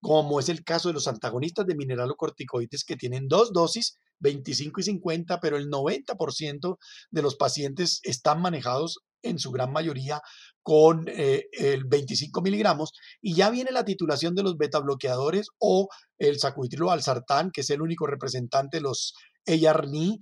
como 0.00 0.38
es 0.38 0.48
el 0.48 0.62
caso 0.64 0.88
de 0.88 0.94
los 0.94 1.08
antagonistas 1.08 1.66
de 1.66 1.76
mineralocorticoides 1.76 2.84
que 2.84 2.96
tienen 2.96 3.26
dos 3.26 3.52
dosis, 3.52 3.98
25 4.20 4.80
y 4.80 4.84
50, 4.84 5.40
pero 5.40 5.56
el 5.56 5.68
90% 5.68 6.76
de 7.10 7.22
los 7.22 7.36
pacientes 7.36 8.00
están 8.02 8.40
manejados 8.40 8.98
en 9.22 9.38
su 9.38 9.50
gran 9.50 9.72
mayoría 9.72 10.20
con 10.62 11.06
eh, 11.08 11.44
el 11.52 11.84
25 11.84 12.42
miligramos 12.42 12.92
y 13.20 13.34
ya 13.34 13.50
viene 13.50 13.72
la 13.72 13.84
titulación 13.84 14.34
de 14.34 14.42
los 14.42 14.56
beta 14.56 14.78
bloqueadores 14.80 15.48
o 15.58 15.88
el 16.18 16.38
sacubitrilo 16.38 16.90
alsartán, 16.90 17.50
que 17.50 17.62
es 17.62 17.70
el 17.70 17.82
único 17.82 18.06
representante 18.06 18.76
de 18.76 18.82
los 18.82 19.14
ARNI 19.46 20.20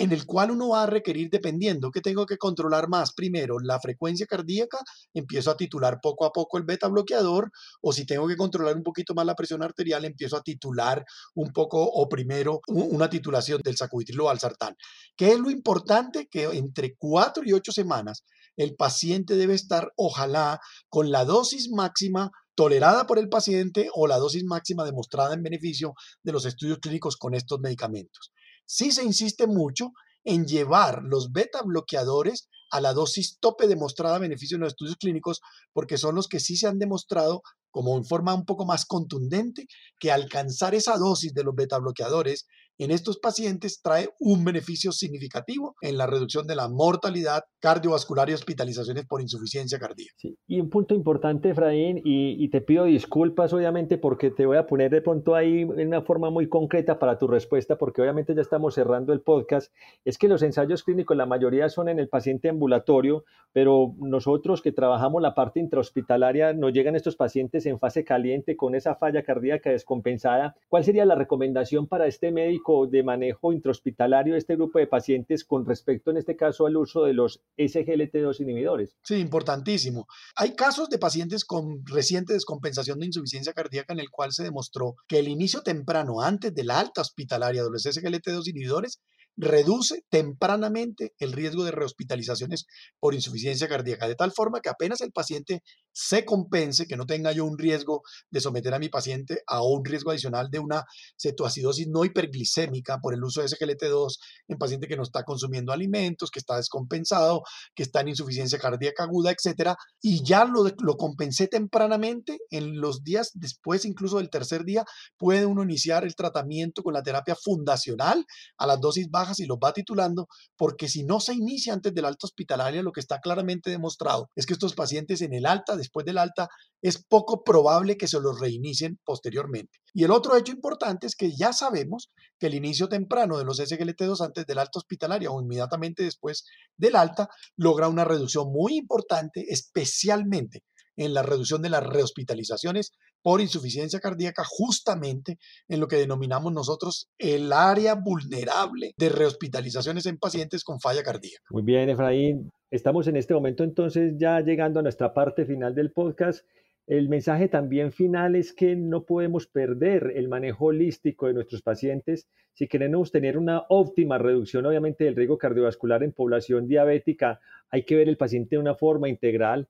en 0.00 0.12
el 0.12 0.24
cual 0.24 0.50
uno 0.50 0.70
va 0.70 0.84
a 0.84 0.86
requerir, 0.86 1.28
dependiendo 1.28 1.90
que 1.90 2.00
tengo 2.00 2.24
que 2.24 2.38
controlar 2.38 2.88
más, 2.88 3.12
primero 3.12 3.58
la 3.58 3.78
frecuencia 3.80 4.24
cardíaca, 4.24 4.78
empiezo 5.12 5.50
a 5.50 5.58
titular 5.58 5.98
poco 6.00 6.24
a 6.24 6.32
poco 6.32 6.56
el 6.56 6.64
beta 6.64 6.88
bloqueador, 6.88 7.50
o 7.82 7.92
si 7.92 8.06
tengo 8.06 8.26
que 8.26 8.36
controlar 8.36 8.76
un 8.76 8.82
poquito 8.82 9.14
más 9.14 9.26
la 9.26 9.34
presión 9.34 9.62
arterial, 9.62 10.06
empiezo 10.06 10.38
a 10.38 10.42
titular 10.42 11.04
un 11.34 11.52
poco 11.52 11.84
o 11.84 12.08
primero 12.08 12.62
una 12.68 13.10
titulación 13.10 13.60
del 13.62 13.76
sacubitrilo 13.76 14.34
sartán. 14.38 14.74
¿Qué 15.16 15.32
es 15.32 15.38
lo 15.38 15.50
importante? 15.50 16.28
Que 16.30 16.44
entre 16.44 16.94
cuatro 16.96 17.42
y 17.44 17.52
ocho 17.52 17.70
semanas 17.70 18.24
el 18.56 18.76
paciente 18.76 19.36
debe 19.36 19.54
estar, 19.54 19.92
ojalá, 19.96 20.60
con 20.88 21.10
la 21.10 21.26
dosis 21.26 21.68
máxima 21.70 22.30
tolerada 22.54 23.06
por 23.06 23.18
el 23.18 23.28
paciente 23.28 23.90
o 23.92 24.06
la 24.06 24.16
dosis 24.16 24.44
máxima 24.44 24.84
demostrada 24.84 25.34
en 25.34 25.42
beneficio 25.42 25.92
de 26.22 26.32
los 26.32 26.46
estudios 26.46 26.78
clínicos 26.78 27.16
con 27.16 27.34
estos 27.34 27.60
medicamentos 27.60 28.32
sí 28.70 28.92
se 28.92 29.02
insiste 29.02 29.48
mucho 29.48 29.90
en 30.22 30.46
llevar 30.46 31.02
los 31.02 31.32
beta 31.32 31.62
bloqueadores 31.62 32.48
a 32.70 32.80
la 32.80 32.92
dosis 32.92 33.38
tope 33.40 33.66
demostrada 33.66 34.14
a 34.14 34.20
beneficio 34.20 34.54
en 34.54 34.60
los 34.60 34.74
estudios 34.74 34.96
clínicos, 34.96 35.40
porque 35.72 35.98
son 35.98 36.14
los 36.14 36.28
que 36.28 36.38
sí 36.38 36.56
se 36.56 36.68
han 36.68 36.78
demostrado 36.78 37.42
como 37.72 37.96
en 37.96 38.04
forma 38.04 38.32
un 38.32 38.44
poco 38.44 38.64
más 38.64 38.86
contundente 38.86 39.66
que 39.98 40.12
alcanzar 40.12 40.76
esa 40.76 40.96
dosis 40.98 41.34
de 41.34 41.42
los 41.42 41.54
beta 41.56 41.78
bloqueadores 41.78 42.46
en 42.80 42.90
estos 42.90 43.18
pacientes 43.18 43.82
trae 43.82 44.08
un 44.18 44.42
beneficio 44.42 44.90
significativo 44.90 45.74
en 45.82 45.98
la 45.98 46.06
reducción 46.06 46.46
de 46.46 46.56
la 46.56 46.66
mortalidad 46.66 47.42
cardiovascular 47.60 48.30
y 48.30 48.32
hospitalizaciones 48.32 49.06
por 49.06 49.20
insuficiencia 49.20 49.78
cardíaca. 49.78 50.14
Y 50.46 50.60
un 50.60 50.70
punto 50.70 50.94
importante, 50.94 51.50
Efraín, 51.50 52.00
y, 52.02 52.48
te 52.48 52.62
pido 52.62 52.84
disculpas 52.84 53.52
obviamente 53.52 53.98
porque 53.98 54.30
te 54.30 54.46
voy 54.46 54.56
a 54.56 54.66
poner 54.66 54.90
de 54.90 55.02
pronto 55.02 55.34
ahí 55.34 55.60
en 55.60 55.88
una 55.88 56.00
forma 56.00 56.30
muy 56.30 56.48
concreta 56.48 56.98
para 56.98 57.18
tu 57.18 57.28
respuesta, 57.28 57.76
porque 57.76 58.00
obviamente 58.00 58.34
ya 58.34 58.40
estamos 58.40 58.74
cerrando 58.74 59.12
el 59.12 59.20
podcast, 59.20 59.70
es 60.06 60.16
que 60.16 60.26
los 60.26 60.42
ensayos 60.42 60.82
clínicos, 60.82 61.16
la 61.16 61.26
mayoría 61.26 61.68
son 61.68 61.90
en 61.90 61.98
el 61.98 62.08
paciente 62.08 62.48
ambulatorio, 62.48 63.24
pero 63.52 63.94
nosotros 63.98 64.62
que 64.62 64.72
trabajamos 64.72 65.20
la 65.20 65.34
parte 65.34 65.60
intrahospitalaria, 65.60 66.54
nos 66.54 66.72
llegan 66.72 66.96
estos 66.96 67.16
pacientes 67.16 67.66
en 67.66 67.78
fase 67.78 68.04
caliente 68.04 68.56
con 68.56 68.74
esa 68.74 68.94
falla 68.94 69.22
cardíaca 69.22 69.70
descompensada. 69.70 70.56
¿Cuál 70.68 70.84
sería 70.84 71.04
la 71.04 71.14
recomendación 71.14 71.86
para 71.86 72.06
este 72.06 72.32
médico? 72.32 72.69
De 72.90 73.02
manejo 73.02 73.52
intrahospitalario 73.52 74.34
de 74.34 74.38
este 74.38 74.56
grupo 74.56 74.78
de 74.78 74.86
pacientes 74.86 75.44
con 75.44 75.66
respecto, 75.66 76.10
en 76.10 76.16
este 76.16 76.36
caso, 76.36 76.66
al 76.66 76.76
uso 76.76 77.04
de 77.04 77.12
los 77.12 77.42
SGLT2 77.56 78.40
inhibidores? 78.40 78.96
Sí, 79.02 79.16
importantísimo. 79.16 80.06
Hay 80.36 80.54
casos 80.54 80.88
de 80.88 80.98
pacientes 80.98 81.44
con 81.44 81.84
reciente 81.86 82.32
descompensación 82.32 82.98
de 82.98 83.06
insuficiencia 83.06 83.52
cardíaca 83.52 83.92
en 83.92 84.00
el 84.00 84.10
cual 84.10 84.32
se 84.32 84.44
demostró 84.44 84.94
que 85.08 85.18
el 85.18 85.28
inicio 85.28 85.62
temprano, 85.62 86.20
antes 86.20 86.54
de 86.54 86.64
la 86.64 86.78
alta 86.80 87.00
hospitalaria 87.00 87.62
de 87.62 87.70
los 87.70 87.84
SGLT2 87.84 88.48
inhibidores, 88.48 89.00
reduce 89.40 90.04
tempranamente 90.10 91.14
el 91.18 91.32
riesgo 91.32 91.64
de 91.64 91.70
rehospitalizaciones 91.70 92.66
por 92.98 93.14
insuficiencia 93.14 93.68
cardíaca, 93.68 94.06
de 94.06 94.14
tal 94.14 94.32
forma 94.32 94.60
que 94.60 94.68
apenas 94.68 95.00
el 95.00 95.12
paciente 95.12 95.62
se 95.92 96.24
compense, 96.24 96.86
que 96.86 96.96
no 96.96 97.06
tenga 97.06 97.32
yo 97.32 97.44
un 97.44 97.58
riesgo 97.58 98.02
de 98.30 98.40
someter 98.40 98.74
a 98.74 98.78
mi 98.78 98.88
paciente 98.88 99.42
a 99.46 99.62
un 99.62 99.84
riesgo 99.84 100.10
adicional 100.10 100.50
de 100.50 100.58
una 100.58 100.84
cetoacidosis 101.20 101.88
no 101.88 102.04
hiperglicémica 102.04 102.98
por 103.00 103.14
el 103.14 103.24
uso 103.24 103.40
de 103.40 103.48
SGLT2 103.48 104.18
en 104.48 104.58
paciente 104.58 104.86
que 104.86 104.96
no 104.96 105.02
está 105.02 105.24
consumiendo 105.24 105.72
alimentos, 105.72 106.30
que 106.30 106.38
está 106.38 106.56
descompensado, 106.56 107.42
que 107.74 107.82
está 107.82 108.02
en 108.02 108.08
insuficiencia 108.08 108.58
cardíaca 108.58 109.04
aguda, 109.04 109.30
etcétera, 109.30 109.76
y 110.02 110.22
ya 110.22 110.44
lo, 110.44 110.64
lo 110.64 110.96
compensé 110.96 111.48
tempranamente, 111.48 112.38
en 112.50 112.80
los 112.80 113.02
días 113.02 113.30
después, 113.34 113.84
incluso 113.84 114.18
del 114.18 114.30
tercer 114.30 114.64
día, 114.64 114.84
puede 115.16 115.46
uno 115.46 115.62
iniciar 115.62 116.04
el 116.04 116.14
tratamiento 116.14 116.82
con 116.82 116.92
la 116.94 117.02
terapia 117.02 117.34
fundacional 117.34 118.26
a 118.58 118.66
las 118.66 118.80
dosis 118.80 119.10
bajas 119.10 119.29
y 119.38 119.46
los 119.46 119.58
va 119.58 119.72
titulando, 119.72 120.26
porque 120.56 120.88
si 120.88 121.04
no 121.04 121.20
se 121.20 121.34
inicia 121.34 121.72
antes 121.72 121.94
del 121.94 122.06
alta 122.06 122.26
hospitalaria, 122.26 122.82
lo 122.82 122.90
que 122.90 123.00
está 123.00 123.20
claramente 123.20 123.70
demostrado 123.70 124.28
es 124.34 124.46
que 124.46 124.54
estos 124.54 124.74
pacientes 124.74 125.22
en 125.22 125.34
el 125.34 125.46
alta, 125.46 125.76
después 125.76 126.04
del 126.04 126.18
alta, 126.18 126.48
es 126.82 127.04
poco 127.04 127.44
probable 127.44 127.96
que 127.96 128.08
se 128.08 128.20
los 128.20 128.40
reinicien 128.40 128.98
posteriormente. 129.04 129.78
Y 129.92 130.04
el 130.04 130.10
otro 130.10 130.36
hecho 130.36 130.52
importante 130.52 131.06
es 131.06 131.14
que 131.14 131.36
ya 131.36 131.52
sabemos 131.52 132.10
que 132.38 132.46
el 132.46 132.54
inicio 132.54 132.88
temprano 132.88 133.38
de 133.38 133.44
los 133.44 133.60
SGLT2 133.60 134.24
antes 134.24 134.46
del 134.46 134.58
alta 134.58 134.78
hospitalaria 134.78 135.30
o 135.30 135.42
inmediatamente 135.42 136.02
después 136.02 136.44
del 136.76 136.96
alta 136.96 137.28
logra 137.56 137.88
una 137.88 138.04
reducción 138.04 138.50
muy 138.50 138.76
importante, 138.76 139.44
especialmente 139.48 140.62
en 140.96 141.14
la 141.14 141.22
reducción 141.22 141.62
de 141.62 141.70
las 141.70 141.86
rehospitalizaciones 141.86 142.92
por 143.22 143.40
insuficiencia 143.40 144.00
cardíaca, 144.00 144.42
justamente 144.46 145.38
en 145.68 145.80
lo 145.80 145.88
que 145.88 145.96
denominamos 145.96 146.52
nosotros 146.52 147.08
el 147.18 147.52
área 147.52 147.94
vulnerable 147.94 148.92
de 148.96 149.08
rehospitalizaciones 149.08 150.06
en 150.06 150.18
pacientes 150.18 150.64
con 150.64 150.80
falla 150.80 151.02
cardíaca. 151.02 151.44
Muy 151.50 151.62
bien, 151.62 151.90
Efraín. 151.90 152.50
Estamos 152.70 153.08
en 153.08 153.16
este 153.16 153.34
momento 153.34 153.64
entonces 153.64 154.14
ya 154.16 154.40
llegando 154.40 154.80
a 154.80 154.82
nuestra 154.82 155.12
parte 155.12 155.44
final 155.44 155.74
del 155.74 155.92
podcast. 155.92 156.44
El 156.86 157.08
mensaje 157.08 157.48
también 157.48 157.92
final 157.92 158.36
es 158.36 158.52
que 158.52 158.74
no 158.74 159.04
podemos 159.04 159.46
perder 159.46 160.12
el 160.16 160.28
manejo 160.28 160.66
holístico 160.66 161.26
de 161.26 161.34
nuestros 161.34 161.62
pacientes 161.62 162.26
si 162.52 162.68
queremos 162.68 163.12
tener 163.12 163.38
una 163.38 163.64
óptima 163.68 164.18
reducción, 164.18 164.66
obviamente, 164.66 165.04
del 165.04 165.16
riesgo 165.16 165.38
cardiovascular 165.38 166.02
en 166.02 166.12
población 166.12 166.66
diabética. 166.66 167.40
Hay 167.70 167.84
que 167.84 167.96
ver 167.96 168.08
el 168.08 168.16
paciente 168.16 168.56
de 168.56 168.60
una 168.60 168.74
forma 168.74 169.08
integral 169.08 169.68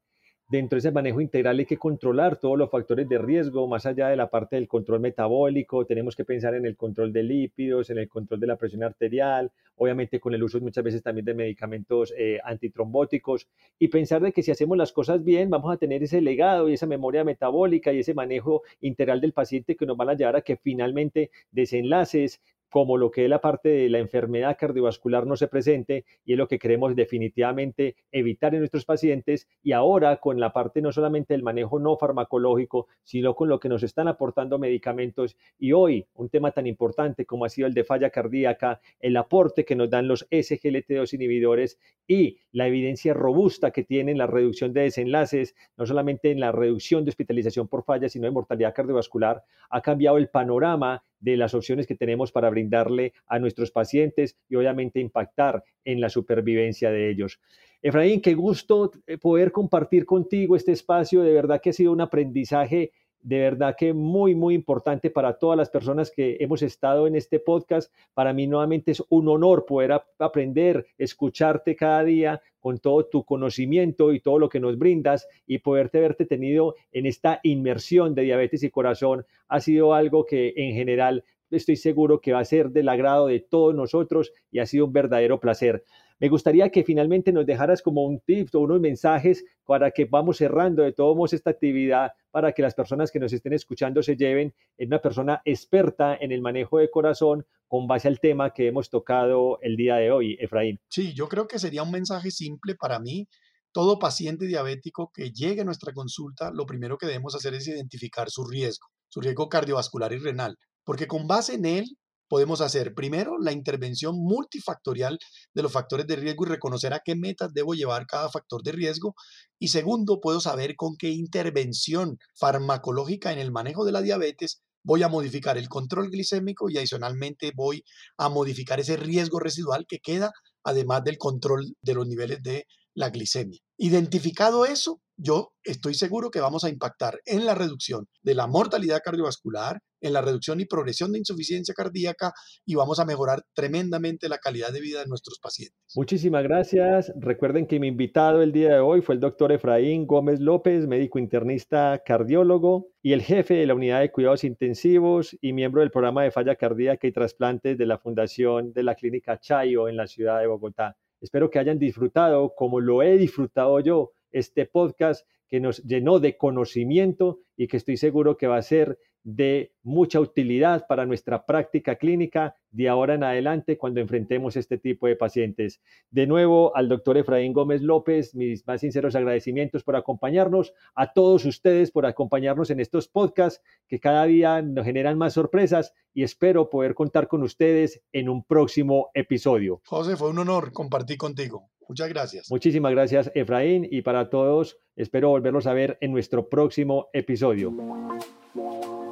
Dentro 0.50 0.74
de 0.74 0.80
ese 0.80 0.90
manejo 0.90 1.20
integral 1.20 1.60
hay 1.60 1.64
que 1.64 1.76
controlar 1.76 2.40
todos 2.40 2.58
los 2.58 2.68
factores 2.68 3.08
de 3.08 3.18
riesgo, 3.18 3.68
más 3.68 3.86
allá 3.86 4.08
de 4.08 4.16
la 4.16 4.30
parte 4.30 4.56
del 4.56 4.66
control 4.66 4.98
metabólico, 4.98 5.86
tenemos 5.86 6.16
que 6.16 6.24
pensar 6.24 6.56
en 6.56 6.66
el 6.66 6.76
control 6.76 7.12
de 7.12 7.22
lípidos, 7.22 7.88
en 7.90 7.98
el 7.98 8.08
control 8.08 8.40
de 8.40 8.48
la 8.48 8.56
presión 8.56 8.82
arterial, 8.82 9.52
obviamente 9.76 10.18
con 10.18 10.34
el 10.34 10.42
uso 10.42 10.58
muchas 10.58 10.82
veces 10.82 11.04
también 11.04 11.24
de 11.24 11.34
medicamentos 11.34 12.12
eh, 12.18 12.40
antitrombóticos, 12.42 13.46
y 13.78 13.86
pensar 13.86 14.22
de 14.22 14.32
que 14.32 14.42
si 14.42 14.50
hacemos 14.50 14.76
las 14.76 14.90
cosas 14.92 15.22
bien, 15.22 15.50
vamos 15.50 15.72
a 15.72 15.76
tener 15.76 16.02
ese 16.02 16.20
legado 16.20 16.68
y 16.68 16.72
esa 16.72 16.86
memoria 16.88 17.22
metabólica 17.22 17.92
y 17.92 18.00
ese 18.00 18.14
manejo 18.14 18.62
integral 18.80 19.20
del 19.20 19.32
paciente 19.32 19.76
que 19.76 19.86
nos 19.86 19.96
van 19.96 20.08
a 20.08 20.14
llevar 20.14 20.34
a 20.34 20.42
que 20.42 20.56
finalmente 20.56 21.30
desenlaces 21.52 22.40
como 22.70 22.96
lo 22.96 23.10
que 23.10 23.24
es 23.24 23.30
la 23.30 23.40
parte 23.40 23.68
de 23.68 23.90
la 23.90 23.98
enfermedad 23.98 24.56
cardiovascular 24.58 25.26
no 25.26 25.36
se 25.36 25.48
presente 25.48 26.04
y 26.24 26.32
es 26.32 26.38
lo 26.38 26.48
que 26.48 26.58
queremos 26.58 26.94
definitivamente 26.94 27.96
evitar 28.12 28.54
en 28.54 28.60
nuestros 28.60 28.84
pacientes 28.84 29.48
y 29.62 29.72
ahora 29.72 30.16
con 30.18 30.40
la 30.40 30.52
parte 30.52 30.80
no 30.80 30.92
solamente 30.92 31.34
del 31.34 31.42
manejo 31.42 31.78
no 31.78 31.96
farmacológico, 31.96 32.86
sino 33.02 33.34
con 33.34 33.48
lo 33.48 33.58
que 33.60 33.68
nos 33.68 33.82
están 33.82 34.08
aportando 34.08 34.58
medicamentos 34.58 35.36
y 35.58 35.72
hoy 35.72 36.06
un 36.14 36.28
tema 36.28 36.52
tan 36.52 36.66
importante 36.66 37.26
como 37.26 37.44
ha 37.44 37.48
sido 37.48 37.66
el 37.66 37.74
de 37.74 37.84
falla 37.84 38.10
cardíaca, 38.10 38.80
el 39.00 39.16
aporte 39.16 39.64
que 39.64 39.76
nos 39.76 39.90
dan 39.90 40.08
los 40.08 40.28
SGLT2 40.30 41.12
inhibidores 41.14 41.78
y 42.06 42.38
la 42.52 42.66
evidencia 42.66 43.14
robusta 43.14 43.72
que 43.72 43.84
tienen 43.84 44.18
la 44.18 44.26
reducción 44.26 44.72
de 44.72 44.82
desenlaces, 44.82 45.54
no 45.76 45.86
solamente 45.86 46.30
en 46.30 46.40
la 46.40 46.52
reducción 46.52 47.04
de 47.04 47.10
hospitalización 47.10 47.68
por 47.68 47.84
falla, 47.84 48.08
sino 48.08 48.26
de 48.26 48.32
mortalidad 48.32 48.74
cardiovascular, 48.74 49.42
ha 49.70 49.80
cambiado 49.80 50.18
el 50.18 50.28
panorama 50.28 51.02
de 51.20 51.36
las 51.36 51.54
opciones 51.54 51.86
que 51.86 51.94
tenemos 51.94 52.32
para 52.32 52.50
brindarle 52.50 53.12
a 53.26 53.38
nuestros 53.38 53.70
pacientes 53.70 54.36
y 54.48 54.56
obviamente 54.56 55.00
impactar 55.00 55.62
en 55.84 56.00
la 56.00 56.08
supervivencia 56.08 56.90
de 56.90 57.10
ellos. 57.10 57.40
Efraín, 57.82 58.20
qué 58.20 58.34
gusto 58.34 58.90
eh, 59.06 59.16
poder 59.16 59.52
compartir 59.52 60.04
contigo 60.04 60.56
este 60.56 60.72
espacio. 60.72 61.22
De 61.22 61.32
verdad 61.32 61.60
que 61.62 61.70
ha 61.70 61.72
sido 61.72 61.92
un 61.92 62.00
aprendizaje 62.00 62.92
de 63.22 63.38
verdad 63.38 63.76
que 63.78 63.92
muy, 63.92 64.34
muy 64.34 64.54
importante 64.54 65.10
para 65.10 65.38
todas 65.38 65.56
las 65.56 65.70
personas 65.70 66.10
que 66.10 66.36
hemos 66.40 66.62
estado 66.62 67.06
en 67.06 67.16
este 67.16 67.38
podcast. 67.38 67.92
Para 68.14 68.32
mí 68.32 68.46
nuevamente 68.46 68.92
es 68.92 69.02
un 69.08 69.28
honor 69.28 69.66
poder 69.66 70.00
aprender, 70.18 70.86
escucharte 70.96 71.76
cada 71.76 72.02
día 72.04 72.40
con 72.60 72.78
todo 72.78 73.06
tu 73.06 73.24
conocimiento 73.24 74.12
y 74.12 74.20
todo 74.20 74.38
lo 74.38 74.48
que 74.48 74.60
nos 74.60 74.78
brindas 74.78 75.26
y 75.46 75.58
poderte 75.58 76.00
verte 76.00 76.26
tenido 76.26 76.74
en 76.92 77.06
esta 77.06 77.40
inmersión 77.42 78.14
de 78.14 78.22
diabetes 78.22 78.62
y 78.62 78.70
corazón 78.70 79.24
ha 79.48 79.60
sido 79.60 79.94
algo 79.94 80.26
que 80.26 80.52
en 80.56 80.74
general 80.74 81.24
estoy 81.56 81.76
seguro 81.76 82.20
que 82.20 82.32
va 82.32 82.40
a 82.40 82.44
ser 82.44 82.70
del 82.70 82.88
agrado 82.88 83.26
de 83.26 83.40
todos 83.40 83.74
nosotros 83.74 84.32
y 84.50 84.58
ha 84.58 84.66
sido 84.66 84.86
un 84.86 84.92
verdadero 84.92 85.40
placer. 85.40 85.84
Me 86.20 86.28
gustaría 86.28 86.70
que 86.70 86.84
finalmente 86.84 87.32
nos 87.32 87.46
dejaras 87.46 87.80
como 87.80 88.04
un 88.04 88.20
tip 88.20 88.54
o 88.54 88.58
unos 88.58 88.78
mensajes 88.78 89.44
para 89.64 89.90
que 89.90 90.04
vamos 90.04 90.36
cerrando 90.36 90.82
de 90.82 90.92
todos 90.92 91.16
modos 91.16 91.32
esta 91.32 91.50
actividad 91.50 92.12
para 92.30 92.52
que 92.52 92.60
las 92.60 92.74
personas 92.74 93.10
que 93.10 93.18
nos 93.18 93.32
estén 93.32 93.54
escuchando 93.54 94.02
se 94.02 94.16
lleven 94.16 94.54
en 94.76 94.88
una 94.88 95.00
persona 95.00 95.40
experta 95.46 96.14
en 96.14 96.30
el 96.30 96.42
manejo 96.42 96.78
de 96.78 96.90
corazón 96.90 97.46
con 97.66 97.86
base 97.86 98.08
al 98.08 98.20
tema 98.20 98.52
que 98.52 98.66
hemos 98.66 98.90
tocado 98.90 99.58
el 99.62 99.76
día 99.76 99.96
de 99.96 100.10
hoy, 100.10 100.36
Efraín. 100.40 100.78
Sí, 100.88 101.14
yo 101.14 101.28
creo 101.28 101.46
que 101.46 101.58
sería 101.58 101.84
un 101.84 101.90
mensaje 101.90 102.30
simple 102.30 102.74
para 102.74 102.98
mí. 102.98 103.26
Todo 103.72 103.98
paciente 103.98 104.46
diabético 104.46 105.10
que 105.14 105.30
llegue 105.30 105.62
a 105.62 105.64
nuestra 105.64 105.92
consulta, 105.92 106.50
lo 106.52 106.66
primero 106.66 106.98
que 106.98 107.06
debemos 107.06 107.34
hacer 107.34 107.54
es 107.54 107.68
identificar 107.68 108.28
su 108.28 108.44
riesgo, 108.44 108.88
su 109.08 109.20
riesgo 109.20 109.48
cardiovascular 109.48 110.12
y 110.12 110.18
renal, 110.18 110.58
porque 110.90 111.06
con 111.06 111.28
base 111.28 111.54
en 111.54 111.66
él 111.66 111.96
podemos 112.28 112.60
hacer 112.60 112.94
primero 112.94 113.38
la 113.38 113.52
intervención 113.52 114.16
multifactorial 114.18 115.20
de 115.54 115.62
los 115.62 115.70
factores 115.70 116.04
de 116.08 116.16
riesgo 116.16 116.44
y 116.44 116.48
reconocer 116.48 116.92
a 116.92 117.00
qué 117.04 117.14
metas 117.14 117.52
debo 117.54 117.74
llevar 117.74 118.08
cada 118.08 118.28
factor 118.28 118.64
de 118.64 118.72
riesgo. 118.72 119.14
Y 119.60 119.68
segundo, 119.68 120.18
puedo 120.20 120.40
saber 120.40 120.74
con 120.74 120.96
qué 120.98 121.10
intervención 121.10 122.18
farmacológica 122.34 123.32
en 123.32 123.38
el 123.38 123.52
manejo 123.52 123.84
de 123.84 123.92
la 123.92 124.02
diabetes 124.02 124.62
voy 124.82 125.04
a 125.04 125.08
modificar 125.08 125.58
el 125.58 125.68
control 125.68 126.10
glicémico 126.10 126.68
y 126.68 126.76
adicionalmente 126.76 127.52
voy 127.54 127.84
a 128.18 128.28
modificar 128.28 128.80
ese 128.80 128.96
riesgo 128.96 129.38
residual 129.38 129.86
que 129.86 130.00
queda 130.00 130.32
además 130.64 131.04
del 131.04 131.18
control 131.18 131.76
de 131.82 131.94
los 131.94 132.08
niveles 132.08 132.42
de 132.42 132.66
la 132.94 133.10
glicemia. 133.10 133.60
Identificado 133.78 134.66
eso, 134.66 135.00
yo 135.22 135.52
estoy 135.62 135.94
seguro 135.94 136.30
que 136.30 136.40
vamos 136.40 136.64
a 136.64 136.70
impactar 136.70 137.20
en 137.26 137.44
la 137.44 137.54
reducción 137.54 138.06
de 138.22 138.34
la 138.34 138.46
mortalidad 138.46 139.00
cardiovascular, 139.04 139.80
en 140.00 140.14
la 140.14 140.22
reducción 140.22 140.60
y 140.60 140.64
progresión 140.64 141.12
de 141.12 141.18
insuficiencia 141.18 141.74
cardíaca 141.74 142.32
y 142.64 142.74
vamos 142.74 143.00
a 143.00 143.04
mejorar 143.04 143.42
tremendamente 143.54 144.30
la 144.30 144.38
calidad 144.38 144.72
de 144.72 144.80
vida 144.80 145.00
de 145.00 145.06
nuestros 145.06 145.38
pacientes. 145.38 145.78
Muchísimas 145.94 146.42
gracias. 146.42 147.12
Recuerden 147.16 147.66
que 147.66 147.78
mi 147.78 147.88
invitado 147.88 148.42
el 148.42 148.52
día 148.52 148.74
de 148.74 148.80
hoy 148.80 149.02
fue 149.02 149.14
el 149.14 149.20
doctor 149.20 149.52
Efraín 149.52 150.06
Gómez 150.06 150.40
López, 150.40 150.86
médico 150.86 151.18
internista 151.18 152.02
cardiólogo 152.04 152.88
y 153.02 153.12
el 153.12 153.20
jefe 153.20 153.54
de 153.54 153.66
la 153.66 153.74
unidad 153.74 154.00
de 154.00 154.10
cuidados 154.10 154.44
intensivos 154.44 155.36
y 155.42 155.52
miembro 155.52 155.82
del 155.82 155.90
programa 155.90 156.22
de 156.22 156.30
falla 156.30 156.56
cardíaca 156.56 157.06
y 157.06 157.12
trasplantes 157.12 157.76
de 157.76 157.86
la 157.86 157.98
Fundación 157.98 158.72
de 158.72 158.84
la 158.84 158.94
Clínica 158.94 159.38
Chayo 159.38 159.88
en 159.88 159.96
la 159.96 160.06
ciudad 160.06 160.40
de 160.40 160.46
Bogotá. 160.46 160.96
Espero 161.20 161.50
que 161.50 161.58
hayan 161.58 161.78
disfrutado, 161.78 162.54
como 162.56 162.80
lo 162.80 163.02
he 163.02 163.18
disfrutado 163.18 163.78
yo, 163.80 164.12
este 164.32 164.66
podcast 164.66 165.26
que 165.48 165.60
nos 165.60 165.82
llenó 165.82 166.20
de 166.20 166.36
conocimiento 166.36 167.40
y 167.56 167.66
que 167.66 167.76
estoy 167.76 167.96
seguro 167.96 168.36
que 168.36 168.46
va 168.46 168.56
a 168.56 168.62
ser 168.62 168.98
de 169.22 169.72
mucha 169.82 170.20
utilidad 170.20 170.86
para 170.86 171.06
nuestra 171.06 171.44
práctica 171.44 171.96
clínica 171.96 172.56
de 172.70 172.88
ahora 172.88 173.14
en 173.14 173.24
adelante 173.24 173.76
cuando 173.76 174.00
enfrentemos 174.00 174.56
este 174.56 174.78
tipo 174.78 175.06
de 175.06 175.16
pacientes. 175.16 175.80
De 176.10 176.26
nuevo, 176.26 176.74
al 176.76 176.88
doctor 176.88 177.16
Efraín 177.16 177.52
Gómez 177.52 177.82
López, 177.82 178.34
mis 178.34 178.66
más 178.66 178.80
sinceros 178.80 179.14
agradecimientos 179.14 179.82
por 179.82 179.96
acompañarnos, 179.96 180.72
a 180.94 181.12
todos 181.12 181.44
ustedes 181.44 181.90
por 181.90 182.06
acompañarnos 182.06 182.70
en 182.70 182.80
estos 182.80 183.08
podcasts 183.08 183.62
que 183.88 184.00
cada 184.00 184.24
día 184.24 184.62
nos 184.62 184.84
generan 184.84 185.18
más 185.18 185.34
sorpresas 185.34 185.92
y 186.14 186.22
espero 186.22 186.70
poder 186.70 186.94
contar 186.94 187.28
con 187.28 187.42
ustedes 187.42 188.02
en 188.12 188.28
un 188.28 188.44
próximo 188.44 189.10
episodio. 189.14 189.80
José, 189.86 190.16
fue 190.16 190.30
un 190.30 190.38
honor 190.38 190.72
compartir 190.72 191.18
contigo. 191.18 191.70
Muchas 191.88 192.08
gracias. 192.08 192.50
Muchísimas 192.50 192.92
gracias, 192.92 193.32
Efraín, 193.34 193.84
y 193.90 194.02
para 194.02 194.30
todos, 194.30 194.78
espero 194.94 195.30
volverlos 195.30 195.66
a 195.66 195.72
ver 195.72 195.98
en 196.00 196.12
nuestro 196.12 196.48
próximo 196.48 197.08
episodio. 197.12 197.72